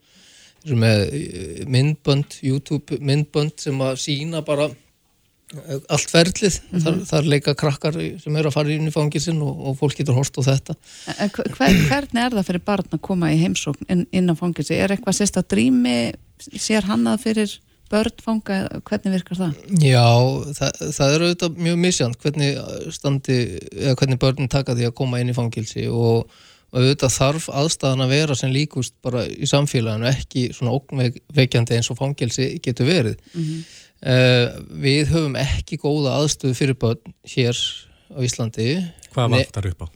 Eru 0.65 0.77
með 0.77 1.01
uh, 1.09 1.65
myndbönd 1.65 2.39
YouTube 2.41 2.99
myndbönd 3.01 3.57
sem 3.57 3.81
að 3.81 3.97
sína 4.05 4.43
bara 4.45 4.69
allt 5.89 6.09
ferlið, 6.09 6.59
mm 6.59 6.69
-hmm. 6.71 6.83
þar, 6.83 6.99
þar 7.09 7.29
leika 7.33 7.53
krakkar 7.55 7.99
sem 8.21 8.35
eru 8.35 8.49
að 8.49 8.55
fara 8.57 8.73
inn 8.73 8.87
í 8.87 8.93
fangilsin 8.93 9.41
og, 9.41 9.59
og 9.69 9.77
fólk 9.77 9.97
getur 9.97 10.17
horst 10.17 10.37
á 10.37 10.41
þetta 10.41 10.75
hver, 11.55 11.75
Hvernig 11.89 12.23
er 12.23 12.31
það 12.37 12.47
fyrir 12.47 12.65
barn 12.65 12.89
að 12.89 13.01
koma 13.01 13.31
í 13.33 13.37
heimsókn 13.41 13.85
inn, 13.89 14.07
inn 14.11 14.31
á 14.31 14.35
fangilsi? 14.35 14.73
Er 14.73 14.91
eitthvað 14.91 15.19
sérst 15.19 15.37
að 15.37 15.49
drými 15.55 16.13
sér 16.39 16.89
hannað 16.89 17.21
fyrir 17.27 17.59
börn 17.93 18.23
fanga, 18.23 18.57
hvernig 18.87 19.17
virkar 19.17 19.39
það? 19.39 19.59
Já, 19.83 20.07
það, 20.57 20.79
það 20.95 21.13
er 21.13 21.25
auðvitað 21.27 21.61
mjög 21.67 21.77
misjant 21.83 22.17
hvernig 22.23 22.57
standi 22.95 23.37
eða 23.75 23.97
hvernig 23.99 24.21
börn 24.23 24.49
taka 24.51 24.75
því 24.77 24.89
að 24.89 24.97
koma 24.97 25.21
inn 25.21 25.29
í 25.29 25.37
fangilsi 25.37 25.85
og, 25.91 26.31
og 26.71 26.79
auðvitað 26.79 27.15
þarf 27.17 27.47
aðstæðan 27.61 28.05
að 28.07 28.15
vera 28.15 28.37
sem 28.39 28.53
líkust 28.53 28.95
bara 29.05 29.27
í 29.27 29.49
samfélaginu 29.49 30.09
ekki 30.09 30.47
svona 30.55 30.73
ógnveikjandi 30.77 31.77
eins 31.77 31.91
og 31.93 31.99
fangilsi 31.99 32.55
getur 32.63 32.89
verið 32.89 33.17
mm 33.19 33.41
-hmm. 33.43 33.63
Uh, 34.03 34.49
við 34.83 35.13
höfum 35.13 35.35
ekki 35.39 35.77
góða 35.79 36.17
aðstöðu 36.19 36.57
fyrir 36.57 36.75
börn 36.79 37.13
hér 37.31 37.55
á 38.11 38.19
Íslandi. 38.19 38.73
Hvað 39.13 39.37
vantar 39.37 39.69
upp 39.69 39.85
á? 39.85 39.87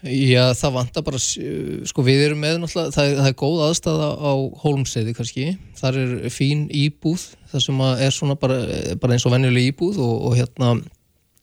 Já, 0.00 0.54
það 0.56 0.72
vantar 0.78 1.04
bara 1.04 1.18
sko 1.20 2.02
við 2.02 2.22
erum 2.24 2.40
með 2.40 2.62
náttúrulega 2.62 2.94
það, 2.94 3.10
það 3.18 3.26
er 3.28 3.36
góð 3.42 3.58
aðstæða 3.66 4.06
á 4.16 4.32
Holmseiði 4.62 5.12
kannski, 5.18 5.44
þar 5.76 5.98
er 6.00 6.14
fín 6.32 6.62
íbúð 6.72 7.26
það 7.50 7.64
sem 7.66 7.82
er 7.90 8.14
svona 8.16 8.36
bara, 8.40 8.56
bara 9.02 9.16
eins 9.16 9.26
og 9.28 9.34
venjuleg 9.34 9.68
íbúð 9.74 10.00
og, 10.00 10.14
og 10.30 10.38
hérna 10.38 10.70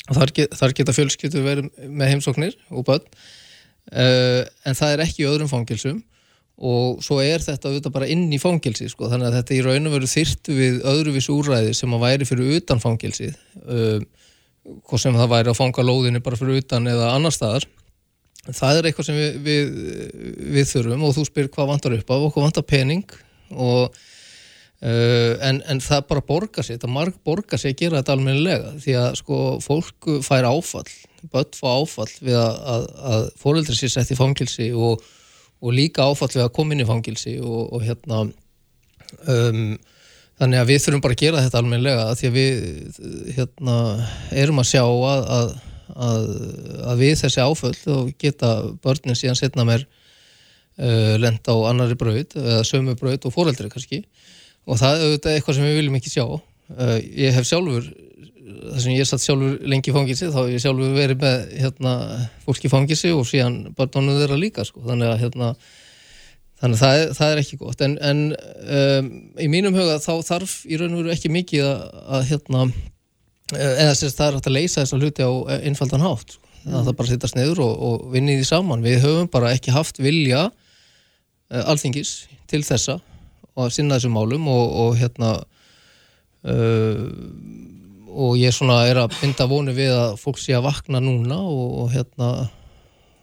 þar, 0.10 0.34
get, 0.34 0.58
þar 0.58 0.74
geta 0.80 0.96
fjölskyttur 0.98 1.46
verið 1.46 1.70
með 1.86 2.16
heimsóknir 2.16 2.58
og 2.74 2.88
börn. 2.90 3.06
Uh, 3.88 4.42
en 4.68 4.76
það 4.76 4.96
er 4.96 5.06
ekki 5.06 5.24
í 5.24 5.30
öðrum 5.30 5.52
fangilsum 5.52 6.02
og 6.58 7.04
svo 7.06 7.20
er 7.22 7.44
þetta 7.44 7.70
auðvitað 7.70 7.94
bara 7.94 8.10
inn 8.10 8.26
í 8.34 8.40
fangilsi 8.42 8.88
sko, 8.90 9.12
þannig 9.12 9.30
að 9.30 9.36
þetta 9.38 9.54
í 9.54 9.64
raun 9.66 9.90
og 9.90 9.94
veru 9.94 10.10
þyrtu 10.10 10.56
við 10.58 10.78
öðruvís 10.90 11.30
úræði 11.30 11.74
sem 11.78 11.94
að 11.94 12.06
væri 12.06 12.28
fyrir 12.30 12.56
utan 12.58 12.82
fangilsi 12.82 13.30
um, 13.62 14.06
hvort 14.88 15.04
sem 15.04 15.16
það 15.16 15.34
væri 15.36 15.52
að 15.54 15.60
fanga 15.60 15.86
lóðinni 15.86 16.24
bara 16.26 16.40
fyrir 16.40 16.64
utan 16.64 16.90
eða 16.90 17.12
annar 17.14 17.36
staðar. 17.36 17.68
Það 18.48 18.80
er 18.80 18.88
eitthvað 18.90 19.08
sem 19.10 19.18
við, 19.20 19.38
við, 19.44 19.72
við 20.56 20.70
þurfum 20.72 21.06
og 21.08 21.14
þú 21.16 21.26
spyr 21.28 21.50
hvað 21.54 21.70
vantar 21.72 21.96
upp 21.98 22.10
á 22.12 22.16
og 22.18 22.30
hvað 22.34 22.46
vantar 22.48 22.66
pening 22.68 23.18
og, 23.54 23.98
uh, 24.82 25.34
en, 25.48 25.62
en 25.62 25.84
það 25.84 26.08
bara 26.10 26.26
borgar 26.32 26.66
sér, 26.66 26.80
þetta 26.80 26.90
marg 26.92 27.20
borgar 27.28 27.62
sér 27.62 27.76
að 27.76 27.84
gera 27.84 28.02
þetta 28.02 28.18
almennilega. 28.18 28.74
Því 28.82 28.98
að 29.04 29.10
sko 29.22 29.44
fólk 29.64 30.10
fær 30.26 30.50
áfall, 30.50 30.88
börn 31.30 31.54
fá 31.54 31.70
áfall 31.76 32.10
við 32.18 32.40
að, 32.40 32.60
að, 32.74 32.90
að 33.14 33.30
fóreldri 33.44 33.78
sér 33.78 33.94
sett 33.94 34.16
í 34.16 34.20
fangilsi 34.20 34.72
og 34.74 35.06
og 35.58 35.74
líka 35.74 36.06
áfallið 36.06 36.46
að 36.46 36.54
koma 36.56 36.76
inn 36.76 36.84
í 36.84 36.88
fangilsi 36.88 37.38
og, 37.42 37.62
og 37.74 37.86
hérna 37.86 38.24
um, 38.28 39.78
þannig 40.38 40.62
að 40.62 40.72
við 40.72 40.84
þurfum 40.84 41.04
bara 41.06 41.18
að 41.18 41.24
gera 41.24 41.44
þetta 41.46 41.62
almenlega 41.62 42.10
því 42.20 42.30
að 42.30 42.38
við 42.38 43.32
hérna 43.38 43.78
erum 44.44 44.62
að 44.62 44.70
sjá 44.72 44.84
að, 44.84 45.24
að, 45.38 45.54
að, 46.08 46.28
að 46.92 47.04
við 47.04 47.16
þessi 47.24 47.46
áföll 47.46 47.78
og 47.96 48.12
geta 48.22 48.52
börnin 48.84 49.18
síðan 49.18 49.40
setna 49.40 49.66
mér 49.68 49.88
uh, 49.88 51.16
lenda 51.22 51.58
á 51.58 51.58
annari 51.72 51.98
braud 52.00 52.38
eða 52.38 52.66
sömu 52.68 52.98
braud 53.00 53.26
og 53.26 53.34
foreldri 53.34 53.72
kannski. 53.74 54.04
Og 54.68 54.80
það 54.80 55.06
er 55.06 55.32
eitthvað 55.38 55.58
sem 55.58 55.66
við 55.66 55.80
viljum 55.80 55.98
ekki 55.98 56.12
sjá. 56.12 56.26
Uh, 56.28 56.98
ég 57.16 57.34
hef 57.34 57.48
sjálfur 57.48 57.88
þar 58.48 58.80
sem 58.84 58.96
ég 58.96 59.08
satt 59.08 59.24
sjálfur 59.24 59.58
lengi 59.68 59.92
í 59.92 59.96
fangilsi 59.96 60.30
þá 60.32 60.40
hef 60.40 60.54
ég 60.54 60.64
sjálfur 60.64 60.96
verið 60.96 61.24
með 61.24 61.44
hérna, 61.62 61.94
fólk 62.46 62.64
í 62.64 62.72
fangilsi 62.72 63.12
og 63.16 63.28
síðan 63.28 63.58
barnónu 63.78 64.18
þeirra 64.22 64.40
líka 64.40 64.66
sko. 64.68 64.84
þannig 64.88 65.12
að 65.12 65.22
hérna, 65.24 65.50
þannig 66.62 66.78
að 66.78 66.84
það, 66.84 67.00
er, 67.00 67.14
það 67.18 67.34
er 67.34 67.42
ekki 67.44 67.60
gott 67.62 67.84
en, 67.86 67.98
en 68.12 68.22
um, 68.78 69.10
í 69.44 69.50
mínum 69.52 69.78
huga 69.78 69.98
þá 70.04 70.14
þarf 70.30 70.58
í 70.66 70.80
raun 70.80 70.96
og 70.96 71.04
veru 71.04 71.16
ekki 71.16 71.34
mikið 71.34 71.68
að, 71.68 71.82
að 72.18 72.28
hérna, 72.32 72.64
eða 73.58 73.98
sérst 74.00 74.22
það 74.22 74.30
er 74.30 74.40
hægt 74.40 74.52
að 74.52 74.58
leysa 74.58 74.82
þessa 74.84 75.02
hluti 75.02 75.28
á 75.28 75.32
einfaldan 75.60 76.06
hátt 76.06 76.38
sko. 76.38 76.56
það 76.68 76.92
er 76.94 76.98
bara 77.02 77.12
sittast 77.12 77.38
neður 77.40 77.64
og, 77.68 77.76
og 77.90 78.08
vinni 78.16 78.40
því 78.40 78.48
saman 78.48 78.86
við 78.86 79.04
höfum 79.04 79.32
bara 79.34 79.54
ekki 79.56 79.76
haft 79.76 80.00
vilja 80.04 80.48
uh, 80.48 81.64
alþingis 81.68 82.20
til 82.48 82.64
þessa 82.68 83.00
og 83.58 83.68
að 83.68 83.74
sinna 83.76 83.98
þessum 83.98 84.16
málum 84.16 84.48
og, 84.52 84.66
og 84.84 85.00
hérna 85.00 85.36
uh, 86.48 87.08
og 88.18 88.38
ég 88.40 88.54
svona 88.56 88.82
er 88.90 89.00
að 89.04 89.16
binda 89.20 89.48
vonu 89.50 89.74
við 89.78 89.94
að 89.94 90.16
fólk 90.22 90.40
sé 90.42 90.56
að 90.58 90.68
vakna 90.68 91.02
núna 91.04 91.38
og, 91.38 91.66
og 91.84 91.92
hérna 91.94 92.30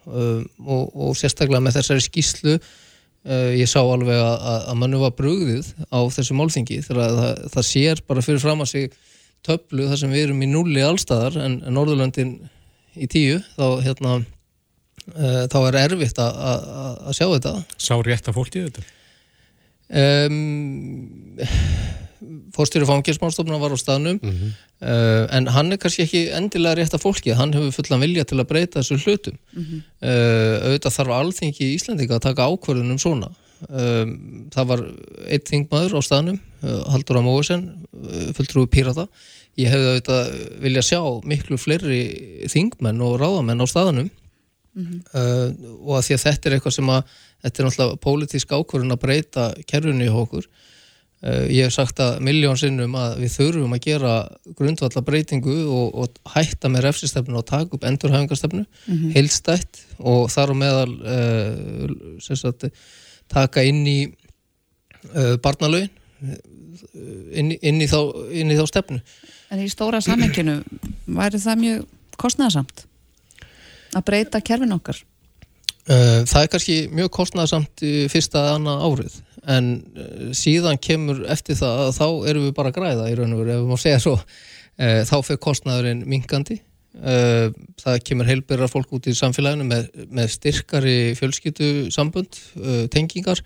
um, 0.07 0.45
og, 0.65 0.93
og 0.95 1.17
sérstaklega 1.19 1.63
með 1.65 1.79
þessari 1.79 2.05
skýslu 2.05 2.55
uh, 2.55 3.51
ég 3.57 3.71
sá 3.71 3.81
alveg 3.83 4.21
að, 4.21 4.47
að 4.71 4.79
mannu 4.83 5.03
var 5.03 5.17
brugðið 5.19 5.73
á 5.91 6.01
þessu 6.15 6.39
málþingi 6.39 6.81
þegar 6.87 7.19
það, 7.19 7.43
það 7.57 7.69
sér 7.71 8.05
bara 8.09 8.25
fyrir 8.27 8.45
fram 8.45 8.65
að 8.65 8.73
sig 8.75 8.99
töflu 9.45 9.89
þar 9.91 10.01
sem 10.01 10.15
við 10.15 10.29
erum 10.29 10.45
í 10.45 10.51
nulli 10.51 10.85
allstæðar 10.85 11.41
en, 11.43 11.59
en 11.67 11.77
Norðurlöndin 11.77 12.37
í 12.95 13.09
tíu 13.11 13.41
þá 13.57 13.67
hérna 13.85 14.19
uh, 14.21 15.45
þá 15.51 15.59
er 15.65 15.81
erfitt 15.85 16.21
að 16.23 17.11
sjá 17.17 17.27
þetta 17.27 17.57
Sá 17.77 17.97
rétt 17.99 18.31
að 18.31 18.39
fólk 18.39 18.57
í 18.57 18.69
þetta? 18.69 18.87
Um, 19.95 21.35
fórstýri 22.55 22.87
fangilsmálstofna 22.89 23.59
var 23.61 23.75
á 23.75 23.79
staðnum 23.79 24.17
mm 24.17 24.31
-hmm. 24.31 24.55
Uh, 24.85 25.25
en 25.35 25.49
hann 25.55 25.73
er 25.73 25.81
kannski 25.81 26.05
ekki 26.05 26.23
endilega 26.37 26.79
rétt 26.79 26.97
af 26.97 27.05
fólki, 27.05 27.35
hann 27.37 27.55
hefur 27.57 27.73
fullan 27.79 28.03
vilja 28.05 28.25
til 28.29 28.39
að 28.41 28.51
breyta 28.51 28.81
þessu 28.81 28.99
hlutum. 29.03 29.39
Mm 29.55 29.65
-hmm. 29.65 29.85
uh, 30.05 30.57
auðvitað 30.69 30.97
þarf 30.99 31.15
alþingi 31.19 31.65
í 31.65 31.75
Íslandika 31.79 32.19
að 32.19 32.27
taka 32.29 32.49
ákvörðunum 32.51 33.01
svona. 33.01 33.31
Um, 33.65 34.49
það 34.53 34.67
var 34.69 34.81
eitt 35.33 35.49
þingmaður 35.49 35.97
á 35.97 36.01
staðnum 36.05 36.41
uh, 36.63 36.83
Haldur 36.93 37.17
Amóisen 37.17 37.63
fulltrúi 38.37 38.67
Pírata. 38.69 39.07
Ég 39.57 39.71
hefði 39.71 39.89
auðvitað 39.93 40.35
vilja 40.61 40.83
sjá 40.83 41.01
miklu 41.25 41.57
fleiri 41.57 42.03
þingmenn 42.51 43.01
og 43.01 43.17
ráðamenn 43.23 43.63
á 43.63 43.67
staðnum. 43.67 44.11
Mm 44.75 44.87
-hmm. 44.87 45.81
og 45.87 45.93
að 45.97 46.05
því 46.05 46.15
að 46.15 46.23
þetta 46.27 46.49
er 46.49 46.55
eitthvað 46.55 46.73
sem 46.75 46.89
að 46.91 47.03
þetta 47.45 47.61
er 47.61 47.67
náttúrulega 47.67 48.01
pólitísk 48.03 48.53
ákvörðun 48.53 48.95
að 48.97 49.03
breyta 49.05 49.45
kerfinu 49.71 50.05
í 50.05 50.09
okkur 50.11 50.49
ég 51.25 51.65
hef 51.65 51.73
sagt 51.73 52.01
að 52.05 52.19
miljón 52.25 52.59
sinnum 52.61 52.97
að 53.01 53.23
við 53.23 53.31
þurfum 53.39 53.73
að 53.73 53.85
gera 53.87 54.15
grundvalla 54.59 55.03
breytingu 55.07 55.55
og, 55.73 55.95
og 56.03 56.35
hætta 56.35 56.69
með 56.69 56.85
refsistefnu 56.89 57.39
og 57.41 57.47
taka 57.49 57.79
upp 57.79 57.87
endurhæfingarstefnu, 57.89 58.65
mm 58.65 58.99
-hmm. 58.99 59.15
heilstætt 59.15 59.81
og 59.99 60.29
þar 60.33 60.53
á 60.53 60.55
meðal 60.61 60.93
uh, 61.01 62.21
sagt, 62.21 62.69
taka 63.33 63.65
inn 63.65 63.87
í 63.89 63.99
uh, 65.15 65.37
barnalögin 65.41 65.89
inn, 67.33 67.57
inn, 67.57 67.81
í 67.81 67.89
þá, 67.89 68.01
inn 68.29 68.53
í 68.53 68.59
þá 68.61 68.67
stefnu. 68.69 69.01
En 69.51 69.65
í 69.65 69.69
stóra 69.73 70.03
sammenginu 70.05 70.61
væri 71.07 71.41
það 71.41 71.61
mjög 71.65 71.85
kostnæðasamt 72.21 72.85
að 73.97 74.05
breyta 74.05 74.41
kerfin 74.45 74.77
okkar? 74.77 75.01
Það 75.85 76.41
er 76.43 76.49
kannski 76.49 76.89
mjög 76.93 77.11
kostnæðasamt 77.13 77.81
fyrsta 78.13 78.41
eða 78.41 78.59
annað 78.59 78.85
árið 78.89 79.24
en 79.51 79.71
uh, 79.97 80.29
síðan 80.37 80.79
kemur 80.83 81.25
eftir 81.33 81.59
það 81.59 81.83
að 81.87 81.97
þá 81.99 82.07
erum 82.31 82.47
við 82.47 82.55
bara 82.57 82.73
að 82.73 82.79
græða 82.79 83.09
í 83.11 83.17
raun 83.19 83.35
og 83.35 83.43
veru 83.43 83.55
ef 83.55 83.63
við 83.63 83.73
má 83.73 83.81
segja 83.83 84.03
svo. 84.03 84.15
Uh, 84.75 85.01
þá 85.07 85.17
fyrir 85.27 85.43
kostnaðurinn 85.45 86.03
minkandi 86.11 86.59
uh, 86.99 87.53
það 87.83 88.01
kemur 88.09 88.31
heilbyrjar 88.31 88.73
fólk 88.73 88.97
út 88.97 89.09
í 89.11 89.17
samfélaginu 89.19 89.69
með, 89.69 89.89
með 90.11 90.33
styrkari 90.35 90.97
fjölskyttu 91.19 91.71
sambund, 91.95 92.41
tengingar. 92.95 93.43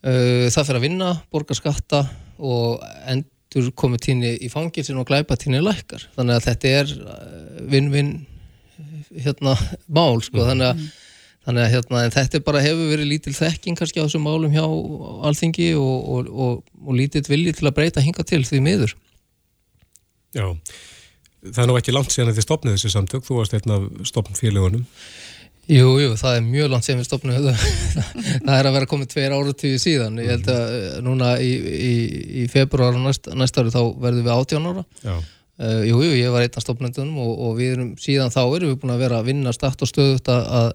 Það 0.00 0.64
fyrir 0.64 0.78
að 0.78 0.84
vinna 0.86 1.10
borga 1.28 1.52
skatta 1.52 1.98
og 2.40 2.80
endur 3.10 3.66
komið 3.76 4.04
tíni 4.06 4.30
í 4.40 4.48
fangilsin 4.48 4.96
og 4.96 5.04
glæpa 5.10 5.36
tíni 5.36 5.60
lækkar, 5.60 6.06
þannig 6.14 6.38
að 6.38 6.46
þetta 6.46 6.70
er 6.78 6.94
vinn-vinn 7.68 8.14
hérna 9.10 9.52
mál 9.92 10.22
sko, 10.24 10.46
þannig 10.48 10.70
að 10.70 10.86
Þannig 11.46 11.64
að 11.64 11.70
hérna, 11.72 12.02
þetta 12.12 12.42
bara 12.44 12.60
hefur 12.60 12.90
verið 12.90 13.08
lítil 13.14 13.32
þekking 13.32 13.78
kannski 13.78 14.02
á 14.02 14.04
þessum 14.04 14.26
málum 14.28 14.52
hjá 14.52 14.64
alþingi 15.28 15.70
og, 15.80 15.96
og, 16.12 16.28
og, 16.28 16.58
og 16.84 16.98
lítill 16.98 17.24
vilji 17.30 17.54
til 17.56 17.70
að 17.70 17.76
breyta 17.78 18.04
hinga 18.04 18.24
til 18.28 18.42
því 18.44 18.60
miður. 18.66 18.92
Já, 20.36 20.44
það 21.48 21.62
er 21.64 21.70
nú 21.70 21.78
ekki 21.80 21.94
langt 21.96 22.12
síðan 22.12 22.34
að 22.34 22.38
þið 22.38 22.46
stopnið 22.46 22.76
þessi 22.76 22.92
samtök, 22.92 23.24
þú 23.24 23.38
varst 23.40 23.56
einn 23.56 23.74
af 23.76 23.88
stopnfélagunum. 24.12 24.84
Jú, 25.70 25.90
jú, 26.02 26.12
það 26.18 26.36
er 26.36 26.44
mjög 26.44 26.70
langt 26.72 26.86
síðan 26.86 27.00
við 27.00 27.08
stopnum 27.08 27.34
það 28.44 28.54
er 28.58 28.68
að 28.68 28.76
vera 28.76 28.90
komið 28.90 29.10
tveir 29.14 29.34
áratíði 29.38 29.80
síðan. 29.80 30.20
Ég 30.20 30.32
held 30.34 30.48
að 30.50 30.76
eh, 30.76 30.94
núna 31.06 31.34
í, 31.40 31.50
í, 31.56 31.92
í 32.42 32.46
februar 32.52 32.96
næst, 33.00 33.30
næsta 33.32 33.62
ári 33.64 33.72
þá 33.72 33.82
verðum 34.02 34.26
við 34.26 34.34
18 34.34 34.70
ára. 34.72 34.88
Já. 35.06 35.14
Uh, 35.60 35.82
jú, 35.84 35.98
jú, 36.00 36.14
ég 36.16 36.32
var 36.32 36.44
einn 36.44 36.56
af 36.56 36.64
stopnendunum 36.64 37.18
og 37.20 37.58
við 37.58 37.74
erum 37.74 37.88
síðan 38.00 38.32
þá 38.32 38.40
erum 38.46 38.70
við 38.70 38.78
búin 38.80 38.94
að 38.94 39.02
vera 39.02 39.18
að 39.20 39.26
vinna 39.28 39.52
start 39.52 39.82
og 39.84 39.90
stöðut 39.90 40.30
að, 40.32 40.70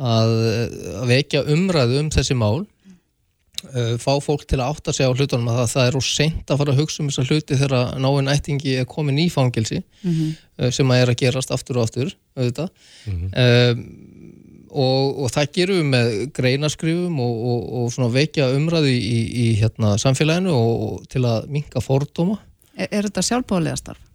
að 0.00 0.34
að, 0.48 1.00
vekja 1.10 1.44
umræðu 1.52 1.98
um 2.00 2.10
þessi 2.14 2.36
mál 2.38 2.62
uh, 2.64 3.96
fá 4.00 4.12
fólk 4.24 4.46
til 4.48 4.60
að 4.60 4.74
átta 4.74 4.94
sig 4.96 5.08
á 5.08 5.12
hlutunum 5.12 5.50
að 5.52 5.60
það, 5.60 5.72
það 5.74 5.88
er 5.88 5.98
úr 6.00 6.06
seint 6.08 6.52
að 6.52 6.62
fara 6.62 6.74
að 6.74 6.82
hugsa 6.82 7.02
um 7.02 7.10
þessa 7.10 7.26
hluti 7.28 7.60
þegar 7.60 7.98
náinn 8.00 8.32
ættingi 8.32 8.76
er 8.80 8.88
komin 8.90 9.20
í 9.20 9.28
fangilsi 9.32 9.80
mm 9.82 10.10
-hmm. 10.10 10.36
uh, 10.60 10.70
sem 10.70 10.90
að 10.90 11.04
er 11.04 11.14
að 11.14 11.20
gerast 11.24 11.54
aftur 11.54 11.80
og 11.80 11.88
aftur 11.88 12.14
auðvitað 12.36 12.68
mm 13.06 13.16
-hmm. 13.16 13.30
um, 13.44 13.86
og, 14.70 15.24
og 15.24 15.32
það 15.34 15.52
gerum 15.52 15.80
við 15.80 15.88
með 15.94 16.12
greinaskrifum 16.32 17.20
og, 17.20 17.40
og, 17.52 17.64
og 17.78 17.92
svona 17.92 18.12
vekja 18.14 18.52
umræðu 18.54 18.92
í, 18.92 19.18
í, 19.44 19.46
hérna, 19.58 19.96
samfélaginu 19.98 20.54
og 20.54 21.02
til 21.10 21.24
að 21.26 21.50
minka 21.50 21.82
fordóma 21.82 22.38
Er, 22.80 22.88
er 22.90 23.08
þetta 23.08 23.22
sjálfbóðlega 23.26 23.76
starf? 23.76 24.09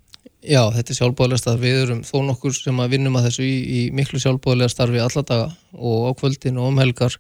Já, 0.46 0.62
þetta 0.76 0.94
er 0.94 0.98
sjálfbóðlega 1.00 1.42
starf. 1.42 1.62
Við 1.62 1.80
erum 1.84 2.02
þó 2.06 2.16
nokkur 2.28 2.54
sem 2.56 2.82
að 2.82 2.94
vinnum 2.96 3.18
að 3.18 3.30
þessu 3.30 3.46
í, 3.46 3.56
í 3.66 3.80
miklu 3.96 4.22
sjálfbóðlega 4.22 4.74
starfi 4.74 5.02
alla 5.02 5.24
daga 5.26 5.48
og 5.74 6.06
á 6.08 6.12
kvöldin 6.20 6.60
og 6.62 6.70
um 6.70 6.82
helgar 6.82 7.18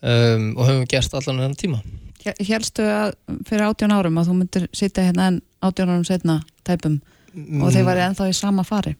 um, 0.00 0.52
og 0.54 0.68
höfum 0.68 0.86
gert 0.90 1.16
allan 1.16 1.42
þennan 1.42 1.58
tíma. 1.58 1.82
Hélstu 2.24 2.86
að 2.88 3.16
fyrir 3.48 3.66
18 3.66 3.92
árum 3.92 4.20
að 4.20 4.30
þú 4.30 4.38
myndir 4.38 4.70
sitja 4.72 5.04
hérna 5.04 5.28
en 5.32 5.42
18 5.64 5.90
árum 5.90 6.06
setna 6.08 6.38
tæpum 6.64 7.00
mm. 7.34 7.60
og 7.60 7.74
þeir 7.74 7.86
væri 7.90 8.06
ennþá 8.06 8.30
í 8.30 8.38
sama 8.38 8.64
fari? 8.64 8.94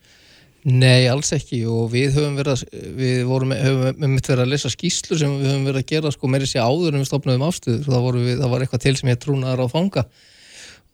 Nei, 0.64 1.04
alls 1.12 1.28
ekki 1.36 1.60
og 1.68 1.90
við 1.92 2.14
höfum 2.16 2.36
verið 2.38 2.54
að, 2.56 2.84
við 2.96 3.18
vorum, 3.28 3.50
höfum 3.52 3.98
myndið 4.00 4.30
verið 4.32 4.44
að 4.46 4.52
lesa 4.54 4.70
skýslu 4.72 5.18
sem 5.20 5.34
við 5.40 5.50
höfum 5.52 5.66
verið 5.68 5.82
að 5.82 5.90
gera 5.92 6.12
sko 6.12 6.30
meiri 6.32 6.48
sér 6.48 6.64
áður 6.64 6.94
en 6.94 7.02
við 7.02 7.10
stopnaðum 7.10 7.44
afstöður. 7.48 7.82
Það, 7.88 8.06
við, 8.16 8.38
það 8.40 8.54
var 8.54 8.64
eitthvað 8.64 8.84
til 8.86 8.94
sem 8.96 9.10
ég 9.12 9.20
trúnaðar 9.20 9.64
á 9.64 9.66
fanga 9.68 10.06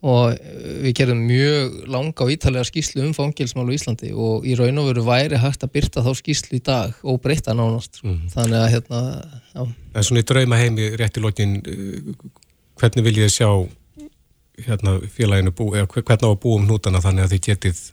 og 0.01 0.33
við 0.81 0.95
gerðum 0.97 1.19
mjög 1.29 1.75
langa 1.93 2.25
og 2.25 2.31
ítalega 2.33 2.65
skýslu 2.65 3.03
um 3.05 3.13
fangilsmál 3.13 3.67
í 3.69 3.77
Íslandi 3.77 4.09
og 4.17 4.47
í 4.49 4.55
raun 4.57 4.81
og 4.81 4.89
veru 4.89 5.03
væri 5.05 5.37
hægt 5.37 5.65
að 5.65 5.73
byrta 5.75 6.01
þá 6.01 6.11
skýslu 6.17 6.57
í 6.57 6.63
dag 6.65 6.95
og 7.05 7.21
breyta 7.21 7.53
nánast 7.53 8.01
mm 8.01 8.09
-hmm. 8.09 8.31
þannig 8.33 8.59
að 8.61 8.71
hérna 8.73 8.99
já. 9.53 9.61
En 9.93 10.03
svona 10.03 10.23
í 10.23 10.25
drauma 10.25 10.57
heimi 10.57 10.89
rétt 10.97 11.17
í 11.17 11.21
lokin 11.21 11.61
hvernig 12.75 13.05
vil 13.05 13.17
ég 13.17 13.29
sjá 13.29 13.69
hérna 14.65 14.99
félaginu 15.05 15.51
bú 15.51 15.73
eða 15.75 15.87
hvernig 15.87 16.25
á 16.25 16.33
að 16.33 16.41
búum 16.41 16.65
nútana 16.65 17.01
þannig 17.01 17.23
að 17.23 17.31
þið 17.33 17.41
getið 17.45 17.91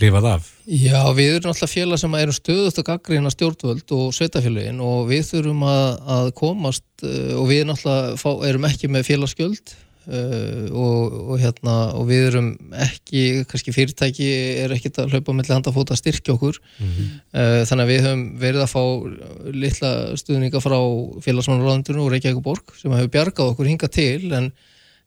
lifað 0.00 0.26
af? 0.32 0.50
Já, 0.66 1.12
við 1.14 1.36
erum 1.36 1.52
alltaf 1.52 1.70
félag 1.70 1.98
sem 1.98 2.14
erum 2.14 2.34
stöðust 2.34 2.78
að 2.78 2.88
gaggrina 2.88 3.30
stjórnvöld 3.30 3.92
og 3.92 4.14
sveitafélagin 4.16 4.80
og 4.80 5.08
við 5.08 5.22
þurfum 5.28 5.62
að, 5.62 5.88
að 6.16 6.32
komast 6.40 6.84
og 7.04 7.48
við 7.48 7.68
alltaf 7.68 8.24
erum 8.48 8.64
ekki 8.64 8.88
með 8.88 9.06
félagsgjöld 9.10 9.74
Uh, 10.04 10.68
og, 10.76 11.14
og 11.32 11.38
hérna 11.40 11.74
og 11.96 12.04
við 12.10 12.26
erum 12.26 12.48
ekki, 12.84 13.44
kannski 13.48 13.72
fyrirtæki 13.72 14.26
er 14.60 14.74
ekkert 14.76 14.98
að 15.00 15.14
hlaupa 15.14 15.32
með 15.32 15.52
handafóta 15.54 15.94
að 15.94 16.02
styrkja 16.02 16.34
okkur. 16.34 16.58
Mm 16.76 16.90
-hmm. 16.90 17.14
uh, 17.32 17.60
þannig 17.64 17.84
að 17.84 17.92
við 17.92 18.02
höfum 18.04 18.24
verið 18.42 18.64
að 18.64 18.74
fá 18.74 18.82
litla 19.62 19.92
stuðninga 20.20 20.60
frá 20.60 20.76
félagsmannurraðundunum 21.24 22.04
og 22.04 22.12
Reykjavík 22.12 22.42
borg 22.44 22.74
sem 22.76 22.92
hefur 22.92 23.14
bjargað 23.16 23.54
okkur 23.54 23.70
hinga 23.70 23.88
til 23.88 24.32
en, 24.36 24.50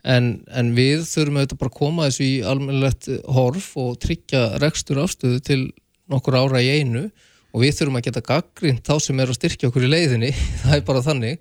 en, 0.02 0.32
en 0.50 0.74
við 0.74 1.06
þurfum 1.06 1.38
auðvitað 1.38 1.62
bara 1.62 1.72
að 1.74 1.78
koma 1.78 2.10
þessu 2.10 2.26
í 2.26 2.42
almennilegt 2.42 3.12
horf 3.38 3.70
og 3.78 4.00
tryggja 4.02 4.58
rekstur 4.64 5.04
afstöðu 5.04 5.44
til 5.46 5.62
nokkur 6.10 6.42
ára 6.42 6.64
í 6.64 6.74
einu. 6.82 7.12
Og 7.54 7.62
við 7.62 7.78
þurfum 7.78 8.02
að 8.02 8.10
geta 8.10 8.26
gaggrind 8.26 8.82
þá 8.82 8.98
sem 9.00 9.20
er 9.20 9.30
að 9.30 9.38
styrkja 9.38 9.70
okkur 9.70 9.86
í 9.86 9.94
leiðinni 9.94 10.34
það 10.66 10.76
er 10.80 10.86
bara 10.90 11.06
þannig 11.06 11.38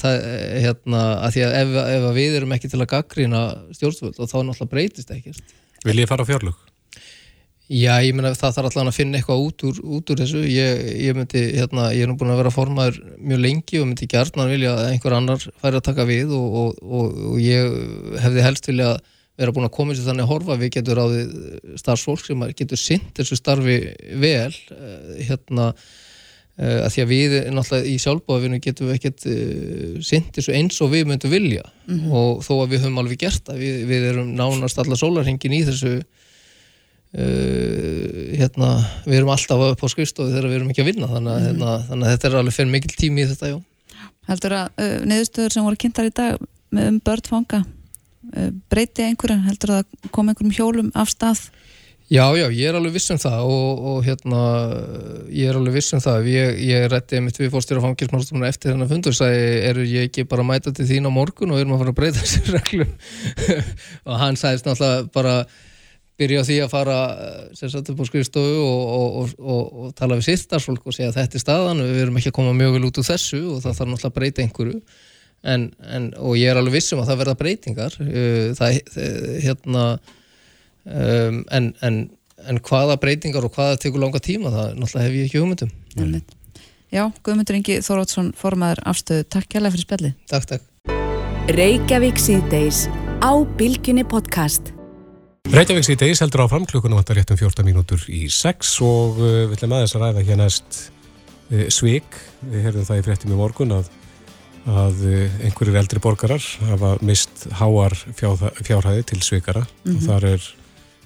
það, 0.00 0.16
eh, 0.30 0.56
hérna, 0.64 1.04
að 1.20 1.36
því 1.36 1.44
að 1.46 1.54
ef, 1.60 1.76
ef 1.84 2.08
við 2.16 2.36
erum 2.38 2.56
ekki 2.56 2.72
til 2.72 2.80
að 2.80 2.90
gaggrýna 2.94 3.44
stjórnvöld 3.76 4.18
og 4.18 4.30
þá 4.30 4.36
náttúrulega 4.40 4.72
breytist 4.72 5.14
ekkert. 5.14 5.54
Vil 5.84 6.00
ég 6.00 6.08
fara 6.08 6.24
á 6.24 6.30
fjárlug? 6.30 6.58
Já, 7.70 8.00
ég 8.02 8.16
menna 8.18 8.32
það 8.34 8.56
þarf 8.56 8.66
alltaf 8.66 8.88
að 8.90 8.96
finna 8.96 9.18
eitthvað 9.20 9.42
út 9.44 9.64
úr, 9.68 9.76
út 9.94 10.10
úr 10.10 10.18
þessu. 10.18 10.40
Ég, 10.42 10.80
ég 11.04 11.14
myndi, 11.14 11.42
hérna, 11.54 11.84
ég 11.94 12.02
er 12.02 12.10
nú 12.10 12.16
búin 12.18 12.32
að 12.32 12.40
vera 12.40 12.50
formaður 12.50 12.98
mjög 13.22 13.42
lengi 13.44 13.78
og 13.78 13.86
myndi 13.86 14.08
gertna 14.10 14.48
vilja 14.50 14.72
að 14.74 14.88
einhver 14.88 15.14
annar 15.14 15.44
færi 15.62 15.78
að 15.78 15.86
taka 15.86 16.06
við 16.08 16.34
og, 16.34 16.56
og, 16.62 16.80
og, 16.82 17.20
og 17.30 17.38
ég 17.44 17.76
hefði 18.24 18.46
helst 18.48 18.66
vilja 18.66 18.90
vera 19.38 19.54
búin 19.54 19.68
að 19.68 19.74
koma 19.76 19.94
þessu 19.94 20.08
þannig 20.08 20.26
að 20.26 20.32
horfa. 20.34 20.58
Við 20.64 20.74
getur 20.80 20.98
ráðið 20.98 21.30
starfsfólk 21.84 22.26
sem 22.26 22.46
getur 22.58 22.80
synd 22.80 23.12
þessu 23.20 23.38
starfi 23.38 23.78
vel 24.18 24.50
eh, 24.50 25.20
hérna 25.30 25.70
Uh, 26.60 26.82
að 26.84 26.90
því 26.92 27.00
að 27.00 27.08
við 27.08 27.34
náttúrulega 27.56 27.88
í 27.88 27.92
sjálfbóðafinu 28.02 28.58
getum 28.60 28.90
við 28.90 28.96
ekkert 28.98 29.22
uh, 29.30 29.94
sindið 30.04 30.44
svo 30.44 30.52
eins 30.58 30.76
og 30.84 30.90
við 30.92 31.06
myndum 31.08 31.32
vilja 31.32 31.62
mm 31.64 31.94
-hmm. 31.94 32.10
og 32.12 32.42
þó 32.44 32.50
að 32.58 32.70
við 32.74 32.82
höfum 32.82 33.00
alveg 33.00 33.22
gert 33.22 33.46
það 33.46 33.62
við, 33.62 33.78
við 33.88 34.02
erum 34.10 34.34
nánast 34.36 34.76
alla 34.82 34.98
sólarhengin 35.00 35.56
í 35.56 35.62
þessu 35.64 35.92
uh, 35.96 36.04
hérna, 38.36 38.68
við 39.06 39.16
erum 39.22 39.32
alltaf 39.32 39.64
upp 39.70 39.80
á 39.80 39.88
skrifstofu 39.88 40.28
þegar 40.34 40.50
við 40.50 40.58
erum 40.58 40.70
ekki 40.74 40.84
að 40.84 40.90
vinna 40.90 41.08
þannig 41.08 41.32
að, 41.32 41.40
mm 41.40 41.46
-hmm. 41.46 41.48
hérna, 41.48 41.70
þannig 41.88 42.04
að 42.04 42.12
þetta 42.12 42.28
er 42.28 42.36
alveg 42.42 42.56
fyrir 42.58 42.72
mikil 42.74 42.92
tími 42.92 43.24
í 43.24 43.28
þetta, 43.32 43.46
já 43.54 43.58
Heldur 44.28 44.52
að 44.52 44.68
neðustöður 45.08 45.52
sem 45.52 45.64
voru 45.64 45.80
kynntar 45.80 46.10
í 46.10 46.12
dag 46.12 46.32
með 46.68 46.84
um 46.92 47.00
börnfanga 47.00 47.64
breyti 48.68 49.02
einhverjan, 49.08 49.48
heldur 49.48 49.80
að 49.80 49.84
koma 50.12 50.30
einhverjum 50.34 50.52
hjólum 50.58 50.92
af 50.92 51.08
stað 51.08 51.48
Já, 52.10 52.24
já, 52.34 52.48
ég 52.50 52.66
er 52.66 52.74
alveg 52.74 52.96
viss 52.96 53.12
um 53.14 53.18
það 53.22 53.48
og, 53.54 53.82
og 53.86 53.98
hérna, 54.02 54.38
ég 55.30 55.46
er 55.46 55.54
alveg 55.54 55.76
viss 55.76 55.94
um 55.94 56.00
það. 56.02 56.24
Ég, 56.32 56.56
ég 56.66 56.86
rétti 56.90 57.20
mitt 57.22 57.38
við 57.38 57.52
fórstjóra 57.52 57.84
fangilsmálstofnuna 57.84 58.50
eftir 58.50 58.72
þennan 58.72 58.90
fundur 58.90 59.14
sagði, 59.14 59.44
eru 59.68 59.84
ég 59.86 60.08
ekki 60.08 60.24
bara 60.26 60.42
að 60.42 60.48
mæta 60.48 60.72
til 60.74 60.88
þín 60.88 61.06
á 61.06 61.10
morgun 61.14 61.54
og 61.54 61.62
erum 61.62 61.76
að 61.76 61.84
fara 61.84 61.94
að 61.94 62.00
breyta 62.00 62.18
þessu 62.24 62.56
reglum? 62.56 62.90
Og 64.10 64.20
hann 64.24 64.40
sagðist 64.42 64.66
náttúrulega 64.66 65.06
bara 65.14 65.36
byrja 66.18 66.44
því 66.50 66.60
að 66.66 66.74
fara 66.74 66.98
sérstaklega 67.54 67.94
upp 67.94 68.02
á 68.02 68.10
skrifstofu 68.10 68.60
og, 68.66 69.34
og, 69.38 69.58
og 69.70 69.96
tala 70.02 70.18
við 70.18 70.32
sýttarsfólk 70.32 70.90
og 70.90 70.98
segja 70.98 71.14
þetta 71.14 71.38
er 71.38 71.46
staðan 71.46 71.86
við 71.86 72.04
erum 72.08 72.18
ekki 72.18 72.34
að 72.34 72.38
koma 72.42 72.58
mjög 72.58 72.74
vel 72.80 72.86
út 72.90 72.98
úr 73.04 73.06
þessu 73.14 73.44
og 73.54 73.62
það 73.62 73.78
þarf 73.78 73.94
náttúrulega 73.94 74.10
að 74.10 74.18
breyta 74.18 74.48
einhverju. 74.48 74.80
En, 75.46 75.70
en, 75.86 76.10
og 76.18 76.34
ég 76.42 76.50
er 76.50 76.58
alveg 76.58 76.80
viss 76.80 76.90
um 76.90 77.04
að 77.04 77.12
það 77.14 77.22
verða 77.22 77.42
breytingar. 77.44 78.02
Það, 78.58 78.80
hérna 79.46 79.92
um, 80.84 81.44
en, 81.50 81.70
en, 81.86 82.02
en 82.48 82.60
hvaða 82.66 82.98
breytingar 83.02 83.46
og 83.46 83.54
hvaða 83.56 83.78
tekur 83.82 84.02
langa 84.04 84.20
tíma 84.22 84.52
það 84.54 84.76
náttúrulega 84.78 85.06
hef 85.06 85.16
ég 85.18 85.28
ekki 85.28 85.42
hugmyndum. 85.42 85.72
Mm. 85.96 86.20
Já, 86.90 87.04
Guðmundur 87.22 87.54
Ingi 87.54 87.78
Þórótsson 87.86 88.32
formaður 88.38 88.82
afstöðu, 88.90 89.26
takk 89.30 89.54
hjálpa 89.54 89.70
fyrir 89.70 89.86
spilli 89.86 90.08
Takk, 90.30 90.48
takk. 90.50 90.66
Reykjavík 91.54 92.18
síðdeis 92.18 92.84
á 93.22 93.30
Bilginni 93.58 94.02
podcast. 94.06 94.72
Reykjavík 95.50 95.86
síðdeis 95.86 96.22
heldur 96.22 96.44
áfram 96.44 96.66
klukkunum 96.66 96.98
vantar 96.98 97.20
réttum 97.20 97.38
14 97.38 97.66
mínútur 97.66 98.02
í 98.10 98.24
6 98.30 98.74
og 98.86 99.22
uh, 99.22 99.30
við 99.50 99.56
ætlum 99.56 99.76
aðeins 99.78 99.94
að 99.96 100.04
ræða 100.04 100.26
hér 100.26 100.40
næst 100.42 100.80
uh, 100.82 101.64
svik, 101.70 102.18
við 102.42 102.66
heyrðum 102.68 102.86
það 102.90 103.00
í 103.00 103.06
fréttum 103.06 103.34
í 103.34 103.40
morgun 103.40 103.78
að 103.78 103.96
að 104.68 105.04
uh, 105.08 105.38
einhverjir 105.46 105.78
eldri 105.80 106.02
borgarar 106.04 106.46
hafa 106.68 106.96
mist 107.06 107.46
háar 107.56 107.94
fjárhæði 108.18 109.06
til 109.08 109.22
svikara. 109.24 109.62
Mm 109.62 109.92
-hmm. 109.92 109.96
og 109.96 110.02
þar 110.10 110.26
er 110.34 110.48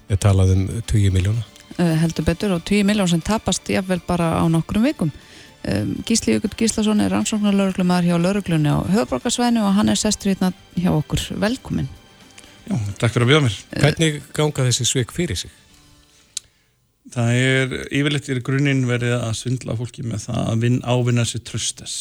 er 0.09 0.20
talað 0.20 0.55
um 0.57 0.64
20 0.90 1.14
miljóna 1.14 1.44
uh, 1.78 1.94
heldur 2.02 2.26
betur 2.26 2.55
og 2.57 2.64
20 2.66 2.86
miljón 2.88 3.11
sem 3.11 3.22
tapast 3.24 3.68
jáfnvel 3.70 4.02
bara 4.07 4.36
á 4.40 4.44
nokkrum 4.50 4.84
vikum. 4.86 5.12
Um, 5.64 5.96
Gísli 6.05 6.34
Jökull 6.34 6.57
Gíslason 6.59 7.00
er 7.00 7.12
rannsóknarlauruglumar 7.14 8.05
hjá 8.05 8.18
lauruglunni 8.20 8.68
á 8.68 8.84
höfbrukarsvæðinu 8.84 9.64
og 9.64 9.76
hann 9.78 9.88
er 9.88 10.00
sestur 10.00 10.34
hérna 10.34 10.52
hjá 10.76 10.90
okkur. 10.92 11.22
Velkomin 11.40 11.88
Já, 12.64 12.76
takk 12.96 13.12
fyrir 13.12 13.26
að 13.26 13.30
bjóða 13.30 13.44
mér. 13.44 13.57
Hvernig 13.76 14.20
ganga 14.36 14.66
þessi 14.68 14.86
sveik 14.88 15.11
fyrir 15.12 15.36
sig? 15.36 15.50
Það 17.14 17.32
er 17.36 17.74
yfirleitt 17.92 18.28
í 18.32 18.36
grunninn 18.44 18.86
verið 18.88 19.18
að 19.18 19.34
svindla 19.36 19.76
fólki 19.76 20.05
með 20.05 20.28
það 20.28 20.46
að 20.48 20.62
vin, 20.62 20.78
ávinna 20.84 21.26
sér 21.28 21.42
tröstes 21.44 21.96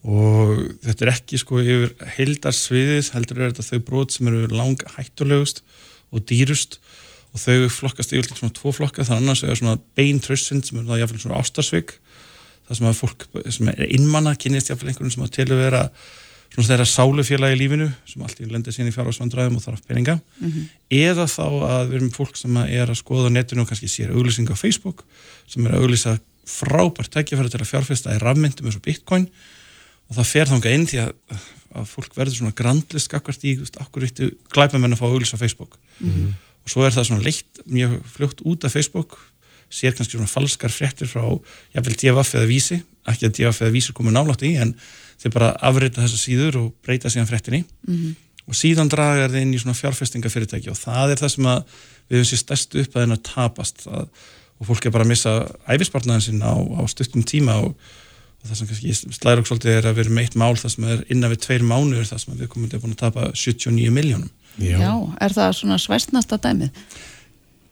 og 0.00 0.56
þetta 0.80 1.04
er 1.04 1.10
ekki 1.12 1.38
sko 1.38 1.58
yfir 1.60 1.90
heildarsviðis 2.16 3.10
heldur 3.12 3.42
er 3.42 3.50
þetta 3.52 3.66
þau 3.66 3.82
brot 3.84 4.14
sem 4.14 4.30
eru 4.30 4.48
lang 4.48 4.80
hættulegust 4.96 5.60
og 5.60 5.89
dýrust 6.18 6.80
og 7.30 7.38
þau 7.44 7.68
flokkast 7.70 8.12
yfir 8.12 8.34
svona 8.34 8.54
tvo 8.56 8.72
flokka. 8.74 9.06
Þannig 9.06 9.22
annars 9.22 9.44
er 9.46 9.58
svona 9.58 9.78
beintrössund 9.98 10.66
sem 10.66 10.80
er 10.80 10.88
það 10.88 11.04
jáfnveil 11.04 11.22
svona 11.22 11.38
ástarsvig 11.38 11.94
það 12.70 12.78
sem 12.78 12.88
að 12.90 12.98
fólk 13.00 13.28
sem 13.50 13.70
er 13.72 13.86
innmanna 13.90 14.34
kynist 14.38 14.70
jáfnveil 14.70 14.92
einhvern 14.92 15.14
sem 15.14 15.24
að 15.26 15.40
að 15.50 15.62
vera 15.64 15.84
svona 16.50 16.66
þeirra 16.66 16.86
sálufélagi 16.90 17.54
í 17.54 17.58
lífinu 17.60 17.88
sem 18.10 18.22
alltaf 18.26 18.50
lendir 18.50 18.74
sín 18.74 18.88
í 18.90 18.94
fjárhásvandræðum 18.94 19.58
og 19.58 19.64
þarf 19.64 19.84
peninga. 19.86 20.16
Mm 20.40 20.50
-hmm. 20.50 20.64
eða 20.90 21.26
þá 21.30 21.46
að 21.46 21.84
við 21.90 21.96
erum 22.00 22.10
fólk 22.10 22.36
sem 22.36 22.56
er 22.64 22.90
að 22.90 22.98
skoða 22.98 23.30
netinu 23.30 23.62
og 23.62 23.68
kannski 23.70 23.86
sér 23.86 24.10
auglýsing 24.10 24.50
á 24.50 24.56
Facebook 24.58 25.04
sem 25.46 25.66
er 25.66 25.74
að 25.74 25.82
auglýsa 25.82 26.18
frábært 26.46 27.10
tækjafæri 27.14 27.50
til 27.50 27.60
að 27.62 27.70
fjárfesta 27.70 28.14
í 28.14 28.18
rafmyndum 28.18 28.66
eins 28.66 28.78
og 28.78 28.82
bitcoin. 28.82 29.28
Og 30.10 30.16
það 30.16 30.26
fer 30.26 30.46
þánga 30.50 30.74
inn 30.74 30.86
því 30.90 30.98
að, 31.06 31.12
að 31.74 31.88
fólk 31.90 32.14
verður 32.16 32.36
svona 32.36 32.56
grandlist 32.56 33.10
skakvart 33.10 33.44
í 33.46 33.56
okkur 33.62 34.06
vittu 34.06 34.30
glæpamenn 34.54 34.96
að 34.96 35.02
fá 35.02 35.06
auglýsa 35.08 35.38
á 35.38 35.42
Facebook 35.42 35.78
mm 36.00 36.10
-hmm. 36.10 36.32
og 36.64 36.70
svo 36.72 36.86
er 36.86 36.94
það 36.94 37.06
svona 37.08 37.26
leitt 37.26 37.60
mjög 37.66 38.00
fljótt 38.14 38.40
út 38.44 38.64
af 38.64 38.72
Facebook 38.72 39.18
sér 39.70 39.94
kannski 39.94 40.16
svona 40.18 40.30
falskar 40.30 40.70
fréttir 40.70 41.06
frá 41.06 41.22
jáfnveil 41.74 41.96
DFF 41.96 42.34
eða 42.34 42.50
vísi 42.50 42.82
ekki 43.06 43.26
að 43.26 43.34
DFF 43.36 43.62
eða 43.62 43.76
vísi 43.76 43.94
komið 43.94 44.16
nálátt 44.16 44.42
í 44.42 44.56
en 44.58 44.74
þeir 45.20 45.32
bara 45.32 45.52
afrita 45.60 46.02
þessa 46.02 46.18
síður 46.18 46.58
og 46.64 46.74
breyta 46.82 47.10
síðan 47.12 47.30
frettinni 47.30 47.62
mm 47.62 47.94
-hmm. 47.94 48.14
og 48.46 48.54
síðan 48.54 48.90
draga 48.90 49.28
þeir 49.28 49.42
inn 49.42 49.54
í 49.54 49.62
svona 49.62 49.78
fjárfestingafyrirtæki 49.78 50.70
og 50.70 50.78
það 50.78 51.10
er 51.10 51.22
það 51.22 51.34
sem 51.34 51.44
við 52.10 52.18
höfum 52.18 52.30
sér 52.30 52.42
stærst 52.42 52.74
upp 52.74 52.96
að 52.96 53.12
að 53.14 53.22
tapast 53.22 53.86
að, 53.86 54.06
og 54.58 54.66
fólk 54.66 54.86
er 54.86 54.90
bara 54.90 55.04
að 55.04 55.12
missa 55.14 55.32
æfispartnaðin 55.68 56.26
sinna 56.26 56.50
á, 56.50 56.58
á 56.58 56.82
stuttum 56.90 57.22
tíma 57.22 57.60
og, 57.62 57.74
og 58.40 58.48
það 58.48 58.58
sem 58.58 58.70
kannski 58.70 59.14
slæður 59.16 59.42
okkur 59.42 59.50
svolítið 59.52 59.76
er 59.76 59.88
að 59.90 59.96
við 59.96 60.04
erum 60.06 60.20
eitt 60.22 60.36
mál 60.40 60.52
það 60.56 60.74
sem 60.74 60.90
er 60.90 61.06
innan 61.12 61.32
við 61.32 61.42
tveir 61.46 61.64
mánuður 61.70 62.10
það 62.10 62.22
sem 62.24 62.36
við 62.40 62.52
komum 62.52 62.70
til 62.70 62.78
að 62.78 62.84
búin 62.84 62.96
að 62.96 63.02
tapa 63.04 63.30
79 63.36 63.94
miljónum 63.94 64.30
Já. 64.60 64.76
Já, 64.76 64.92
er 65.22 65.34
það 65.36 65.56
svona 65.60 65.78
svæstnasta 65.80 66.36
dæmið? 66.42 66.84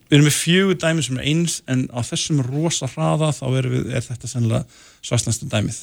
Við 0.09 0.16
erum 0.16 0.29
með 0.29 0.37
fjögur 0.39 0.79
dæmið 0.81 1.09
sem 1.09 1.19
er 1.19 1.31
eins 1.33 1.57
en 1.69 1.85
á 1.93 2.01
þessum 2.07 2.43
rosa 2.47 2.89
hraða 2.89 3.33
þá 3.37 3.47
er, 3.51 3.71
við, 3.73 3.89
er 3.93 4.05
þetta 4.07 4.31
sennilega 4.31 4.85
svæstnasta 5.05 5.49
dæmið 5.53 5.81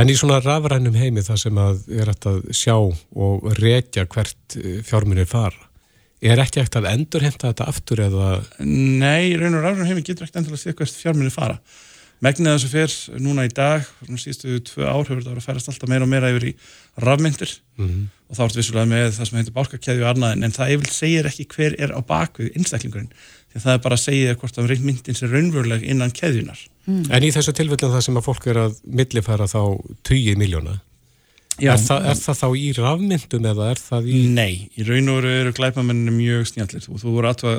En 0.00 0.08
í 0.08 0.14
svona 0.16 0.38
rafrænum 0.40 0.94
heimi 0.96 1.20
það 1.24 1.40
sem 1.42 1.58
að 1.60 1.82
er 2.00 2.10
að 2.14 2.46
sjá 2.56 2.74
og 2.78 3.48
rekja 3.58 4.06
hvert 4.08 4.56
eh, 4.56 4.80
fjármunir 4.88 5.28
fara, 5.28 5.68
er 6.24 6.40
ekki 6.40 6.62
hægt 6.62 6.78
að 6.80 6.88
endurhemta 6.94 7.50
þetta 7.50 7.66
aftur 7.68 8.00
eða? 8.06 8.28
Nei, 8.64 9.34
raun 9.36 9.58
og 9.58 9.66
rafrænum 9.66 9.90
heimi 9.90 10.04
getur 10.06 10.28
ekki 10.28 10.40
endur 10.40 10.56
að 10.56 10.62
sé 10.62 10.72
hvert 10.78 10.96
fjármunir 10.96 11.34
fara. 11.34 11.58
Megnið 12.22 12.54
þessu 12.54 12.68
fyrr 12.70 12.92
núna 13.18 13.44
í 13.48 13.50
dag, 13.50 13.86
síðustu 14.06 14.60
tvö 14.68 14.86
ár 14.86 15.00
hefur 15.08 15.24
þetta 15.24 15.32
verið 15.32 15.40
að 15.40 15.46
ferast 15.48 15.70
alltaf 15.72 15.90
meira 15.90 16.06
og 16.06 16.10
meira 16.12 16.30
yfir 16.30 16.44
í 16.46 16.56
rafmyndir 17.02 17.54
mm 17.80 17.88
-hmm. 17.88 18.04
og 18.30 18.38
þá 18.38 18.42
ertu 18.44 18.60
vissulega 18.60 18.90
með 18.92 19.06
það 19.16 19.28
sem 19.28 19.38
heitir 19.40 19.56
bálkakæði 19.56 20.04
og 20.04 20.10
annað 20.12 20.44
en 20.46 20.54
það 20.54 20.74
yfir 20.76 20.92
segir 20.94 21.30
ekki 21.32 21.48
hver 21.50 21.74
er 21.82 21.90
á 21.90 22.00
bakvið 22.12 22.54
innstæklingurinn 22.54 23.10
því 23.52 23.64
það 23.64 23.74
er 23.74 23.82
bara 23.84 23.98
að 23.98 24.04
segja 24.04 24.38
hvort 24.38 24.58
að 24.58 24.72
myndin 24.86 25.18
sé 25.18 25.26
raunveruleg 25.28 25.82
innan 25.82 26.14
keðjunar. 26.14 26.62
Mm. 26.86 27.04
En 27.10 27.26
í 27.26 27.30
þessu 27.34 27.52
tilfellin 27.56 27.92
það 27.92 28.06
sem 28.06 28.16
að 28.16 28.26
fólk 28.28 28.46
er 28.46 28.60
að 28.62 28.80
millifæra 28.86 29.48
þá 29.50 29.60
20 30.08 30.38
miljóna, 30.40 30.78
er, 31.60 31.78
þa 31.78 31.98
er 32.10 32.18
það 32.22 32.40
þá 32.40 32.48
í 32.56 32.72
rafmyndum 32.78 33.48
eða 33.52 33.70
er 33.74 33.82
það 33.82 34.08
í... 34.08 34.20
Nei, 34.32 34.52
í 34.78 34.86
raun 34.88 35.12
og 35.12 35.20
veru 35.20 35.34
eru 35.42 35.54
glæpamenninu 35.58 36.14
mjög 36.16 36.48
snjallir 36.52 36.86
og 36.88 37.02
þú 37.02 37.16
voru 37.18 37.32
aðtöða 37.32 37.58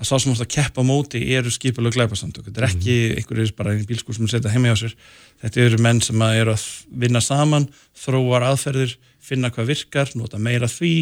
að 0.00 0.08
sá 0.08 0.14
sem 0.16 0.32
ást 0.32 0.44
að 0.44 0.52
keppa 0.54 0.84
móti 0.86 1.20
eru 1.36 1.52
skipilega 1.52 1.98
glæpasamtök. 1.98 2.46
Þetta 2.48 2.62
er 2.62 2.68
ekki 2.70 2.94
mm. 2.94 3.18
einhverjir 3.20 3.52
bara 3.58 3.74
einn 3.74 3.88
bílskúr 3.88 4.16
sem 4.16 4.24
er 4.24 4.32
setjað 4.32 4.54
heima 4.54 4.70
hjá 4.70 4.78
sér. 4.80 4.94
Þetta 5.42 5.60
eru 5.66 5.80
menn 5.84 6.00
sem 6.04 6.24
að 6.24 6.38
eru 6.40 6.54
að 6.54 6.64
vinna 7.04 7.20
saman, 7.24 7.68
þróar 8.00 8.46
aðferðir, 8.48 8.96
finna 9.20 9.52
hvað 9.52 9.74
virkar, 9.74 10.14
nota 10.16 10.40
meira 10.40 10.70
því, 10.70 10.94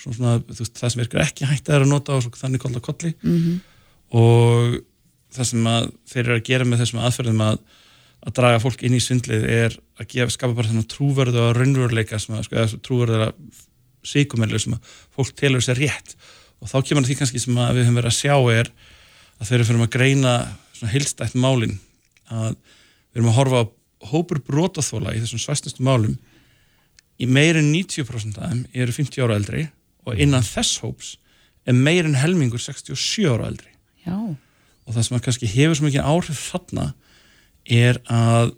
svona, 0.00 0.36
veist, 0.46 0.76
það 0.76 0.92
sem 0.92 1.02
virkar 1.02 1.24
ekki 1.24 1.48
hægt 1.48 1.72
að 1.72 1.88
nota 1.90 2.18
og 2.18 2.38
þannig 2.38 2.62
kolla 2.62 2.82
kolli 2.84 3.12
mm 3.16 3.36
-hmm. 3.36 3.58
og 4.20 4.78
það 5.34 5.50
sem 5.50 5.68
þeir 6.12 6.24
eru 6.24 6.36
að 6.36 6.46
gera 6.46 6.68
með 6.68 6.82
þessum 6.84 7.02
aðferðum 7.02 7.44
að, 7.46 7.58
að 8.26 8.36
draga 8.38 8.62
fólk 8.62 8.82
inn 8.86 8.96
í 8.96 9.02
svindlið 9.02 9.44
er 9.44 9.78
að 9.98 10.10
gefa, 10.12 10.30
skapa 10.30 10.54
bara 10.54 10.68
þannig 10.68 10.88
trúverðu 10.92 11.42
og 11.42 11.56
raunveruleika 11.56 12.20
sem 12.20 12.36
að, 12.36 12.48
sko, 12.48 12.80
trúverðu 12.84 13.22
að 13.28 13.32
síkumellu 14.06 14.58
sem 14.58 14.76
að 14.76 14.96
fólk 15.16 15.34
telur 15.34 15.64
sér 15.64 15.80
rétt 15.80 16.16
og 16.62 16.70
þá 16.70 16.76
kemur 16.88 17.06
því 17.06 17.18
kannski 17.20 17.42
sem 17.42 17.56
við 17.56 17.82
höfum 17.84 17.98
verið 18.00 18.12
að 18.12 18.18
sjá 18.20 18.36
er 18.52 18.70
að 19.36 19.48
þeir 19.48 19.58
eru 19.58 19.68
fyrir 19.68 19.84
að 19.84 19.92
greina 19.96 20.34
heilstætt 20.92 21.36
málin 21.38 21.76
að 22.32 22.56
við 22.56 23.20
erum 23.20 23.30
að 23.32 23.38
horfa 23.40 23.62
á 23.62 23.64
hópur 24.10 24.40
brotaþóla 24.44 25.14
í 25.16 25.22
þessum 25.22 25.42
svæstustu 25.42 25.84
málum 25.86 26.16
í 27.16 27.28
meirin 27.28 27.72
90% 27.72 28.40
af 28.40 28.52
þeim 28.52 28.64
eru 28.76 28.96
50 28.96 29.24
ára 29.24 29.38
eldri 29.40 29.68
og 30.06 30.20
innan 30.20 30.44
þess 30.44 30.80
hóps 30.84 31.14
er 31.66 31.76
meirin 31.76 32.18
helmingur 32.18 32.62
67 32.62 33.26
ára 33.26 33.48
eldri. 33.50 33.72
Já. 34.06 34.16
Og 34.86 34.94
það 34.94 35.06
sem 35.08 35.16
að 35.16 35.24
kannski 35.26 35.50
hefur 35.50 35.78
svo 35.78 35.88
mikið 35.88 36.06
áhrif 36.06 36.42
þarna 36.52 36.86
er 37.66 37.98
að 38.12 38.52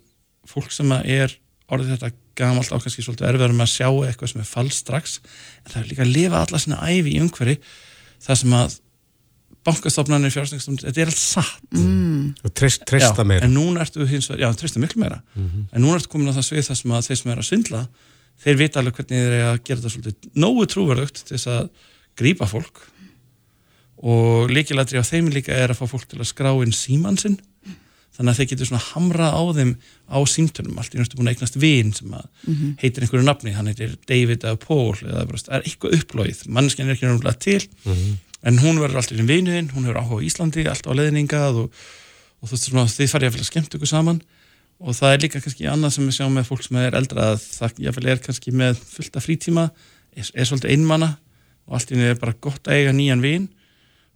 fólk 0.49 0.75
sem 0.75 0.91
að 0.93 1.13
er 1.15 1.37
orðið 1.73 1.95
þetta 1.95 2.11
gamalt 2.39 2.73
á 2.73 2.77
kannski 2.79 3.05
svolítið 3.05 3.31
erfiðar 3.31 3.55
með 3.57 3.67
að 3.67 3.75
sjá 3.75 3.89
eitthvað 3.89 4.33
sem 4.33 4.43
er 4.43 4.49
falsk 4.49 4.77
strax 4.77 5.17
en 5.65 5.73
það 5.73 5.81
er 5.81 5.89
líka 5.91 6.05
að 6.05 6.13
lifa 6.15 6.43
alla 6.45 6.61
svona 6.63 6.91
æfi 6.93 7.15
í 7.15 7.23
umhverfi 7.23 7.57
það 8.25 8.41
sem 8.43 8.55
að 8.59 8.77
bankastofnarnir, 9.69 10.33
fjárstækstofnarnir, 10.33 10.89
þetta 10.89 11.03
er 11.03 11.11
allt 11.13 11.21
satt. 11.21 11.65
Mm. 11.75 12.35
og 12.45 12.53
treyst, 12.57 12.85
treysta 12.89 13.25
meira. 13.27 13.47
en 13.47 13.57
núna 13.57 13.83
ertu 13.85 14.07
hins 14.09 14.31
vegar, 14.31 14.47
já 14.47 14.61
treysta 14.61 14.81
miklu 14.81 15.03
meira. 15.03 15.23
Mm 15.35 15.49
-hmm. 15.49 15.65
en 15.73 15.83
núna 15.83 15.99
ertu 15.99 16.09
komin 16.09 16.31
á 16.31 16.37
það 16.39 16.47
svið 16.49 16.69
það 16.69 16.81
sem 16.81 16.91
að 16.93 17.07
þeir 17.07 17.19
sem 17.21 17.33
er 17.33 17.39
að 17.39 17.49
svindla 17.49 17.83
þeir 18.43 18.57
vita 18.61 18.81
alveg 18.81 18.95
hvernig 18.99 19.25
þeir 19.25 19.35
er 19.35 19.49
að 19.49 19.61
gera 19.65 19.81
þetta 19.81 19.93
svolítið 19.95 20.15
nógu 20.35 20.67
trúverðugt 20.71 21.23
til 21.25 21.37
þess 21.37 21.51
að 21.55 21.69
grípa 22.19 22.47
fólk. 22.47 22.83
Og 23.99 24.51
líkilatri 24.51 25.01
á 25.03 25.03
þeim 25.03 25.31
líka 25.35 25.53
er 25.53 25.73
að 25.73 25.81
fá 25.81 25.87
fólk 25.91 26.07
til 26.07 26.21
að 26.21 26.31
skrá 26.31 26.53
inn 26.63 26.75
síman 26.75 27.19
sinn 27.19 27.39
þannig 28.19 28.33
að 28.33 28.39
þeir 28.39 28.49
getur 28.51 28.69
svona 28.69 28.83
hamra 28.83 29.27
á 29.31 29.43
þeim 29.55 29.73
á 30.11 30.19
símtunum, 30.27 30.79
allt 30.81 30.95
í 30.95 30.99
náttúrulega 30.99 31.21
búin 31.21 31.29
að 31.31 31.37
eignast 31.37 31.59
vin 31.63 31.93
sem 31.95 32.15
að 32.19 32.25
mm 32.27 32.55
-hmm. 32.55 32.73
heitir 32.83 33.05
einhverju 33.05 33.27
nafni. 33.27 33.53
Hann 33.55 33.71
heitir 33.71 33.95
David 34.11 34.43
eða 34.43 34.59
Paul 34.59 34.97
eða 34.99 35.27
bara, 35.29 35.39
það 35.39 35.55
er 35.55 35.69
eitthvað 35.69 35.95
upplóið, 35.99 36.41
manneskjan 36.49 36.89
er 36.89 36.97
ekki 36.97 37.07
náttúrulega 37.07 37.39
til. 37.39 37.63
Mm 37.85 37.95
-hmm. 37.95 38.17
en 38.43 38.59
hún 38.59 38.81
verður 38.83 38.99
alltaf 38.99 39.19
í 39.19 39.29
vinuðin, 39.29 39.71
hún 39.71 39.87
hefur 39.87 40.03
áhuga 40.03 40.23
í 40.23 40.27
Íslandi, 40.27 40.67
alltaf 40.67 40.91
á 40.91 40.99
leðningað 40.99 41.55
og, 41.63 41.71
og 42.43 42.45
þú 42.49 42.53
veist 42.53 42.67
svona 42.67 42.87
þið 42.91 43.13
farið 43.13 43.27
að 43.27 43.33
fylgja 43.33 43.51
skemmt 43.51 43.75
ykkur 43.75 43.87
saman. 43.87 44.21
Og 44.79 44.95
það 44.95 45.13
er 45.13 45.23
líka 45.23 45.41
kannski 45.41 45.67
annað 45.67 45.95
sem 45.95 46.07
við 46.07 46.15
sjáum 46.15 46.35
með 46.35 46.49
fólk 46.51 46.63
sem 46.63 46.77
er 46.77 46.95
eldra 46.95 47.35
að 47.35 47.39
það 47.43 48.07
er 48.07 48.19
kannski 48.19 48.51
með 48.55 48.79
fullta 48.79 49.21
frítíma 49.21 49.71
er, 50.15 50.27
er 50.35 50.47
svolítið 50.47 50.71
einmana 50.71 51.19
og 51.67 51.75
allt 51.75 51.91
í 51.91 51.95
nefnir 51.95 52.15
er 52.15 52.21
bara 52.23 52.35
gott 52.41 52.63
að 52.69 52.75
eiga 52.79 52.93
nýjan 52.95 53.23
vin. 53.23 53.49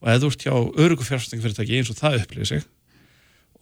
Og 0.03 0.09
eða 0.09 0.21
þú 0.23 0.31
ert 0.31 0.43
hjá 0.43 0.55
örugu 0.55 1.03
fjárfæstingafyrirtæki 1.03 1.77
eins 1.79 1.91
og 1.91 1.99
það 1.99 2.23
upplýðir 2.23 2.47
sig 2.47 2.63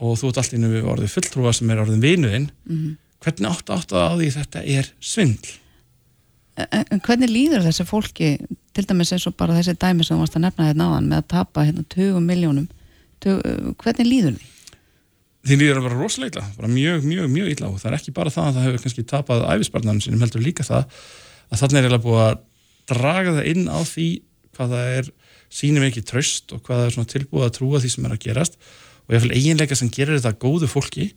og 0.01 0.19
þú 0.19 0.31
ert 0.31 0.41
alltaf 0.41 0.57
inn 0.57 0.69
við 0.73 0.89
orðið 0.89 1.15
fulltrúa 1.15 1.53
sem 1.57 1.71
er 1.71 1.83
orðin 1.83 2.05
vinuðinn 2.05 2.49
mm 2.51 2.77
-hmm. 2.77 2.95
hvernig 3.25 3.51
áttu 3.51 3.75
áttu 3.77 3.97
að 4.01 4.17
því 4.21 4.31
þetta 4.37 4.63
er 4.65 4.93
svindl? 5.01 5.51
En, 6.61 7.01
hvernig 7.01 7.31
líður 7.31 7.65
þessi 7.65 7.85
fólki 7.89 8.39
til 8.75 8.85
dæmis 8.85 9.13
eins 9.13 9.27
og 9.27 9.37
bara 9.37 9.57
þessi 9.57 9.77
dæmi 9.77 10.05
sem 10.05 10.17
þú 10.17 10.21
varst 10.21 10.37
að 10.37 10.45
nefna 10.45 10.67
hérna 10.69 10.89
áðan 10.89 11.09
með 11.09 11.19
að 11.19 11.29
tapa 11.29 11.65
hérna 11.65 11.85
20 11.89 12.21
miljónum 12.21 12.69
hvernig 13.21 14.07
líður 14.07 14.35
því? 14.37 14.47
Því 15.41 15.57
líður 15.57 15.79
að 15.79 15.87
vera 15.87 16.01
rosalega 16.01 16.45
bara 16.57 16.69
mjög, 16.69 17.05
mjög, 17.05 17.31
mjög 17.31 17.49
illa 17.49 17.69
og 17.69 17.81
það 17.81 17.91
er 17.91 17.97
ekki 17.97 18.13
bara 18.13 18.31
það 18.31 18.47
að 18.47 18.55
það 18.55 18.67
hefur 18.67 18.83
kannski 18.83 19.05
tapað 19.09 19.47
æfisbarnarinn 19.55 20.05
sinum 20.05 20.21
heldur 20.21 20.45
líka 20.45 20.65
það 20.65 20.85
að 21.51 21.59
þannig 21.61 21.79
er 21.79 21.85
eiginlega 21.85 22.05
búið 22.05 22.25
að 22.27 22.37
draga 22.91 23.35
það 23.39 23.49
inn 23.53 23.69
á 23.69 23.79
því 23.81 24.09
hvað 24.57 24.75
það 24.75 24.93
er 24.99 25.11
sínum 25.51 25.87
ekki 25.87 26.05
tröst 26.07 26.53
og 26.55 26.63
hvað 26.67 26.85
er 26.87 27.09
tilbúið 27.15 27.47
að 27.47 27.57
trúa 27.57 27.81
því 27.83 27.91
sem 27.95 28.07
er 28.07 28.15
að 28.15 28.25
gerast 28.27 28.59
og 29.11 29.17
ég 29.17 29.25
fylg 29.25 29.35
eiginleika 29.35 29.75
sem 29.75 29.91
gerir 29.91 30.21
þetta 30.21 30.39
góðu 30.39 30.69
fólki 30.71 31.09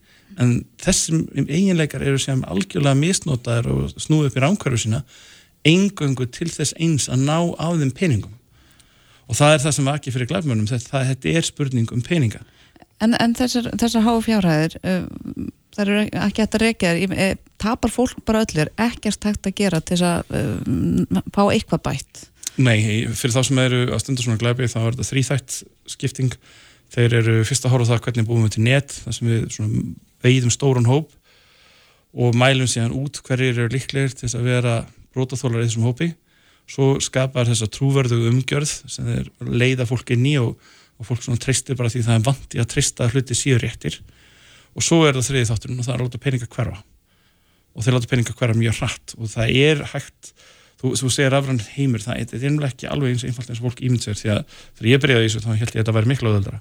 en 0.42 0.64
þessum 0.82 1.28
eiginleikar 1.46 2.02
eru 2.02 2.18
sem 2.18 2.40
algjörlega 2.50 2.98
misnótaður 2.98 3.70
og 3.70 3.92
snúið 4.02 4.32
upp 4.32 4.40
í 4.40 4.42
ránkværu 4.42 4.80
sína 4.82 5.04
engöngu 5.70 6.26
til 6.34 6.50
þess 6.50 6.74
eins 6.82 7.06
að 7.06 7.28
ná 7.28 7.38
á 7.54 7.70
þeim 7.78 7.94
peningum. 7.94 8.34
Og 9.30 9.38
það 9.38 9.54
er 9.54 9.62
það 9.64 9.76
sem 9.78 9.88
var 9.88 10.00
ekki 10.02 10.16
fyrir 10.16 10.32
glæfmönum 10.32 10.68
þetta, 10.68 11.04
er 11.30 11.46
spurning 11.46 11.94
um 11.94 12.02
peninga. 12.04 12.42
En, 12.98 13.14
en 13.22 13.38
þessar, 13.38 13.70
þessar 13.78 14.08
háu 14.08 14.18
fjárhæðir 14.26 14.76
uh, 14.82 15.06
það 15.78 15.86
eru 15.86 16.02
ekki 16.26 16.44
hægt 16.44 16.58
að 16.58 16.66
reykja 16.66 16.92
uh, 16.98 17.24
tapar 17.62 17.94
fólk 17.94 18.26
bara 18.26 18.44
öllir 18.48 18.74
ekkert 18.82 19.30
hægt 19.30 19.50
að 19.50 19.58
gera 19.62 19.82
til 19.86 20.02
að 20.02 20.34
uh, 20.34 21.24
fá 21.30 21.44
eitthvað 21.46 21.86
bætt? 21.92 22.28
Nei, 22.58 23.06
fyrir 23.14 23.38
þá 23.38 23.42
sem 23.48 23.64
eru 23.64 23.86
að 23.94 24.04
stunda 24.04 24.26
svona 24.26 24.42
glæpi 24.42 24.70
þá 24.70 24.80
er 24.84 24.92
þetta 24.92 25.10
þrýþætt 25.10 25.56
skipting 25.94 26.36
þeir 26.94 27.18
eru 27.20 27.36
fyrst 27.48 27.66
að 27.66 27.74
horfa 27.74 27.94
það 27.94 28.04
hvernig 28.08 28.28
búum 28.30 28.46
við 28.46 28.56
til 28.58 28.66
net 28.68 28.96
þar 29.04 29.16
sem 29.18 29.30
við 29.30 29.62
veiðum 30.24 30.54
stóran 30.54 30.90
hóp 30.90 31.14
og 32.14 32.38
mælum 32.38 32.70
síðan 32.70 32.94
út 32.96 33.20
hverjir 33.26 33.58
eru 33.58 33.74
líklegir 33.74 34.14
til 34.14 34.28
þess 34.28 34.38
að 34.38 34.50
vera 34.52 34.76
brótaþólar 35.14 35.64
í 35.64 35.68
þessum 35.68 35.88
hópi. 35.88 36.12
Svo 36.70 36.94
skapar 37.04 37.50
þess 37.50 37.66
að 37.66 37.74
trúverðu 37.76 38.20
umgjörð 38.30 38.72
sem 38.92 39.10
þeir 39.10 39.30
leiða 39.50 39.88
fólk 39.90 40.14
inn 40.14 40.26
í 40.30 40.36
og, 40.42 40.54
og 41.02 41.10
fólk 41.10 41.26
svona 41.26 41.42
treystir 41.42 41.78
bara 41.80 41.92
því 41.92 42.06
það 42.06 42.20
er 42.20 42.26
vandi 42.30 42.62
að 42.62 42.70
treysta 42.72 43.10
hluti 43.10 43.38
síður 43.38 43.66
réttir. 43.66 44.00
Og 44.78 44.86
svo 44.86 45.04
er 45.08 45.18
það 45.18 45.30
þriði 45.32 45.50
þátturinn 45.50 45.82
og 45.82 45.88
það 45.88 45.96
er 45.96 46.00
að 46.00 46.08
láta 46.08 46.24
peninga 46.24 46.50
hverfa. 46.54 46.80
Og 47.74 47.86
þeir 47.86 47.98
láta 47.98 48.12
peninga 48.14 48.38
hverja 48.38 48.60
mjög 48.62 48.80
hratt 48.80 49.16
og 49.18 49.34
það 49.34 49.56
er 49.66 49.84
hægt 49.92 50.34
þú, 50.84 50.94
þú 51.00 51.12
segir 51.16 51.36
afrann 51.38 51.62
heimur, 51.74 52.04
það 52.04 52.20
þetta 52.20 52.36
er 52.38 52.48
einhverlega 52.50 52.74
ekki 52.74 52.90
alveg 52.92 53.14
eins 53.14 53.28
einfalt 53.28 53.52
eins 53.52 53.62
og 53.62 53.70
fólk 53.70 53.84
ímynd 53.84 54.04
sér 54.04 54.20
því 54.20 54.34
að 54.34 54.42
þegar 54.80 54.90
ég 54.90 55.04
byrjaði 55.04 55.30
þessu 55.30 55.44
þá 55.44 55.52
held 55.54 55.62
ég 55.62 55.70
að 55.72 55.80
þetta 55.80 55.96
væri 55.98 56.12
miklu 56.12 56.34
öðuldara 56.34 56.60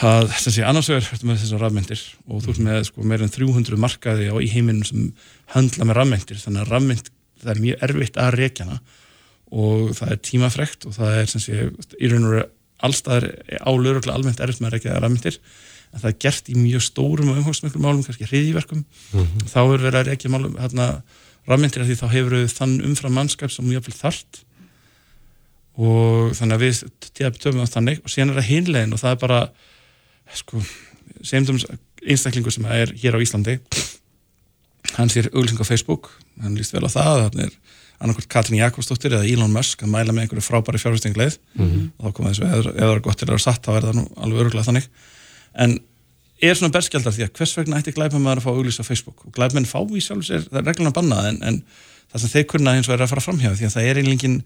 að 0.00 0.30
þess 0.32 0.58
að 0.58 0.66
annars 0.70 0.88
vegar 0.90 1.08
ertu 1.12 1.28
með 1.28 1.40
þessar 1.42 1.62
rafmyndir 1.62 2.02
og 2.24 2.42
þú 2.42 2.52
ert 2.54 2.62
með 2.64 2.80
sko, 2.88 3.04
meira 3.04 3.26
en 3.26 3.34
300 3.34 3.80
markaði 3.84 4.30
á 4.32 4.36
í 4.40 4.48
heiminum 4.48 4.86
sem 4.88 5.10
handla 5.52 5.88
með 5.90 5.98
rafmyndir 6.00 6.40
þannig 6.40 6.64
að 6.64 6.72
rafmynd, 6.72 7.10
það 7.42 7.52
er 7.52 7.62
mjög 7.66 7.84
erfitt 7.88 8.20
að 8.24 8.36
rekjana 8.40 8.78
og 9.54 9.92
það 9.98 10.14
er 10.14 10.22
tímafrekt 10.24 10.88
og 10.88 10.96
það 10.96 11.18
er 11.20 11.30
sem 11.30 11.44
sé 11.44 11.68
í 12.00 12.10
raun 12.10 12.26
og 12.26 12.32
veru 12.32 12.46
allstaðar 12.84 13.28
á 13.60 13.70
lögurlega 13.70 14.16
almennt 14.16 14.40
erfitt 14.42 14.64
með 14.64 14.70
að 14.70 14.76
rekja 14.78 14.96
rafmyndir 15.04 15.38
en 15.94 16.02
það 16.02 16.10
er 16.10 16.18
gert 16.24 16.50
í 16.50 16.56
mjög 16.58 16.84
stórum 16.88 17.30
og 17.30 17.38
umhómsmökkum 17.38 17.84
málum, 17.84 18.02
kannski 18.06 18.26
hriðiverkum 18.26 18.82
mm 18.82 19.20
-hmm. 19.20 19.46
þá 19.52 19.60
er 19.62 19.84
verið 19.84 20.00
að 20.00 20.08
rekja 20.10 20.32
málum 20.32 20.56
hérna, 20.58 20.88
rafmyndir 21.48 21.84
því 21.84 21.98
þá 22.00 22.06
hefur 22.12 22.36
við 22.38 22.56
þann 22.56 22.74
umfram 22.88 23.16
mannskap 23.18 23.52
sem 23.52 23.66
mjög 23.68 23.88
vel 23.88 23.96
þart 23.98 24.42
og 25.74 26.34
þannig 26.38 26.54
að 26.54 26.62
við 26.62 26.82
töfum 27.42 27.62
það 27.62 27.72
þannig. 27.76 28.02
Og 28.04 28.12
síðan 28.12 28.32
er 28.32 28.40
það 28.40 28.50
hinlegin 28.50 28.94
og 28.94 29.02
það 29.02 29.14
er 29.14 29.20
bara 29.24 29.40
sko, 30.38 30.62
semdum 31.26 31.58
einstaklingu 32.04 32.52
sem 32.54 32.68
er 32.70 32.92
hér 33.00 33.18
á 33.18 33.24
Íslandi. 33.24 33.58
Hann 34.94 35.10
sér 35.10 35.30
auglýsing 35.32 35.60
á 35.60 35.66
Facebook. 35.66 36.12
Hann 36.42 36.58
líst 36.58 36.74
vel 36.76 36.84
á 36.86 36.90
það, 36.92 37.24
hann 37.26 37.46
er 37.48 37.56
annarkvæmt 38.04 38.30
Katrin 38.30 38.60
Jakobsdóttir 38.60 39.14
eða 39.16 39.26
Elon 39.30 39.54
Musk 39.54 39.82
að 39.84 39.92
mæla 39.94 40.12
með 40.12 40.26
einhverju 40.26 40.44
frábæri 40.44 40.80
fjárfestingleið 40.82 41.38
mm 41.54 41.66
-hmm. 41.66 41.84
og 41.96 42.06
þá 42.06 42.16
koma 42.16 42.32
þessu, 42.32 42.44
eða 42.44 42.72
það 42.74 42.94
er 42.94 43.02
gott 43.06 43.18
til 43.18 43.26
að 43.26 43.32
vera 43.32 43.44
satt 43.44 43.66
þá 43.66 43.70
er 43.76 43.86
það 43.86 43.98
nú 43.98 44.04
alveg 44.16 44.40
öruglega 44.42 44.66
þannig. 44.68 44.88
En 45.54 45.78
er 46.48 46.58
svona 46.58 46.74
berskjaldar 46.74 47.14
því 47.14 47.26
að 47.26 47.38
hvers 47.38 47.56
vegna 47.58 47.80
ætti 47.80 47.94
glæpamenn 47.94 48.38
að 48.40 48.44
fá 48.44 48.50
auglýs 48.52 48.80
á 48.80 48.84
Facebook? 48.86 49.24
Og 49.26 49.34
glæpamenn 49.36 49.68
fá 49.68 49.80
í 49.82 50.02
sjálfs 50.02 50.30
er, 50.30 50.44
það 50.48 50.60
er 50.60 50.68
regluna 50.70 50.94
bannað 50.94 51.28
en, 51.30 51.40
en 51.48 51.62
það 52.12 52.24
sem 52.24 52.32
þeir 52.34 52.46
kunna 52.52 52.74
eins 52.74 52.90
og 52.90 52.96
er 52.96 53.04
að 53.04 53.12
fara 53.12 53.24
framhjá 53.24 53.54
því 53.54 53.68
að 53.68 53.74
það 53.76 53.88
er 53.88 54.00
einlingin 54.02 54.36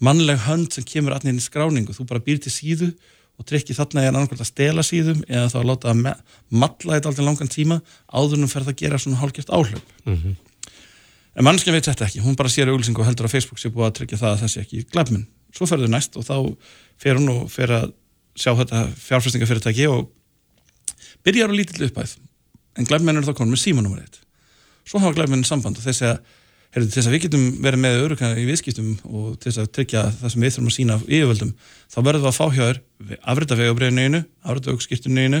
mannleg 0.00 0.44
hönd 0.46 0.74
sem 0.74 0.86
kemur 0.86 1.16
allir 1.16 1.32
inn 1.32 1.40
í 1.40 1.44
skráning 1.44 1.88
og 1.90 1.96
þú 1.96 2.06
bara 2.10 2.22
býr 2.24 2.40
til 2.42 2.52
síðu 2.54 2.92
og 3.40 3.48
trikki 3.48 3.76
þarna 3.76 4.04
er 4.04 4.12
annarkvæmt 4.12 4.44
að 4.44 4.50
stela 4.50 4.84
síðum 4.84 5.24
eða 5.28 5.48
þá 5.52 5.58
að 5.62 5.68
láta 5.70 5.90
að 5.92 6.00
matla 6.52 6.96
þetta 6.98 7.12
alltaf 7.12 7.26
langan 7.26 7.52
tíma 7.52 7.80
áðurnum 8.12 8.50
fer 8.52 8.66
það 8.66 8.74
að 8.74 8.80
gera 8.82 9.00
svona 9.00 9.20
hálfgjört 9.20 9.52
áhlaup. 9.56 9.92
Mm 10.04 10.16
-hmm. 10.16 10.34
en 11.36 11.44
mannskja 11.44 11.72
veit 11.72 11.88
þetta 11.88 12.04
ekki. 12.04 12.20
Hún 12.20 12.36
bara 12.36 12.48
sér 12.48 12.68
auðvilsingu 12.68 13.00
og 13.00 13.06
heldur 13.06 13.26
að 13.26 13.34
Facebook 13.36 13.58
sé 13.58 13.68
búið 13.68 13.86
að 13.86 13.96
tryggja 13.98 14.18
það 14.18 14.32
að 14.32 14.40
það 14.40 14.52
sé 14.52 14.60
ekki 14.60 14.84
glæfminn 14.92 15.26
svo 15.54 15.66
fer 15.66 15.82
þau 15.82 15.90
næst 15.90 16.16
og 16.18 16.26
þá 16.26 16.36
fer 17.00 17.18
hún 17.18 17.32
og 17.32 17.50
fer 17.52 17.72
að 17.74 17.92
sjá 18.38 18.52
þetta 18.58 18.84
fjárfæstingafyrirtæki 18.96 19.88
og 19.90 20.08
byrjar 21.26 21.52
á 21.52 21.58
lítill 21.58 21.88
uppæð 21.88 22.16
en 22.78 22.88
glæfminn 22.88 23.20
er 23.20 23.26
þá 23.26 23.34
konum 23.34 23.54
með 23.54 23.64
símanúmer 23.64 24.04
eitt 24.04 24.20
svo 24.84 25.02
hafa 25.02 25.16
glæfminn 25.18 25.46
samband 25.46 25.80
og 25.80 25.86
segja 25.86 26.18
Heyrðu, 26.70 26.86
til 26.86 27.00
þess 27.00 27.08
að 27.08 27.14
við 27.16 27.22
getum 27.24 27.46
verið 27.64 27.80
með 27.82 27.96
örugna 28.04 28.28
í 28.38 28.42
viðskiptum 28.46 28.90
og 29.10 29.30
til 29.42 29.48
þess 29.48 29.58
að 29.58 29.70
tryggja 29.74 30.02
það 30.20 30.32
sem 30.32 30.44
við 30.44 30.52
þurfum 30.54 30.68
að 30.68 30.74
sína 30.76 30.98
yfirvöldum, 31.00 31.48
þá 31.90 31.96
verðum 32.06 32.22
við 32.22 32.28
að 32.30 32.36
fá 32.36 32.44
hjá 32.54 32.60
þér 32.60 32.78
afrita 33.32 33.56
vegabriðinu, 33.58 34.20
afrita 34.46 34.74
aukskiptuninu, 34.76 35.40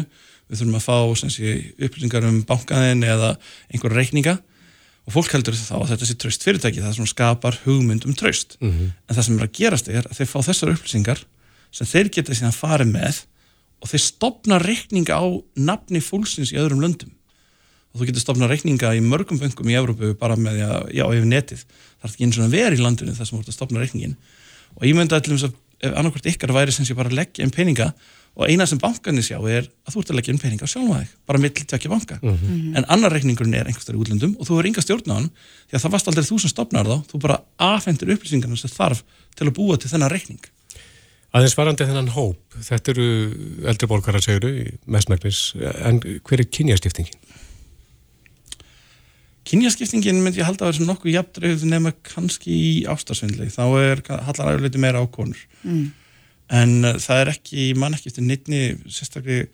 við 0.50 0.58
þurfum 0.58 0.78
að 0.80 0.88
fá 0.88 1.30
sé, 1.30 1.52
upplýsingar 1.78 2.26
um 2.26 2.40
bankaðin 2.48 3.06
eða 3.06 3.30
einhver 3.70 3.94
reikninga 3.94 4.34
og 5.06 5.14
fólk 5.14 5.36
heldur 5.36 5.54
þá 5.54 5.76
að 5.78 5.92
þetta 5.92 6.08
sé 6.08 6.16
tröst 6.18 6.46
fyrirtæki, 6.48 6.82
það 6.82 6.98
sem 6.98 7.10
skapar 7.12 7.60
hugmynd 7.62 8.08
um 8.10 8.16
tröst. 8.18 8.58
Mm 8.58 8.72
-hmm. 8.72 8.90
En 9.06 9.14
það 9.14 9.26
sem 9.28 9.38
er 9.38 9.46
að 9.46 9.54
gerast 9.60 9.88
er 9.88 10.04
að 10.10 10.18
þeir 10.18 10.32
fá 10.34 10.38
þessar 10.50 10.74
upplýsingar 10.74 11.22
sem 11.70 11.86
þeir 11.86 12.10
geta 12.10 12.34
síðan 12.34 12.58
farið 12.58 12.90
með 12.90 13.22
og 13.80 13.88
þeir 13.90 14.04
stopna 14.04 14.60
reikninga 14.60 15.16
á 15.16 15.24
nafni 15.56 16.02
fólksins 16.04 16.52
í 16.52 16.60
öðrum 16.60 16.82
löndum. 16.84 17.14
Og 17.90 18.00
þú 18.00 18.10
getur 18.10 18.22
stofnað 18.22 18.52
reikninga 18.52 18.92
í 18.94 19.00
mörgum 19.02 19.40
böngum 19.40 19.70
í 19.72 19.74
Európu 19.74 20.12
bara 20.18 20.36
með, 20.38 20.60
já, 20.60 20.68
já, 21.00 21.04
yfir 21.10 21.26
netið. 21.26 21.64
Er 22.00 22.12
ekki 22.12 22.28
eins 22.28 22.38
og 22.38 22.52
verið 22.52 22.78
í 22.78 22.84
landinu 22.84 23.16
þar 23.16 23.26
sem 23.26 23.36
þú 23.36 23.42
ert 23.42 23.50
að 23.50 23.58
stofna 23.58 23.82
reikningin 23.82 24.16
og 24.76 24.86
ég 24.86 24.94
myndi 24.94 25.16
að 25.16 25.50
ef 25.80 25.96
annarkvært 25.96 26.28
ykkar 26.34 26.52
væri 26.54 26.74
sem 26.74 26.86
sé 26.86 26.96
bara 26.96 27.10
að 27.10 27.18
leggja 27.20 27.44
einn 27.44 27.52
peninga 27.54 27.90
og 28.36 28.46
eina 28.46 28.66
sem 28.68 28.78
bankanir 28.80 29.24
sjá 29.26 29.38
er 29.40 29.66
að 29.88 29.94
þú 29.94 30.02
ert 30.02 30.12
að 30.12 30.18
leggja 30.18 30.34
einn 30.34 30.42
peninga 30.42 30.68
sjálf 30.68 30.92
að 30.92 31.00
þig, 31.00 31.14
bara 31.26 31.40
mitt 31.42 31.62
tvekja 31.72 31.90
banka. 31.90 32.18
Mm 32.22 32.36
-hmm. 32.36 32.76
en 32.76 32.84
annar 32.88 33.12
reikningurinn 33.12 33.54
er 33.54 33.66
einhverstað 33.66 33.96
í 33.96 34.00
útlöndum 34.02 34.36
og 34.38 34.46
þú 34.46 34.60
er 34.60 34.68
ynga 34.68 34.84
stjórn 34.84 35.10
á 35.10 35.14
hann 35.16 35.30
því 35.68 35.74
að 35.74 35.82
það 35.82 35.92
varst 35.92 36.08
aldrei 36.08 36.24
þú 36.24 36.40
sem 36.40 36.52
stofnar 36.52 36.86
þá, 36.86 36.96
þú 37.10 37.20
bara 37.20 37.40
afhendir 37.56 38.12
upplýsingarna 38.14 38.56
sem 38.56 38.70
þarf 38.70 39.02
til 39.34 39.46
að 39.48 39.56
búa 39.56 39.76
til 39.76 39.90
þennan 39.90 40.12
reikning 40.12 40.44
Aðeins 41.30 41.54
varandi 41.54 41.86
þennan 41.86 42.10
hóp, 42.16 42.40
þetta 42.58 42.90
eru 42.90 43.08
eldri 43.70 43.88
bólkar 43.90 44.18
að 44.18 44.26
segju, 44.26 44.64
mestmæknis, 44.90 45.42
en 45.86 46.00
hver 46.26 46.42
er 46.42 46.48
kynjastiftingin? 46.50 47.38
Kynjaskiptingin 49.50 50.20
myndi 50.22 50.42
ég 50.42 50.46
halda 50.46 50.66
að 50.66 50.68
vera 50.68 50.76
svona 50.76 50.92
nokkuð 50.92 51.14
jafndreið 51.14 51.62
nema 51.70 51.90
kannski 52.06 52.52
í 52.54 52.74
ástarsvindli 52.90 53.48
þá 53.50 53.62
er 53.80 54.02
hallar 54.26 54.52
aðeins 54.52 54.78
meira 54.82 55.00
á 55.02 55.06
konur. 55.10 55.40
Mm. 55.64 55.88
en 56.50 56.70
uh, 56.84 56.96
það 56.98 57.20
er 57.22 57.28
ekki 57.30 57.64
mann 57.78 57.94
ekki 57.94 58.10
eftir 58.10 58.26
neittni 58.26 58.60
sérstaklega 58.90 59.46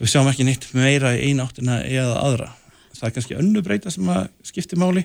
við 0.00 0.10
sjáum 0.12 0.28
ekki 0.30 0.46
neitt 0.48 0.64
meira 0.76 1.12
í 1.16 1.30
eina 1.30 1.44
áttina 1.44 1.78
eða 1.84 2.18
aðra. 2.24 2.50
Það 2.96 3.08
er 3.08 3.14
kannski 3.16 3.36
önnu 3.36 3.62
breyta 3.64 3.92
sem 3.92 4.08
að 4.08 4.28
skipti 4.48 4.78
máli 4.80 5.04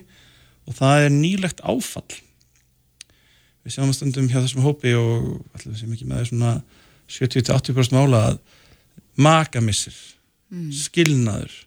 og 0.68 0.76
það 0.76 1.06
er 1.06 1.12
nýlegt 1.12 1.60
áfall 1.64 2.08
við 3.62 3.76
sjáum 3.76 3.92
stundum 3.94 4.30
hjá 4.30 4.40
þessum 4.40 4.64
hópi 4.66 4.94
og 4.98 5.42
allir 5.56 5.76
sem 5.78 5.92
ekki 5.94 6.08
með 6.10 6.30
svona 6.30 6.54
70-80% 7.12 7.96
mála 7.96 8.24
að 8.30 8.40
makamissir 9.20 9.96
mm. 10.50 10.70
skilnaður 10.84 11.60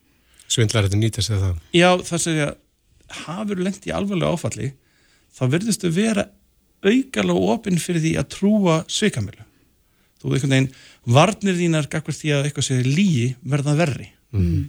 Svindlar 0.52 0.86
þetta 0.86 1.00
nýtast 1.00 1.34
eða 1.34 1.48
það? 1.48 1.62
Já, 1.74 1.90
það 2.06 2.22
segja, 2.22 2.50
hafur 3.26 3.62
lengt 3.66 3.88
í 3.90 3.94
alvarlega 3.96 4.38
áfalli, 4.38 4.70
þá 5.34 5.44
verðist 5.56 5.86
þau 5.86 5.94
vera 5.96 6.28
augalega 6.86 7.50
ofinn 7.56 7.82
fyrir 7.82 8.04
því 8.04 8.14
að 8.22 8.30
trúa 8.36 8.78
sveikamölu. 8.92 9.46
Þú 10.22 10.32
veist 10.32 10.46
einhvern 10.46 10.54
veginn, 10.56 10.70
varnir 11.18 11.58
þínar 11.58 11.90
gagvar 11.90 12.18
því 12.18 12.34
að 12.36 12.48
eitthvað 12.48 12.68
segir 12.70 12.92
líi 12.92 13.26
verða 13.42 13.76
verri. 13.80 14.08
Mm. 14.36 14.64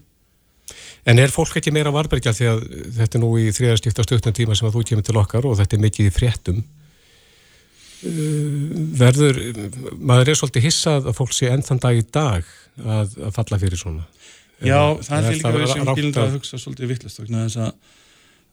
En 1.07 1.21
er 1.23 1.31
fólk 1.31 1.61
ekki 1.61 1.71
meira 1.75 1.93
varbergja 1.95 2.33
því 2.35 2.49
að 2.51 2.65
þetta 2.97 3.19
er 3.19 3.23
nú 3.23 3.31
í 3.39 3.51
þriðarstíft 3.55 4.01
á 4.01 4.07
stöknum 4.09 4.35
tíma 4.35 4.57
sem 4.59 4.67
að 4.67 4.79
þú 4.79 4.87
kemur 4.89 5.07
til 5.07 5.21
okkar 5.21 5.47
og 5.47 5.61
þetta 5.61 5.77
er 5.77 5.85
mikið 5.85 6.09
í 6.09 6.15
fréttum 6.15 6.65
verður, 8.03 9.41
maður 9.97 10.33
er 10.33 10.39
svolítið 10.39 10.67
hissað 10.69 11.09
að 11.11 11.19
fólk 11.19 11.33
sé 11.37 11.51
enn 11.53 11.65
þann 11.65 11.83
dag 11.83 12.01
í 12.01 12.05
dag 12.13 12.51
að, 12.83 13.17
að 13.29 13.37
falla 13.39 13.61
fyrir 13.63 13.81
svona? 13.81 14.05
Já, 14.61 14.81
það 15.05 15.17
er 15.17 15.37
líka 15.37 15.53
við 15.55 15.71
sem 15.73 15.89
gildur 15.99 16.25
að 16.25 16.37
hugsa 16.39 16.61
svolítið 16.61 16.93
vittlust 16.93 17.21
þess 17.21 17.59
að, 17.61 17.73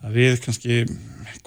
að 0.04 0.18
við 0.18 0.40
kannski 0.44 0.80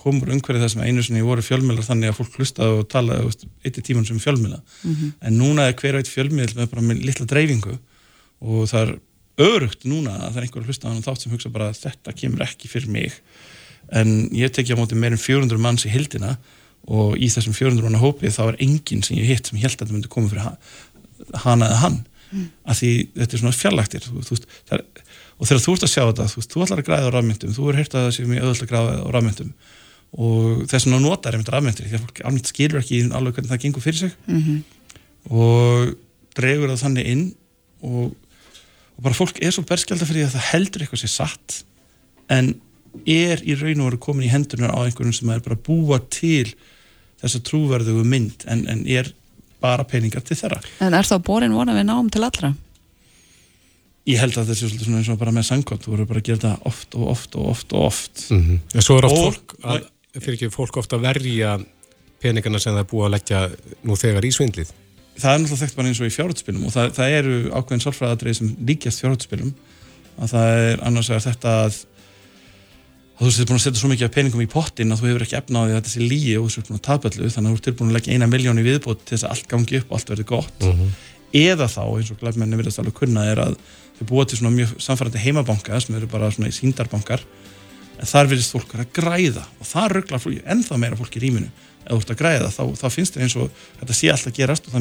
komur 0.01 0.33
umhverfið 0.33 0.65
það 0.65 0.73
sem 0.75 0.87
einu 0.87 1.05
sinni 1.05 1.25
voru 1.25 1.45
fjölmjölar 1.45 1.89
þannig 1.89 2.13
að 2.13 2.21
fólk 2.21 2.39
hlustaði 2.41 2.79
og 2.79 2.87
talaði 2.93 3.51
eitt 3.65 3.81
í 3.81 3.85
tíman 3.85 4.07
sem 4.09 4.21
fjölmjöla 4.23 4.63
mm 4.63 4.95
-hmm. 4.95 5.13
en 5.21 5.39
núna 5.41 5.69
er 5.69 5.77
hver 5.77 5.99
veit 6.01 6.09
fjölmjöl 6.09 6.55
með 6.55 6.71
bara 6.73 6.87
með 6.89 7.05
litla 7.05 7.29
dreifingu 7.29 7.77
og 8.41 8.69
það 8.71 8.81
er 8.87 8.97
örugt 9.37 9.85
núna 9.85 10.15
að 10.17 10.31
það 10.31 10.39
er 10.39 10.47
einhver 10.47 10.69
hlustaðan 10.69 11.01
og 11.01 11.07
þátt 11.07 11.25
sem 11.25 11.33
hugsa 11.33 11.53
bara 11.53 11.69
að 11.71 11.81
þetta 11.85 12.15
kemur 12.17 12.45
ekki 12.47 12.71
fyrir 12.73 12.93
mig. 12.93 13.19
En 13.93 14.31
ég 14.35 14.53
tekja 14.53 14.77
á 14.77 14.81
móti 14.81 14.97
meirin 14.99 15.21
400 15.21 15.61
manns 15.61 15.85
í 15.87 15.93
hildina 15.93 16.37
og 16.87 17.17
í 17.19 17.29
þessum 17.33 17.57
400 17.57 17.85
manna 17.87 18.03
hópi 18.03 18.31
þá 18.31 18.43
er 18.51 18.61
enginn 18.63 19.03
sem 19.07 19.19
ég 19.19 19.31
hitt 19.33 19.51
sem 19.51 19.59
held 19.59 19.75
að 19.75 19.81
þetta 19.81 19.95
myndi 19.95 20.13
koma 20.13 20.31
fyrir 20.31 21.41
hana 21.43 21.71
eða 21.71 21.81
hann 21.83 21.99
mm. 22.31 22.45
að 22.71 22.81
því 22.81 22.91
þetta 23.17 23.37
er 23.37 23.43
svona 23.43 23.57
fjarlægtir 23.57 24.07
og 24.13 25.49
þegar 25.49 25.63
þú 25.65 25.75
ert 25.75 25.87
að 25.87 25.93
sjá 25.93 26.03
þetta 26.05 26.29
þú, 26.33 26.45
þú 26.53 26.63
ætlar 26.65 26.83
að 26.83 26.89
græða 26.91 27.09
á 27.11 27.15
rafmyndum, 27.17 27.57
þú 27.57 27.71
er 27.71 27.81
heyrt 27.81 27.97
að 27.97 28.07
það 28.07 28.15
sé 28.17 28.27
mjög 28.31 28.47
öðvöld 28.47 28.65
að 28.67 28.71
græða 28.73 28.95
á 29.03 29.09
rafmyndum 29.17 29.51
og 30.17 30.63
þess 30.71 30.89
að 30.89 31.03
nota 31.03 31.29
er 31.29 31.37
einmitt 31.37 31.53
rafmyndir 31.53 31.89
því 31.89 31.99
að 31.99 32.05
fólk 32.07 32.23
alveg 32.31 32.51
skilur 32.53 32.81
ekki 32.81 33.01
alveg 33.11 33.37
hvernig 33.37 33.53
það 33.53 33.63
gengur 33.65 33.85
fyrir 33.85 33.99
sig 33.99 34.13
mm 34.27 34.43
-hmm. 34.45 34.61
og 35.35 35.97
dregur 36.39 36.73
það 36.73 36.85
þannig 36.85 37.11
inn 37.13 37.25
og, 37.83 38.15
og 38.97 39.01
bara 39.03 39.19
fólk 39.19 39.43
er 39.43 39.53
svo 39.53 39.67
berskjálta 39.67 40.07
fyrir 40.09 40.29
að 40.29 40.37
það 40.37 40.49
heldur 40.53 40.85
eitthvað 40.85 41.03
sér 41.03 41.13
satt 41.13 41.59
en 42.33 42.55
er 43.05 43.43
í 43.45 43.57
raun 43.59 43.83
og 43.83 43.91
veru 43.91 44.01
komin 44.03 44.27
í 44.27 44.33
hendunar 44.33 44.75
á 44.75 44.81
einhverjum 44.85 45.15
sem 45.15 45.31
er 45.31 45.45
bara 45.45 45.59
búa 45.59 46.01
til 46.11 46.49
þessa 47.21 47.41
trúverðu 47.45 48.05
mynd 48.05 48.47
en, 48.51 48.67
en 48.71 48.85
er 48.87 49.13
bara 49.63 49.87
peningar 49.89 50.25
til 50.25 50.37
þeirra. 50.39 50.61
En 50.85 50.95
er 50.95 51.09
þá 51.09 51.17
borin 51.25 51.57
vona 51.57 51.75
við 51.77 51.89
náum 51.89 52.09
til 52.13 52.25
allra? 52.27 52.53
Ég 54.07 54.21
held 54.23 54.37
að 54.39 54.53
þessi 54.53 54.69
er 54.69 54.75
svona 54.85 55.01
eins 55.01 55.11
og 55.11 55.19
bara 55.19 55.35
með 55.35 55.49
sangkvæmt, 55.49 55.83
þú 55.83 55.95
verður 55.95 56.11
bara 56.13 56.21
að 56.23 56.29
gera 56.29 56.39
þetta 56.43 56.71
oft 56.71 56.95
og 56.95 57.07
oft 57.11 57.39
og 57.39 57.47
oft 57.51 57.73
og 57.75 57.87
oft. 57.89 58.27
Mm 58.31 58.43
-hmm. 58.43 58.59
En 58.75 58.83
svo 58.83 58.99
er 58.99 59.05
oft 59.09 59.17
og, 59.17 59.25
fólk, 59.25 59.55
að, 59.65 59.89
fyrir 60.21 60.37
ekki 60.37 60.51
fólk 60.55 60.77
ofta 60.77 60.97
að 60.97 61.07
verja 61.09 61.59
peningarna 62.23 62.59
sem 62.59 62.73
það 62.73 62.85
er 62.85 62.91
búið 62.93 63.07
að 63.07 63.15
leggja 63.17 63.41
nú 63.83 63.97
þegar 63.97 64.25
í 64.25 64.33
svindlið. 64.33 64.71
Það 65.17 65.33
er 65.33 65.39
náttúrulega 65.41 65.63
þekkt 65.63 65.77
bara 65.77 65.89
eins 65.89 66.01
og 66.01 66.07
í 66.07 66.15
fjárhaldspilum 66.17 66.65
og 66.67 66.73
það, 66.73 66.93
það 66.93 67.17
eru 67.19 67.35
ákveðin 67.57 67.85
sálfræðadreið 67.85 68.37
sem 68.37 68.57
líkjast 68.69 69.01
fjárhaldspilum 69.01 69.53
að 70.17 70.33
það 70.33 70.49
er 70.71 70.83
annars 70.87 71.09
vegar 71.09 71.27
þetta 71.27 71.55
að 71.65 71.79
að 73.17 73.25
þú 73.25 73.33
sér 73.33 73.49
búin 73.49 73.57
að 73.57 73.65
setja 73.65 73.81
svo 73.81 73.89
mikið 73.91 74.13
peningum 74.13 74.43
í 74.45 74.49
pottin 74.51 74.93
að 74.93 75.01
þú 75.01 75.07
hefur 75.09 75.23
ekki 75.25 75.39
efna 75.39 75.57
á 75.57 75.65
því 75.65 75.73
að 75.73 75.79
þetta 75.79 75.93
sé 75.93 76.01
líi 76.05 76.33
og 76.37 76.43
þú 76.45 76.51
sér 76.53 76.65
búin 76.67 76.77
að 76.77 76.87
tapallu 76.87 77.31
þannig 77.33 77.49
að 77.49 77.53
þú 77.53 77.57
ert 77.57 77.67
tilbúin 77.67 77.89
að 77.89 77.97
leggja 77.97 78.13
eina 78.13 78.27
miljón 78.29 78.61
í 78.61 78.67
viðbót 78.67 79.01
til 79.03 79.15
þess 79.15 79.25
að 79.25 79.33
allt 79.33 79.49
gangi 79.53 79.75
upp 79.81 79.89
og 79.89 79.95
allt 79.97 80.11
verði 80.13 80.27
gott. 80.29 80.59
Mm 80.61 80.73
-hmm. 80.73 80.91
eða 81.33 81.67
þá, 81.67 81.85
eins 81.97 82.11
og 82.11 82.19
glæfmenni 82.21 82.57
verðast 82.57 82.79
alveg 82.79 82.95
kunna 82.95 83.23
er 83.25 83.39
að 83.39 83.55
þau 83.97 84.07
búa 84.07 84.25
til 84.25 84.39
svona 84.39 84.57
mjög 84.57 84.71
samfærandi 84.79 85.19
heimabanka 85.19 85.81
sem 85.81 85.95
eru 85.97 86.07
bara 86.07 86.31
svona 86.31 86.53
síndarbankar 86.53 87.21
en 88.01 88.07
þar 88.07 88.27
verðist 88.29 88.53
fólk 88.53 88.75
að 88.75 88.93
græða. 88.93 89.45
Og 89.61 89.67
það 89.67 89.89
rugglar 89.93 90.21
fólki, 90.21 90.43
ennþá 90.45 90.77
meira 90.77 90.97
fólk 90.97 91.17
í 91.17 91.21
rýminu 91.21 91.49
ef 91.87 91.93
þú 91.93 91.97
ert 91.97 92.11
að 92.11 92.17
græða, 92.21 92.49
þá, 92.53 92.65
þá 92.77 92.89
finnst 92.91 93.15
þér 93.15 93.23
eins 93.23 93.37
og 93.37 93.51
þetta 93.81 93.95
sé 93.95 94.11
alltaf 94.11 94.33
gerast 94.37 94.67
og 94.67 94.73
það 94.73 94.81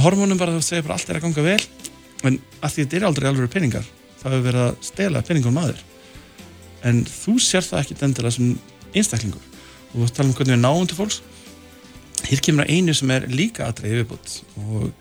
hormónum 0.00 0.40
bara 0.40 0.54
þú 0.56 0.62
segir 0.64 0.86
bara 0.86 0.96
allt 0.96 1.10
er 1.10 1.18
að 1.18 1.26
ganga 1.26 1.44
vel 1.46 1.62
en 2.22 2.38
að 2.62 2.70
því 2.72 2.84
þetta 2.84 2.98
er 2.98 3.06
aldrei 3.08 3.28
alveg 3.28 3.52
peningar 3.52 3.88
það 4.22 4.36
hefur 4.36 4.46
verið 4.46 4.64
að 4.64 4.74
stela 4.86 5.22
peningum 5.26 5.56
maður. 5.58 5.82
En 6.86 7.04
þú 7.06 7.36
sér 7.42 7.66
það 7.66 7.82
ekki 7.82 7.98
endilega 8.06 8.34
sem 8.36 8.52
einstaklingur. 8.92 9.46
Og 9.92 10.02
þú 10.02 10.08
tala 10.16 10.28
um 10.30 10.34
hvernig 10.38 10.56
við 10.56 10.62
náum 10.62 10.88
til 10.88 10.98
fólks. 10.98 11.20
Hér 12.26 12.42
kemur 12.46 12.66
að 12.66 12.76
einu 12.76 12.94
sem 12.94 13.10
er 13.14 13.26
líka 13.30 13.66
aðræði 13.66 13.98
viðbútt 14.00 14.36
og, 14.62 14.92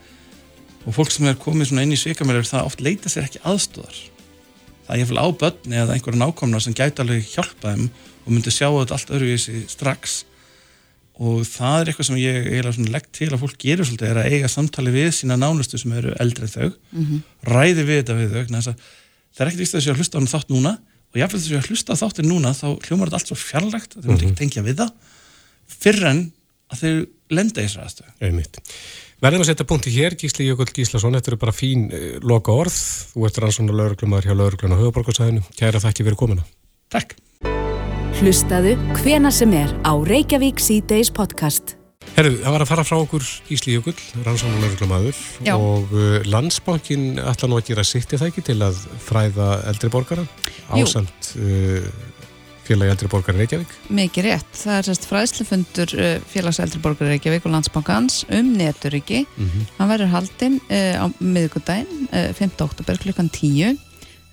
og 0.85 0.95
fólk 0.95 1.13
sem 1.13 1.27
er 1.29 1.37
komið 1.41 1.75
inn 1.77 1.93
í 1.93 1.99
svikamælar 1.99 2.47
það 2.49 2.71
oft 2.71 2.81
leita 2.81 3.11
sér 3.13 3.27
ekki 3.27 3.43
aðstóðar 3.45 3.99
það 4.87 4.95
er 4.95 5.01
jáfnveil 5.03 5.21
á 5.21 5.27
börni 5.43 5.77
eða 5.77 5.95
einhverja 5.95 6.19
nákomna 6.19 6.59
sem 6.63 6.75
gæti 6.75 7.03
alveg 7.03 7.27
hjálpa 7.29 7.75
þeim 7.75 7.85
og 8.25 8.31
myndi 8.33 8.53
sjá 8.53 8.67
þetta 8.67 8.97
allt 8.97 9.13
öðruvísi 9.13 9.61
strax 9.69 10.15
og 11.19 11.43
það 11.45 11.77
er 11.81 11.91
eitthvað 11.91 12.07
sem 12.07 12.19
ég 12.21 12.47
eiginlega 12.47 12.93
legg 12.95 13.09
til 13.11 13.29
að 13.31 13.41
fólk 13.43 13.57
gerur 13.61 13.87
svolítið 13.87 14.11
er 14.11 14.19
að 14.21 14.31
eiga 14.31 14.49
samtali 14.51 14.93
við 14.95 15.11
sína 15.17 15.37
nánustu 15.39 15.79
sem 15.81 15.93
eru 15.97 16.15
eldrið 16.23 16.55
þau 16.55 16.69
mm 16.69 17.03
-hmm. 17.05 17.19
ræði 17.51 17.83
við 17.83 17.99
þetta 18.01 18.17
við 18.17 18.31
þau 18.31 18.73
það 19.31 19.43
er 19.43 19.47
ekkert 19.47 19.63
vist 19.63 19.75
að 19.75 19.79
þessu 19.79 19.91
að 19.91 19.99
hlusta 19.99 20.17
á 20.17 20.21
þátt 20.33 20.49
núna 20.49 20.71
og 21.11 21.19
jáfnveg 21.19 21.41
þessu 21.41 21.59
að 21.59 21.69
hlusta 21.69 21.93
á 21.93 22.01
þáttin 22.01 22.31
núna 22.31 22.53
þá 22.55 22.67
hljómar 22.87 23.07
þetta 23.11 23.19
allt 23.19 23.31
svo 23.31 23.37
fjarlægt 23.39 23.95
að 23.95 24.01
þau 24.01 24.09
myndi 24.11 24.23
ekki 24.23 24.31
mhm. 24.31 24.41
tengja 24.41 24.63
við 24.63 24.75
það 24.81 24.91
fyrir 25.67 26.05
en 26.11 26.19
að 26.71 26.81
þau 26.81 26.93
lenda 27.31 27.61
í 27.61 27.67
þessu 27.67 27.81
aðstöðu 27.83 28.11
Verðum 29.21 29.43
að 29.43 29.51
setja 29.51 29.67
punkti 29.69 29.91
hér, 29.93 30.15
Gísli 30.17 30.47
Jökull 30.47 30.71
Gíslason, 30.73 31.13
þetta 31.13 31.29
eru 31.29 31.37
bara 31.43 31.53
fín 31.53 31.83
eh, 31.93 32.15
loka 32.25 32.55
orð. 32.57 32.73
Þú 33.11 33.27
ert 33.27 33.37
rannsóna 33.43 33.75
lauruglumar 33.77 34.25
hjá 34.25 34.33
laurugluna 34.33 34.79
Hauðborgarsæðinu. 34.81 35.45
Kæra 35.59 35.83
þakki 35.83 36.07
fyrir 36.07 36.17
komina. 36.23 36.47
Takk. 36.89 37.13
Hlustaðu 38.19 38.73
hvena 38.99 39.29
sem 39.31 39.53
er 39.55 39.71
á 39.87 39.93
Reykjavík 39.95 40.59
C-Days 40.59 41.11
podcast. 41.15 41.75
Herru, 42.17 42.33
það 42.41 42.55
var 42.55 42.63
að 42.65 42.69
fara 42.69 42.85
frá 42.85 42.97
okkur 42.97 43.25
Gísli 43.47 43.77
Jökull, 43.77 43.95
rannsóna 44.25 44.59
lauruglumadur 44.59 45.19
og 45.55 45.93
uh, 45.95 46.17
landsbankin 46.27 47.21
ætla 47.21 47.47
nú 47.47 47.59
að 47.61 47.69
gera 47.71 47.85
sitt 47.87 48.11
í 48.11 48.19
það 48.19 48.31
ekki 48.33 48.43
til 48.51 48.57
að 48.65 48.81
fræða 49.05 49.51
eldri 49.71 49.91
borgara 49.93 50.25
ásand 50.75 51.31
uh, 51.39 51.87
félagi 52.67 52.93
eldri 52.93 53.09
borgar 53.11 53.37
Reykjavík? 53.39 53.71
Mikið 53.91 54.27
rétt, 54.27 54.49
það 54.59 54.77
er 54.77 54.89
sérst 54.89 55.07
fræðslufundur 55.09 55.93
uh, 55.97 56.11
félags 56.31 56.59
eldri 56.63 56.81
borgar 56.83 57.09
Reykjavík 57.11 57.47
og 57.47 57.55
landsbankans 57.55 58.25
um 58.29 58.51
neturiki 58.57 59.23
mm 59.25 59.45
-hmm. 59.45 59.71
hann 59.77 59.91
verður 59.93 60.13
haldinn 60.15 60.59
uh, 60.69 60.95
á 61.03 61.05
miðugudaginn, 61.19 62.09
uh, 62.11 62.33
5. 62.33 62.59
oktober 62.59 62.99
klukkan 63.01 63.29
10 63.29 63.79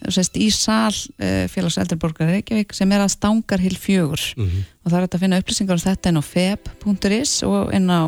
sérst 0.06 0.38
í 0.38 0.48
sál 0.54 0.94
uh, 0.94 1.46
félags 1.50 1.78
eldri 1.80 1.98
borgar 2.00 2.30
Reykjavík 2.30 2.74
sem 2.76 2.92
er 2.92 3.04
að 3.04 3.14
stangar 3.16 3.62
hil 3.62 3.76
fjögur. 3.76 4.22
Mm 4.36 4.46
-hmm. 4.46 4.62
og 4.84 4.92
það 4.92 4.98
er 5.00 5.08
að 5.08 5.20
finna 5.24 5.40
upplýsingar 5.42 5.78
um 5.78 5.86
þetta 5.86 6.08
inn 6.08 6.20
á 6.20 6.24
feb.is 6.24 7.42
og 7.42 7.74
inn 7.74 7.90
á 7.90 8.00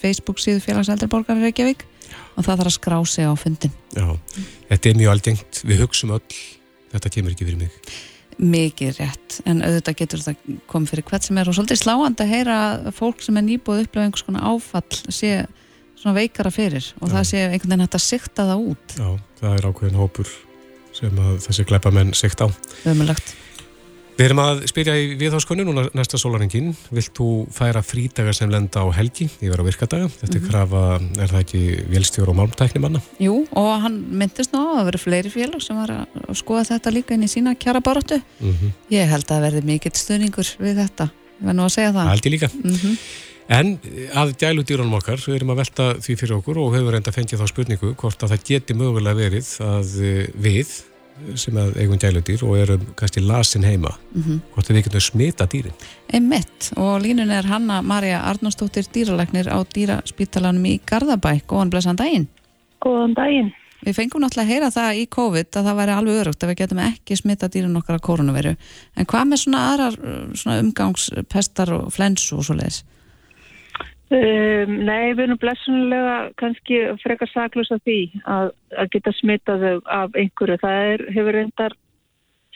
Facebook 0.00 0.38
síðu 0.38 0.60
félags 0.60 0.88
eldri 0.88 1.08
borgar 1.08 1.36
Reykjavík. 1.36 1.86
Og 2.36 2.44
það 2.44 2.56
þarf 2.58 2.70
að 2.70 2.78
skrá 2.78 2.98
sig 3.06 3.26
á 3.26 3.34
fundin 3.38 3.72
Já, 3.94 4.18
þetta 4.68 4.88
er 4.88 4.96
mjög 4.96 5.10
aldengt, 5.12 5.62
við 5.62 5.82
hugsaum 5.84 6.14
öll 6.16 6.58
þetta 6.92 7.12
kemur 7.14 7.34
ekki 7.34 7.46
fyrir 7.46 7.60
mig. 7.60 7.70
Mikið 8.40 9.00
rétt, 9.02 9.38
en 9.44 9.60
auðvitað 9.60 9.98
getur 10.00 10.22
það 10.24 10.44
komið 10.70 10.92
fyrir 10.94 11.08
hvert 11.10 11.26
sem 11.26 11.40
er. 11.40 11.50
Og 11.50 11.56
svolítið 11.56 11.82
sláand 11.82 12.22
að 12.22 12.32
heyra 12.32 12.58
að 12.72 12.92
fólk 12.96 13.24
sem 13.24 13.36
er 13.36 13.46
nýbúið 13.46 13.82
upplega 13.84 14.08
einhvers 14.08 14.26
konar 14.26 14.46
áfall 14.48 15.00
sé 15.12 15.32
svona 16.00 16.16
veikara 16.16 16.52
fyrir. 16.54 16.86
Og 17.02 17.10
Já. 17.10 17.18
það 17.18 17.26
sé 17.30 17.42
einhvern 17.44 17.74
veginn 17.74 17.84
hægt 17.84 17.98
að 17.98 18.06
sikta 18.06 18.46
það 18.48 18.64
út. 18.72 18.96
Já, 18.96 19.10
það 19.42 19.58
er 19.58 19.68
ákveðin 19.68 20.00
hópur 20.00 20.32
sem 21.00 21.22
þessi 21.46 21.68
gleipamenn 21.68 22.14
sikt 22.16 22.44
á 22.44 22.48
Ömulegt 22.88 23.34
Við 24.20 24.26
erum 24.26 24.40
að 24.42 24.58
spyrja 24.68 24.94
í 25.00 25.04
viðháskunni 25.16 25.64
núna 25.64 25.86
næsta 25.96 26.18
sólaringin. 26.20 26.74
Vilt 26.92 27.14
þú 27.16 27.28
færa 27.56 27.80
frídagar 27.80 28.36
sem 28.36 28.50
lenda 28.52 28.82
á 28.84 28.92
helgi 28.92 29.30
yfir 29.30 29.62
á 29.62 29.64
virkadaga? 29.64 30.10
Þetta 30.12 30.36
er 30.36 30.42
mhm. 30.42 30.50
krafa, 30.50 30.82
er 31.24 31.30
það 31.30 31.44
ekki 31.46 31.60
vélstjóru 31.88 32.34
og 32.34 32.36
málmtækni 32.36 32.82
manna? 32.84 33.00
Jú, 33.16 33.38
og 33.56 33.70
hann 33.86 33.96
myndist 34.20 34.52
ná 34.52 34.60
að 34.74 34.90
vera 34.90 35.00
fleiri 35.00 35.32
félag 35.32 35.64
sem 35.64 35.80
var 35.80 35.94
að 36.02 36.36
skoða 36.36 36.66
þetta 36.74 36.92
líka 36.98 37.16
inn 37.16 37.24
í 37.24 37.30
sína 37.32 37.56
kjara 37.56 37.80
baróttu. 37.80 38.20
Mm 38.42 38.52
-hmm. 38.52 38.76
Ég 38.92 39.08
held 39.08 39.32
að 39.32 39.42
verði 39.46 39.64
mikill 39.72 39.94
stuðningur 39.96 40.52
við 40.60 40.84
þetta. 40.84 41.08
Ég 41.40 41.48
var 41.48 41.56
nú 41.56 41.64
að 41.64 41.74
segja 41.78 41.96
það. 41.96 42.12
Haldi 42.12 42.34
líka. 42.36 42.50
Mm 42.52 42.76
-hmm. 42.76 42.96
En 43.48 43.78
að 44.14 44.36
dælu 44.36 44.62
dýrunum 44.62 44.94
okkar, 45.00 45.16
við 45.16 45.34
erum 45.34 45.50
að 45.50 45.56
velta 45.56 45.94
því 45.96 46.14
fyrir 46.20 46.36
okkur 46.36 46.58
og 46.58 46.74
hefur 46.76 46.92
reynda 46.92 47.10
fengið 47.10 47.40
þá 47.40 47.46
spurningu 47.48 47.94
hvort 47.96 48.22
að 48.22 48.30
það 48.30 48.44
geti 48.46 48.74
mögulega 48.74 49.16
verið 49.16 49.48
að 49.64 49.88
við 50.36 50.68
sem 51.34 51.56
að 51.60 51.76
eigum 51.82 52.00
gæludýr 52.00 52.42
og 52.46 52.58
erum 52.58 52.88
kannski 52.98 53.20
lasin 53.20 53.64
heima. 53.64 53.92
Mm 54.14 54.22
-hmm. 54.22 54.40
hvort 54.54 54.70
við 54.70 54.84
getum 54.84 55.00
smita 55.00 55.46
dýrin? 55.46 55.72
Emmett 56.12 56.72
og 56.76 57.02
línun 57.02 57.30
er 57.30 57.46
Hanna 57.46 57.82
Marja 57.82 58.20
Arnóstóttir 58.20 58.84
dýralæknir 58.94 59.48
á 59.48 59.58
dýraspítalanum 59.74 60.64
í 60.66 60.80
Garðabæk 60.86 61.46
Góðan 61.46 61.70
blessan 61.70 61.96
daginn. 61.96 62.28
Góðan 62.80 63.14
daginn. 63.14 63.52
Við 63.80 63.96
fengum 63.96 64.20
náttúrulega 64.20 64.44
að 64.44 64.52
heyra 64.52 64.70
það 64.70 64.98
í 65.00 65.06
COVID 65.06 65.56
að 65.56 65.64
það 65.64 65.76
væri 65.76 65.92
alveg 65.92 66.20
örugt 66.20 66.42
að 66.42 66.50
við 66.50 66.56
getum 66.56 66.78
ekki 66.78 67.16
smita 67.16 67.48
dýrin 67.48 67.76
okkar 67.76 67.96
að 67.96 68.00
koronaviru 68.00 68.56
en 68.96 69.06
hvað 69.06 69.24
með 69.24 69.36
svona 69.36 69.60
aðrar 69.72 69.94
svona 70.34 70.58
umgangspestar 70.60 71.72
og 71.72 71.92
flensu 71.92 72.36
og 72.36 72.44
svo 72.44 72.54
leiðis? 72.54 72.82
Um, 74.10 74.72
nei, 74.88 75.12
við 75.14 75.28
erum 75.28 75.38
blessunlega 75.38 76.14
kannski 76.40 76.80
frekar 76.98 77.30
saklus 77.30 77.68
af 77.70 77.78
því 77.86 78.00
að, 78.26 78.48
að 78.74 78.88
geta 78.96 79.12
smitað 79.20 79.62
af 79.86 80.18
einhverju. 80.18 80.56
Það 80.64 80.86
er, 80.88 81.04
hefur 81.14 81.38
reyndar, 81.38 81.76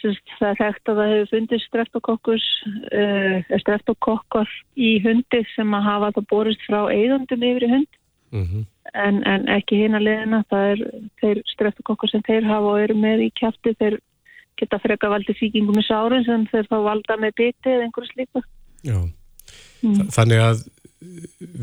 semst, 0.01 0.33
það 0.41 0.49
er 0.49 0.59
þekkt 0.63 0.91
að 0.91 0.99
það 1.01 1.13
hefur 1.13 1.31
fundist 1.31 1.69
streptokokkus, 1.71 2.49
uh, 2.91 3.55
streptokokkar 3.63 4.57
í 4.75 4.91
hundi 5.07 5.45
sem 5.53 5.79
að 5.79 5.87
hafa 5.87 6.11
það 6.19 6.29
borist 6.35 6.67
frá 6.67 6.81
eigundum 6.91 7.47
yfir 7.47 7.69
í 7.69 7.73
hund. 7.77 8.01
Mm 8.35 8.47
-hmm. 8.51 8.67
en, 9.07 9.23
en 9.23 9.49
ekki 9.55 9.79
hinn 9.85 9.95
að 9.95 10.07
leðina. 10.09 10.45
Það 10.51 10.71
er 10.73 10.85
þeir 11.23 11.45
streptokokkar 11.55 12.11
sem 12.11 12.27
þeir 12.27 12.51
hafa 12.51 12.73
og 12.75 12.83
eru 12.83 12.99
með 12.99 13.29
í 13.29 13.33
kæfti. 13.39 13.79
Þeir 13.79 14.01
geta 14.59 14.83
frekar 14.83 15.15
valdið 15.15 15.39
fíkingum 15.39 15.79
í 15.79 15.87
sárin 15.87 16.27
sem 16.27 16.51
þeir 16.51 16.67
þá 16.67 16.79
valda 16.83 17.17
með 17.23 17.39
biti 17.39 17.71
eða 17.71 17.87
einhverju 17.87 18.11
slíka. 18.11 18.43
Já, 18.83 18.99
mm. 19.87 20.11
þannig 20.11 20.43
að 20.51 20.67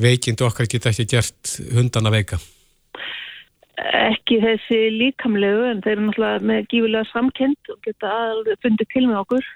veikind 0.02 0.42
okkar 0.46 0.70
geta 0.72 0.92
ekki 0.92 1.08
gert 1.16 1.56
hundana 1.76 2.12
veika? 2.14 2.40
Ekki 3.82 4.38
þessi 4.44 4.80
líkamlegu 4.94 5.66
en 5.72 5.82
þeir 5.82 5.96
eru 5.96 6.08
náttúrulega 6.08 6.46
með 6.52 6.68
gífilega 6.70 7.10
samkend 7.10 7.74
og 7.74 7.80
geta 7.86 8.12
alveg 8.28 8.62
fundið 8.62 8.92
til 8.94 9.06
með 9.08 9.22
okkur. 9.24 9.50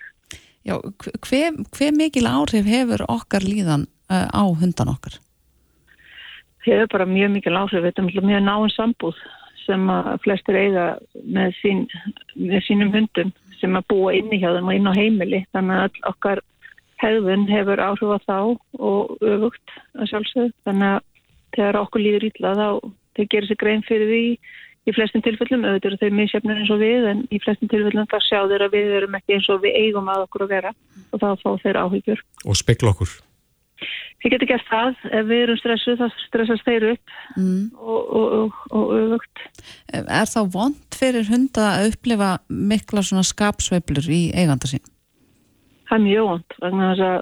Já, 0.66 0.80
hver, 1.28 1.60
hver 1.78 1.94
mikil 1.94 2.26
áhrif 2.26 2.66
hefur 2.66 3.06
okkar 3.12 3.46
líðan 3.46 3.86
uh, 4.10 4.26
á 4.34 4.44
hundan 4.50 4.90
okkar? 4.96 5.20
Hefur 6.66 6.90
bara 6.96 7.06
mjög 7.06 7.36
mikil 7.36 7.58
áhrif, 7.60 7.86
þetta 7.86 8.02
er 8.02 8.26
mjög 8.26 8.46
náinn 8.48 8.74
sambúð 8.74 9.20
sem 9.66 9.90
að 9.90 10.10
flestir 10.24 10.58
eiga 10.58 10.86
með, 11.22 11.54
sín, 11.62 11.86
með 12.38 12.66
sínum 12.66 12.94
hundum 12.94 13.32
sem 13.60 13.78
að 13.78 13.88
búa 13.92 14.14
inni 14.18 14.40
hjá 14.42 14.52
þeim 14.56 14.70
og 14.70 14.78
inn 14.78 14.90
á 14.90 14.94
heimili 14.98 15.42
þannig 15.56 15.84
að 15.86 16.02
okkar 16.12 16.42
hegðun 17.02 17.48
hefur 17.50 17.82
áhrif 17.84 18.14
á 18.16 18.20
þá 18.26 18.38
og 18.80 19.16
öfugt 19.22 19.76
að 19.96 20.12
sjálfsögðu. 20.12 20.54
Þannig 20.68 20.94
að 20.94 21.02
þegar 21.56 21.82
okkur 21.82 22.04
líður 22.04 22.28
ítla 22.30 22.54
þá 22.56 22.68
þeir 23.16 23.28
gerir 23.32 23.50
sér 23.50 23.62
grein 23.62 23.84
fyrir 23.88 24.12
því 24.12 24.24
í 24.86 24.94
flestin 24.94 25.24
tilfellum, 25.26 25.66
auðvitað 25.66 25.94
eru 25.94 26.02
þau 26.02 26.18
misjafnir 26.20 26.60
eins 26.62 26.74
og 26.74 26.82
við 26.82 27.08
en 27.10 27.22
í 27.34 27.40
flestin 27.42 27.72
tilfellum 27.72 28.10
þá 28.12 28.18
sjá 28.22 28.40
þeir 28.52 28.66
að 28.68 28.76
við 28.76 28.98
erum 29.00 29.16
ekki 29.18 29.38
eins 29.38 29.48
og 29.50 29.64
við 29.64 29.80
eigum 29.82 30.12
að 30.14 30.26
okkur 30.28 30.46
að 30.46 30.52
vera 30.54 30.74
og 31.10 31.24
þá 31.24 31.30
fá 31.42 31.50
þeir 31.64 31.80
áhyggjur. 31.82 32.26
Og 32.46 32.60
spekla 32.60 32.94
okkur? 32.94 33.16
Þið 34.24 34.34
getur 34.34 34.50
gert 34.50 34.68
það, 34.70 35.02
ef 35.12 35.26
við 35.30 35.42
erum 35.44 35.58
stressuð 35.60 36.00
þá 36.00 36.06
stressast 36.24 36.66
þeir 36.66 36.86
upp 36.94 37.16
mm. 37.36 37.64
og, 37.76 38.14
og, 38.20 38.30
og, 38.38 38.60
og 38.78 38.94
öfugt. 39.02 39.44
Er 39.92 40.30
þá 40.32 40.40
vond 40.54 40.98
fyrir 40.98 41.28
hunda 41.30 41.72
að 41.76 41.92
upplifa 41.92 42.32
mikla 42.50 43.04
svona 43.06 43.26
skapsveiblur 43.28 44.08
í 44.10 44.22
eiganda 44.38 44.70
sín? 44.72 44.86
Það 45.90 45.98
er 45.98 46.06
mjög 46.06 46.30
vond 46.30 46.60
vegna 46.62 46.92
þess 46.92 47.08
að 47.10 47.18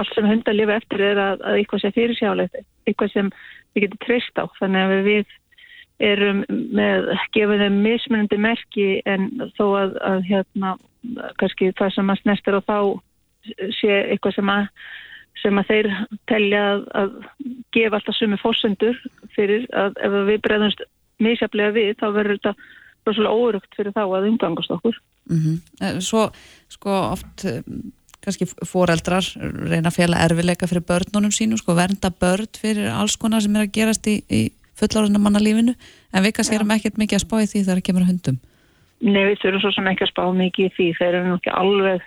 allt 0.00 0.14
sem 0.14 0.26
hundar 0.26 0.56
lifa 0.56 0.78
eftir 0.80 1.04
er 1.06 1.20
að, 1.22 1.42
að 1.46 1.58
eitthvað 1.58 1.82
sé 1.82 1.90
fyrirsjálegt 1.94 2.62
eitthvað 2.88 3.12
sem 3.12 3.28
við 3.74 3.84
getum 3.84 4.00
treyst 4.04 4.40
á 4.40 4.44
þannig 4.58 4.94
að 4.94 5.04
við 5.06 5.34
erum 6.08 6.44
með, 6.48 7.10
gefum 7.34 7.62
þeim 7.62 7.80
mismunandi 7.82 8.38
merki 8.38 8.88
en 9.08 9.28
þó 9.58 9.64
að, 9.80 9.98
að 10.06 10.24
hérna, 10.28 10.74
kannski 11.40 11.72
það 11.78 11.94
sem 11.96 12.12
að 12.12 12.22
snestir 12.22 12.58
og 12.58 12.66
þá 12.68 12.78
sé 13.78 14.00
eitthvað 14.12 14.38
sem 14.38 14.52
að 14.54 14.70
sem 15.38 15.60
að 15.60 15.68
þeir 15.70 15.88
telja 16.30 16.62
að, 16.72 16.80
að 16.98 17.12
gefa 17.76 18.00
alltaf 18.00 18.16
sumi 18.18 18.38
fórsendur 18.42 18.96
fyrir 19.36 19.68
að 19.70 19.98
ef 20.02 20.16
við 20.26 20.40
bregðumst 20.46 20.82
misjaflega 21.22 21.74
við 21.76 21.92
þá 22.00 22.06
verður 22.16 22.40
þetta 22.40 22.54
rosalega 23.06 23.44
órugt 23.44 23.78
fyrir 23.78 23.94
þá 23.94 24.02
að 24.04 24.28
umgangast 24.32 24.74
okkur 24.74 24.98
mm 25.30 25.38
-hmm. 25.38 26.00
Svo 26.02 26.28
sko 26.68 26.96
oft 27.12 27.46
kannski 28.28 28.48
foreldrar 28.68 29.26
reyna 29.40 29.90
að 29.90 29.96
fjalla 29.96 30.20
erfileika 30.26 30.68
fyrir 30.70 30.86
börnunum 30.88 31.32
sínum, 31.34 31.60
sko, 31.60 31.74
vernda 31.78 32.12
börn 32.12 32.50
fyrir 32.60 32.92
alls 32.92 33.16
konar 33.20 33.44
sem 33.44 33.56
er 33.56 33.66
að 33.66 33.74
gerast 33.74 34.06
í, 34.10 34.20
í 34.28 34.42
fullorðina 34.78 35.20
mannalífinu, 35.22 35.74
en 36.12 36.24
við 36.24 36.36
kannski 36.36 36.58
erum 36.58 36.76
ekkert 36.76 37.00
mikið 37.00 37.18
að 37.18 37.24
spá 37.24 37.36
í 37.40 37.48
því 37.48 37.64
þegar 37.64 37.80
það 37.80 37.86
kemur 37.88 38.04
að 38.04 38.12
hundum. 38.12 38.38
Nei, 38.98 39.24
við 39.28 39.42
þurfum 39.42 39.62
svo 39.62 39.72
sem 39.76 39.90
ekki 39.92 40.06
að 40.06 40.12
spá 40.12 40.22
mikið 40.34 40.68
í 40.68 40.72
því. 40.76 40.86
Þeir 40.98 41.08
eru 41.12 41.26
nú 41.26 41.34
ekki 41.38 41.52
alveg, 41.54 42.06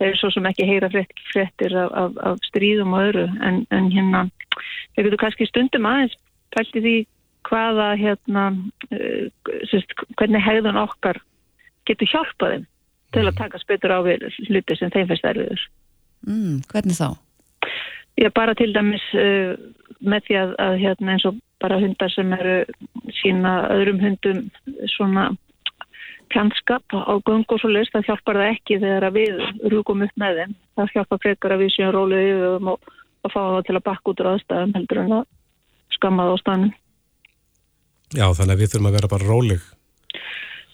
þeir 0.00 0.08
eru 0.08 0.20
svo 0.20 0.30
sem 0.32 0.46
ekki 0.48 0.68
heyra 0.68 0.90
frétt, 0.92 1.24
fréttir 1.32 1.74
af, 1.76 1.90
af, 2.02 2.20
af 2.30 2.46
stríðum 2.48 2.94
og 2.96 3.08
öðru. 3.08 3.26
En, 3.44 3.58
en 3.74 3.90
hérna, 3.92 4.22
þeir 4.94 5.08
getur 5.08 5.22
kannski 5.24 5.48
stundum 5.50 5.88
aðeins 5.90 6.16
pælt 6.56 6.78
í 6.80 6.84
því 6.84 6.96
hvaða, 7.48 7.90
hérna, 8.00 8.46
uh, 8.94 9.52
sérst, 9.68 9.92
hvernig 10.16 10.44
hegðun 10.44 10.80
okkar 10.80 11.20
getur 11.88 12.08
hjálpað 12.12 12.56
þeim 12.56 12.68
til 13.12 13.26
að 13.28 13.38
taka 13.38 13.60
spytur 13.60 13.94
á 13.94 14.00
við 14.06 14.26
hluti 14.48 14.78
sem 14.78 14.92
þeim 14.94 15.10
fyrst 15.10 15.28
erfiður. 15.28 15.62
Mm, 16.26 16.58
hvernig 16.70 16.98
þá? 16.98 17.08
Já, 18.20 18.28
bara 18.34 18.54
til 18.54 18.72
dæmis 18.74 19.04
uh, 19.16 19.54
með 20.04 20.26
því 20.26 20.38
að, 20.40 20.52
að 20.66 20.74
hérna, 20.82 21.14
eins 21.14 21.26
og 21.28 21.38
bara 21.62 21.80
hundar 21.80 22.10
sem 22.12 22.34
eru 22.36 22.58
sína 23.20 23.54
öðrum 23.72 24.02
hundum 24.02 24.42
svona 24.90 25.30
kjænskap 26.32 26.94
á 26.96 27.14
gung 27.24 27.44
og 27.44 27.60
svo 27.60 27.70
list, 27.70 27.92
það 27.92 28.08
hjálpar 28.08 28.40
það 28.40 28.52
ekki 28.54 28.78
þegar 28.82 29.08
við 29.14 29.42
rúkum 29.72 30.04
upp 30.06 30.14
með 30.20 30.40
þeim. 30.40 30.54
Það 30.78 30.94
hjálpar 30.96 31.22
frekar 31.22 31.54
að 31.54 31.64
við 31.64 31.74
séum 31.74 31.92
rólið 31.94 32.28
yfir 32.30 32.68
og, 32.72 32.92
og 33.22 33.34
fá 33.34 33.40
það 33.40 33.66
til 33.68 33.76
að 33.76 33.86
bakka 33.88 34.12
út 34.12 34.22
úr 34.22 34.30
aðstæðum 34.32 34.74
heldur 34.78 35.02
en 35.02 35.16
að 35.18 35.26
skamma 35.96 36.26
það 36.26 36.32
á 36.32 36.42
stannin. 36.42 36.72
Já, 38.12 38.26
þannig 38.36 38.54
að 38.54 38.62
við 38.62 38.72
þurfum 38.72 38.88
að 38.88 38.96
vera 38.98 39.12
bara 39.12 39.28
róleg. 39.28 39.68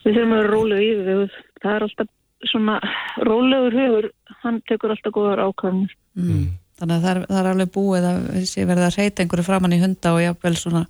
Við 0.05 0.13
þurfum 0.13 0.35
að 0.37 0.41
vera 0.41 0.55
rólið 0.55 0.85
yfir. 0.87 1.37
Það 1.59 1.75
er 1.75 1.87
alltaf 1.89 2.15
svona 2.47 2.79
rólegur 3.27 3.75
hugur, 3.75 4.09
hann 4.45 4.63
tekur 4.69 4.95
alltaf 4.95 5.15
góðar 5.15 5.43
ákvæmur. 5.49 5.93
Mm. 6.19 6.49
Þannig 6.79 6.95
að 6.95 7.05
það 7.05 7.11
er, 7.11 7.21
það 7.27 7.41
er 7.41 7.51
alveg 7.53 7.71
búið 7.75 8.09
að 8.09 8.19
sé 8.47 8.65
verið 8.69 8.87
að 8.87 8.97
reyta 9.01 9.23
einhverju 9.25 9.47
framann 9.49 9.75
í 9.75 9.81
hunda 9.83 10.15
og 10.15 10.23
jáfnvel 10.23 10.55
svona, 10.61 10.83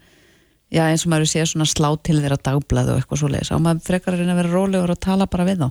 já 0.68 0.82
eins 0.84 1.06
og 1.06 1.12
maður 1.14 1.30
sé 1.32 1.44
svona 1.48 1.68
slá 1.68 1.88
til 2.04 2.18
þeirra 2.20 2.40
dagblæðu 2.44 2.94
og 2.94 3.00
eitthvað 3.00 3.22
svo 3.22 3.30
leiðis. 3.32 3.52
Á 3.54 3.56
maður 3.64 3.86
frekar 3.86 4.16
að 4.16 4.22
reyna 4.22 4.34
að 4.34 4.40
vera 4.42 4.54
rólegur 4.54 4.92
og 4.92 5.00
tala 5.00 5.28
bara 5.30 5.48
við 5.48 5.62
þá. 5.64 5.68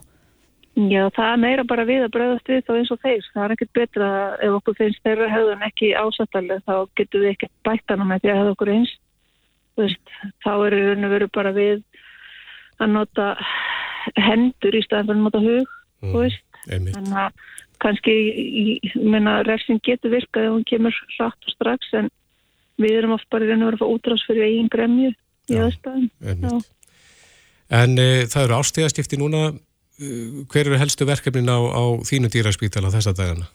Já, 0.78 1.08
það 1.10 1.32
er 1.32 1.40
meira 1.42 1.64
bara 1.66 1.84
við 1.90 2.04
að 2.06 2.12
bröðast 2.14 2.50
við 2.52 2.60
þá 2.66 2.74
eins 2.76 2.92
og 2.94 3.00
þeir. 3.02 3.30
Það 3.34 3.44
er 3.44 3.54
ekkert 3.56 3.72
betra 3.74 4.10
ef 4.46 4.58
okkur 4.60 4.76
finnst 4.78 5.06
þeirra 5.06 5.30
höfðun 5.32 5.64
ekki 5.66 5.88
ásættalega 5.98 6.66
þá 6.68 6.76
getur 7.00 7.24
við 7.24 7.32
ekkert 7.34 7.54
bættana 7.66 8.06
með 8.06 8.22
því 8.22 8.32
að 8.34 8.38
höfða 8.42 8.54
okkur 8.54 8.74
eins. 8.76 8.92
Veist, 9.78 10.14
þá 10.46 10.52
er 10.54 10.76
raun 10.78 11.08
og 11.08 11.14
veru 11.16 11.30
bara 11.34 11.54
við 11.56 11.82
að 12.78 12.94
nota 12.94 13.32
hendur 14.16 14.78
í 14.78 14.84
staðan 14.86 15.08
fyrir 15.08 15.20
að 15.20 15.26
nota 15.26 15.44
hug. 15.44 15.76
Mm, 16.06 16.14
Þannig 16.68 17.20
að 17.22 17.46
kannski, 17.82 18.16
refsing 19.48 19.82
getur 19.86 20.14
virkað 20.14 20.48
ef 20.48 20.56
hún 20.56 20.66
kemur 20.68 20.98
rætt 21.18 21.48
og 21.48 21.54
strax 21.54 21.94
en 21.98 22.10
við 22.82 22.98
erum 23.00 23.16
oft 23.18 23.30
bara 23.34 23.48
raun 23.48 23.64
og 23.64 23.72
veru 23.72 23.78
að 23.78 23.84
fá 23.84 23.94
útrás 23.94 24.26
fyrir 24.28 24.48
eigin 24.50 24.72
gremju 24.74 25.14
í 25.14 25.62
aðstæðum. 25.62 26.60
En 27.68 28.00
e, 28.00 28.10
það 28.32 28.44
eru 28.46 28.58
ástíðastifti 28.58 29.20
núna 29.20 29.50
hver 29.98 30.68
eru 30.68 30.78
helstu 30.78 31.08
verkefnin 31.10 31.50
á, 31.50 31.58
á 31.58 31.84
þínu 32.06 32.30
dýraspítala 32.34 32.92
þessa 32.94 33.16
dagana? 33.18 33.48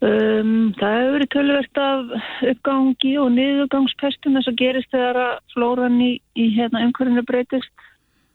Um, 0.00 0.70
það 0.78 0.94
hefur 0.96 1.14
verið 1.16 1.30
tölverkt 1.34 1.80
af 1.82 2.12
uppgangi 2.52 3.10
og 3.20 3.32
niðurgangspestum 3.34 4.38
þess 4.38 4.48
að 4.48 4.60
gerist 4.62 4.94
þegar 4.94 5.18
að 5.20 5.34
flóran 5.52 5.98
í, 6.00 6.12
í 6.38 6.46
hérna, 6.54 6.86
umhverfinu 6.86 7.24
breytist 7.28 7.84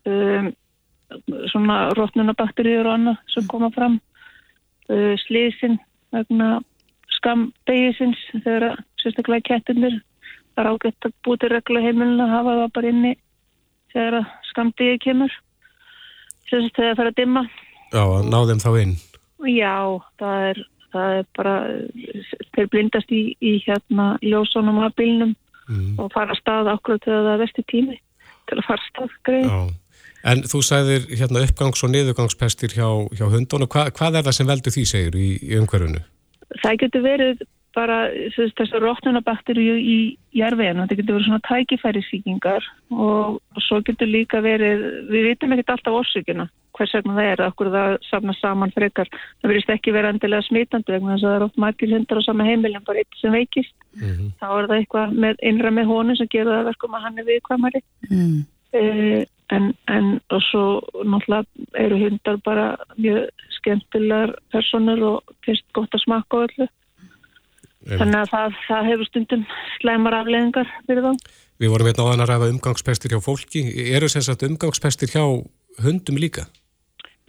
um, 0.05 0.51
svona 1.51 1.77
rótnunabakteríur 1.97 2.87
og 2.87 2.97
annað 2.97 3.21
sem 3.33 3.45
koma 3.51 3.69
fram 3.75 3.99
uh, 4.89 5.13
slísin 5.25 5.77
vegna 6.15 6.59
skambegisins 7.17 8.19
þegar 8.33 8.71
að 8.71 8.83
sérstaklega 9.01 9.47
kettinir 9.49 9.99
það 10.55 10.63
er 10.63 10.71
ágætt 10.71 11.07
að 11.07 11.15
búti 11.25 11.49
regla 11.51 11.83
heimilin 11.83 12.23
að 12.23 12.33
hafa 12.33 12.55
það 12.61 12.73
bara 12.77 12.91
inni 12.93 13.13
þegar 13.93 14.19
að 14.21 14.31
skamdegi 14.51 15.01
kemur 15.05 15.35
sem 16.49 16.69
þegar 16.75 16.89
það 16.89 16.97
fer 16.99 17.11
að 17.11 17.19
dimma. 17.19 17.43
Já, 17.91 18.03
að 18.03 18.29
ná 18.31 18.37
þeim 18.49 18.63
þá 18.63 18.71
inn. 18.81 18.95
Já, 19.51 19.75
það 20.21 20.45
er, 20.49 20.61
það 20.95 21.15
er 21.19 21.27
bara, 21.37 21.55
þeir 22.55 22.69
blindast 22.73 23.13
í, 23.13 23.23
í 23.43 23.53
hérna 23.65 24.07
ljósónum 24.23 24.81
af 24.85 24.95
bílnum 24.99 25.33
mm. 25.67 25.95
og 26.01 26.11
fara 26.15 26.35
að 26.35 26.41
staða 26.41 26.75
okkur 26.79 27.01
til 27.03 27.15
að 27.15 27.29
það 27.29 27.41
vesti 27.43 27.65
tími 27.71 27.97
til 28.45 28.59
að 28.59 28.67
fara 28.69 28.81
að 28.81 28.87
stað 28.91 29.17
greið. 29.27 29.51
En 30.25 30.41
þú 30.49 30.61
sagðir 30.65 31.03
hérna 31.13 31.43
uppgangs- 31.45 31.83
og 31.85 31.91
niðurgangspestir 31.93 32.73
hjá, 32.73 32.87
hjá 33.13 33.25
hundunum. 33.29 33.69
Hva, 33.69 33.91
hvað 33.93 34.19
er 34.19 34.25
það 34.25 34.37
sem 34.39 34.47
veldur 34.49 34.73
því, 34.73 34.85
segir, 34.89 35.17
í, 35.21 35.27
í 35.37 35.59
umhverfunu? 35.59 36.01
Það 36.63 36.79
getur 36.81 37.05
verið 37.05 37.43
bara 37.75 37.97
þessar 38.35 38.83
rótnunabakteríu 38.83 39.75
í 39.75 39.95
jærveginu, 40.35 40.85
þetta 40.85 40.97
getur 40.99 41.17
verið 41.17 41.27
svona 41.27 41.45
tækifærisíkingar 41.47 42.67
og, 42.93 43.39
og 43.41 43.65
svo 43.65 43.81
getur 43.85 44.09
líka 44.09 44.41
verið, 44.43 44.85
við 45.11 45.27
vitum 45.31 45.55
ekkert 45.55 45.73
alltaf 45.75 45.97
orsugina, 45.99 46.47
hvers 46.77 46.95
vegna 46.95 47.17
það 47.17 47.29
er 47.33 47.43
okkur 47.49 47.71
það 47.75 47.97
samna 48.07 48.35
saman 48.39 48.73
frekar 48.75 49.11
það 49.11 49.51
verist 49.51 49.75
ekki 49.75 49.95
verið 49.95 50.15
endilega 50.15 50.47
smitandi 50.47 50.95
vegna 50.95 51.15
þess 51.15 51.27
að 51.27 51.33
það 51.33 51.37
er 51.37 51.47
oft 51.49 51.61
margir 51.65 51.93
hundar 51.95 52.23
á 52.23 52.27
sama 52.27 52.47
heimilin 52.47 52.87
bara 52.87 53.03
eitt 53.03 53.21
sem 53.21 53.35
veikist, 53.35 53.75
mm 53.95 54.07
-hmm. 54.07 54.33
þá 54.39 54.47
er 54.49 54.69
það 54.71 54.77
eitthvað 54.79 55.15
með, 55.25 55.39
innra 55.51 55.71
með 55.75 55.91
honum 55.91 56.19
sem 56.19 56.31
gerur 56.31 56.55
það 56.55 56.69
verkum 56.71 56.95
að 56.95 57.05
hann 57.07 57.19
er 57.19 57.29
viðkvæmari 57.31 57.83
mm. 58.09 58.39
eh, 58.79 59.23
en, 59.53 59.73
en 59.91 60.07
og 60.33 60.41
svo 60.49 60.63
náttúrulega 61.03 61.45
eru 61.85 61.99
hundar 62.01 62.39
bara 62.45 62.65
mjög 62.97 63.29
skemmtilegar 63.59 64.35
personur 64.53 65.03
og 65.11 65.35
finnst 65.45 65.67
gott 65.77 65.93
að 65.93 66.05
smaka 66.05 66.41
á 66.41 66.45
öllu 66.47 66.67
Þannig 67.85 68.17
að 68.17 68.29
það, 68.31 68.59
það 68.65 68.87
hefur 68.89 69.07
stundum 69.09 69.41
slæmar 69.77 70.15
afleðingar 70.17 70.69
fyrir 70.87 71.05
þá. 71.05 71.33
Við 71.61 71.71
vorum 71.71 71.89
hérna 71.89 72.05
á 72.05 72.09
þann 72.09 72.23
að 72.23 72.29
ræða 72.31 72.51
umgangspestir 72.55 73.13
hjá 73.13 73.19
fólki. 73.21 73.61
Eru 73.93 74.09
sem 74.09 74.23
sagt 74.25 74.45
umgangspestir 74.47 75.11
hjá 75.13 75.23
hundum 75.85 76.17
líka? 76.19 76.47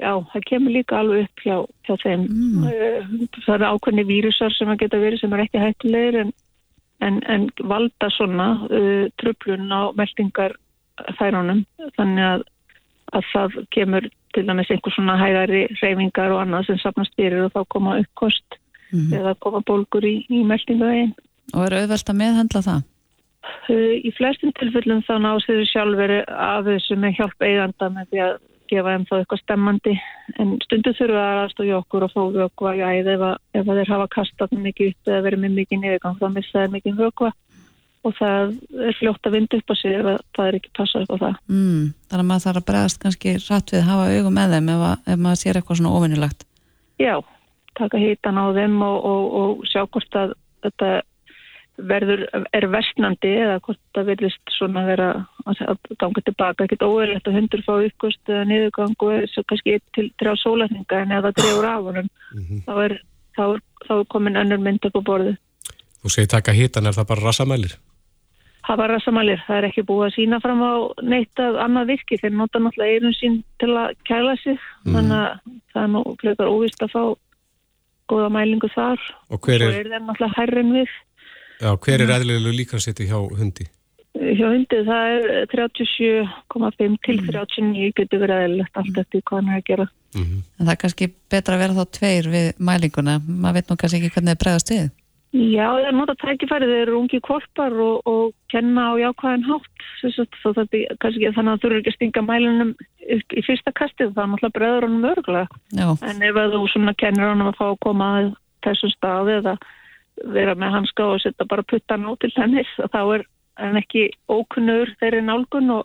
Já, 0.00 0.12
það 0.32 0.46
kemur 0.48 0.74
líka 0.74 0.98
alveg 1.00 1.26
upp 1.26 1.44
hjá, 1.44 1.56
hjá 1.88 1.94
þeim. 2.02 2.24
Mm. 2.28 2.64
Eh, 2.72 3.12
það 3.44 3.54
eru 3.58 3.68
ákveðni 3.68 4.06
vírusar 4.08 4.56
sem 4.56 4.72
að 4.72 4.82
geta 4.84 5.00
verið 5.00 5.22
sem 5.22 5.36
er 5.36 5.44
ekki 5.44 5.62
hættilegir 5.62 6.18
en, 6.24 6.32
en, 7.04 7.20
en 7.32 7.46
valda 7.72 8.10
svona 8.16 8.48
uh, 8.68 9.06
tröflun 9.20 9.72
á 9.72 9.92
meldingarfærunum. 10.96 11.64
Þannig 11.96 12.24
að, 12.24 12.44
að 13.12 13.24
það 13.32 13.58
kemur 13.70 14.08
til 14.34 14.46
dæmis 14.46 14.70
einhver 14.70 14.92
svona 14.92 15.16
hægari 15.16 15.66
reyfingar 15.82 16.32
og 16.32 16.42
annað 16.42 16.66
sem 16.66 16.78
sapnast 16.78 17.14
fyrir 17.16 17.46
og 17.46 17.52
þá 17.52 17.64
koma 17.68 17.98
uppkost 18.00 18.58
mm 18.92 19.00
-hmm. 19.00 19.14
eða 19.18 19.34
koma 19.40 19.60
bólgur 19.60 20.04
í, 20.04 20.26
í 20.28 20.44
meldingavegin. 20.44 21.14
Og 21.54 21.66
eru 21.66 21.76
auðvelt 21.76 22.10
að 22.10 22.20
meðhandla 22.20 22.62
það? 22.62 22.82
Í 23.70 24.10
flestum 24.16 24.52
tilfellum 24.58 25.02
þá 25.06 25.14
náðs 25.22 25.46
þau 25.46 25.64
sjálfveri 25.64 26.24
af 26.26 26.64
þessu 26.66 26.96
með 26.96 27.16
hjálp 27.18 27.42
eiganda 27.42 27.88
með 27.90 28.06
því 28.10 28.18
að 28.26 28.38
gefa 28.70 28.92
þeim 28.92 29.06
þá 29.06 29.14
eitthvað 29.16 29.42
stemmandi 29.42 29.94
en 30.42 30.54
stundu 30.64 30.92
þurfa 30.98 31.22
að 31.22 31.40
aðstója 31.42 31.78
okkur 31.78 32.06
og 32.06 32.12
fóðu 32.14 32.42
okkur 32.46 32.68
að 32.72 32.82
æða 32.82 33.12
ef, 33.14 33.22
ef 33.54 33.66
þeir 33.66 33.92
hafa 33.92 34.08
kastat 34.16 34.50
mikið 34.50 34.88
upp 34.90 35.10
eða 35.12 35.24
verið 35.26 35.42
með 35.44 35.52
mikið 35.60 35.82
niðurgang 35.82 36.18
þá 36.18 36.26
missa 36.34 36.58
þeir 36.58 36.74
mikið 36.74 36.98
vökva 37.02 37.30
og 38.06 38.14
það 38.18 38.52
er 38.86 38.98
fljótt 39.00 39.26
að 39.28 39.36
vinda 39.36 39.58
upp 39.58 39.72
á 39.72 39.74
sig 39.80 39.96
ef 39.96 40.06
það 40.36 40.48
er 40.48 40.58
ekki 40.58 40.74
passað 40.78 41.06
upp 41.06 41.16
á 41.16 41.22
það. 41.24 41.40
Mm, 41.50 41.82
þannig 42.10 42.24
að 42.24 42.28
maður 42.30 42.46
þarf 42.46 42.60
að 42.60 42.68
bregast 42.70 43.02
kannski 43.02 43.34
rætt 43.42 43.72
við 43.74 43.80
að 43.82 43.88
hafa 43.90 44.06
augum 44.14 44.38
með 44.38 44.54
þeim 44.56 44.70
ef, 44.74 44.84
að, 44.90 45.10
ef 45.12 45.20
maður 45.24 45.42
sér 45.42 45.60
eitthvað 45.60 45.80
svona 45.80 45.96
ofinnilagt. 45.98 46.46
Já, 47.02 47.14
taka 47.76 48.00
hitan 48.00 48.40
á 48.40 48.46
þeim 48.56 48.80
og, 48.86 48.96
og, 49.10 49.36
og 49.40 49.68
sjá 49.70 49.82
hvort 49.84 50.18
að 50.22 50.34
þetta 50.66 50.90
verður, 51.76 52.22
er 52.56 52.66
vestnandi 52.72 53.32
eða 53.36 53.58
hvort 53.64 53.80
það 53.96 54.10
verðist 54.10 54.54
svona 54.54 54.84
vera 54.86 55.08
að 55.46 55.74
ganga 56.00 56.22
tilbaka, 56.24 56.64
ekkert 56.64 56.86
óverlegt 56.86 57.28
að 57.28 57.36
hundur 57.36 57.64
fá 57.66 57.74
uppgöst 57.76 58.32
eða 58.32 58.46
niðurgang 58.48 58.94
og 59.06 59.26
svo 59.32 59.44
kannski 59.50 59.76
til 59.96 60.06
þrjá 60.20 60.32
sólætninga 60.40 61.02
en 61.02 61.12
ef 61.16 61.26
það 61.26 61.36
drefur 61.40 61.68
af 61.68 61.82
honum 61.90 62.08
mm 62.08 62.42
-hmm. 62.42 62.62
þá, 62.66 62.72
er, 62.84 62.96
þá, 63.36 63.44
er, 63.54 63.60
þá 63.88 63.92
er 63.98 64.06
komin 64.14 64.40
önnur 64.40 64.62
mynd 64.62 64.88
upp 64.88 64.96
á 64.96 65.02
borðu. 65.10 65.36
Þú 66.02 66.08
segir 66.14 66.28
taka 66.30 66.52
hitan, 66.52 66.86
er 66.86 66.96
það 66.96 67.08
bara 67.08 67.26
rassamælir? 67.26 67.76
Það 68.66 68.80
var 68.80 68.90
rassamælir, 68.90 69.42
það 69.46 69.58
er 69.60 69.66
ekki 69.68 69.84
búið 69.86 70.04
að 70.08 70.14
sína 70.16 70.38
fram 70.42 70.62
á 70.66 70.74
neitt 71.06 71.42
af 71.42 71.58
annað 71.62 71.92
virki. 71.92 72.18
Þeir 72.18 72.34
nota 72.34 72.58
náttúrulega 72.62 72.96
eirun 72.96 73.14
sín 73.14 73.36
til 73.62 73.70
að 73.78 73.94
kæla 74.08 74.34
sig. 74.42 74.58
Mm. 74.82 74.96
þannig 74.96 75.20
að 75.20 75.54
það 75.72 75.82
er 75.82 75.92
nú 75.92 76.02
fleikar 76.22 76.50
óvist 76.50 76.82
að 76.82 76.92
fá 76.96 77.02
góða 78.10 78.32
mælingu 78.34 78.70
þar. 78.74 79.06
Og 79.30 79.46
hver 79.46 79.62
er, 79.62 79.78
er 79.84 79.92
það 79.92 80.04
náttúrulega 80.08 80.38
hærrin 80.40 80.74
við. 80.80 80.98
Já, 81.60 81.70
hver 81.86 82.04
er 82.04 82.14
eðlilegu 82.18 82.58
líkansetti 82.58 83.08
hjá 83.08 83.16
hundi? 83.38 83.70
Hjá 84.16 84.46
hundi 84.48 84.82
það 84.88 85.14
er 85.14 85.48
37,5 85.54 86.98
til 87.06 87.22
39 87.22 87.94
getur 87.96 88.22
verið 88.24 88.44
eðlilegt 88.48 88.82
allt 88.82 89.00
eftir 89.02 89.24
hvað 89.28 89.42
hann 89.42 89.54
er 89.54 89.62
að 89.62 89.66
gera. 89.70 89.88
Mm 90.16 90.22
-hmm. 90.24 90.44
En 90.58 90.66
það 90.66 90.74
er 90.74 90.82
kannski 90.82 91.12
betra 91.30 91.54
að 91.54 91.62
vera 91.62 91.78
þá 91.78 91.84
tveir 91.98 92.28
við 92.34 92.46
mælinguna 92.58 93.20
maður 93.26 93.54
veit 93.54 93.68
nú 93.70 93.76
kannski 93.76 93.98
ekki 94.00 94.14
hvernig 94.14 94.34
það 94.34 94.42
bregðast 94.42 94.70
við 94.74 94.88
Já, 95.34 95.66
það 95.66 95.86
er 95.88 95.96
nota 95.96 96.14
tækifæri, 96.20 96.66
eru 96.82 97.00
ungi 97.00 97.18
korpar 97.20 97.74
og, 97.82 98.06
og 98.08 98.34
kenna 98.52 98.86
á 98.88 99.00
jákvæðan 99.00 99.46
hátt 99.48 99.86
þó 100.00 100.52
það 100.54 100.76
er 100.78 100.94
kannski 101.02 101.32
þannig 101.34 101.52
að 101.52 101.62
þú 101.62 101.68
eru 101.68 101.80
ekki 101.80 101.92
að 101.92 101.96
stinga 101.96 102.22
mælunum 102.24 102.70
í 103.10 103.42
fyrsta 103.44 103.72
kastið, 103.76 104.14
það 104.14 104.22
er 104.22 104.30
náttúrulega 104.32 104.56
breður 104.56 104.86
honum 104.86 105.08
örgulega, 105.10 105.60
Já, 105.76 105.88
en 106.08 106.22
ef 106.28 106.38
þú 106.54 106.62
svona 106.72 106.94
kennir 107.02 107.32
honum 107.32 107.50
að 107.50 107.58
fá 107.58 107.66
að 107.66 107.82
koma 107.84 108.12
að 108.20 108.30
þessum 108.66 108.94
staði 108.94 109.36
eða 109.40 109.56
vera 110.38 110.56
með 110.56 110.74
hanska 110.78 111.10
og 111.10 111.20
setja 111.24 111.48
bara 111.50 111.66
puttan 111.68 112.08
á 112.08 112.10
til 112.22 112.32
hennis, 112.38 112.72
þá 112.94 113.00
er 113.18 113.28
hann 113.60 113.82
ekki 113.82 114.08
ókunnur 114.30 114.94
þeirri 115.02 115.26
nálgun 115.26 115.74
og, 115.74 115.84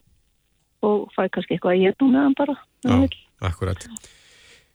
og 0.86 1.12
fæ 1.18 1.26
kannski 1.28 1.58
eitthvað 1.58 1.76
að 1.76 1.86
geta 1.88 2.10
með 2.14 2.26
hann 2.28 2.40
bara. 2.40 2.58
Já, 2.86 2.98
akkurat. 3.52 3.88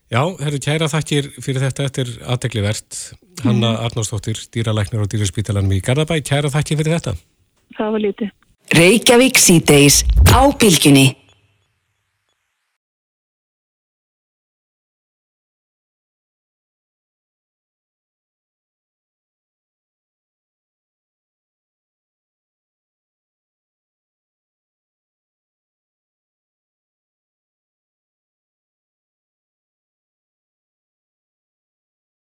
Já, 0.06 0.22
herru, 0.38 0.58
kæra 0.62 0.86
þakkir 0.86 1.32
fyrir 1.42 1.64
þetta 1.64 1.86
eftir 1.88 2.10
aðtegli 2.30 2.62
verðt. 2.62 2.98
Hanna 3.42 3.72
Arnársdóttir, 3.82 4.38
dýralæknir 4.54 5.02
og 5.02 5.10
dýraspítalanum 5.10 5.74
í 5.74 5.82
Garðabæ, 5.82 6.20
kæra 6.22 6.50
þakkir 6.52 6.78
fyrir 6.78 6.94
þetta. 6.94 7.16
Það 7.76 7.90
var 7.96 8.04
lítið. 8.04 8.30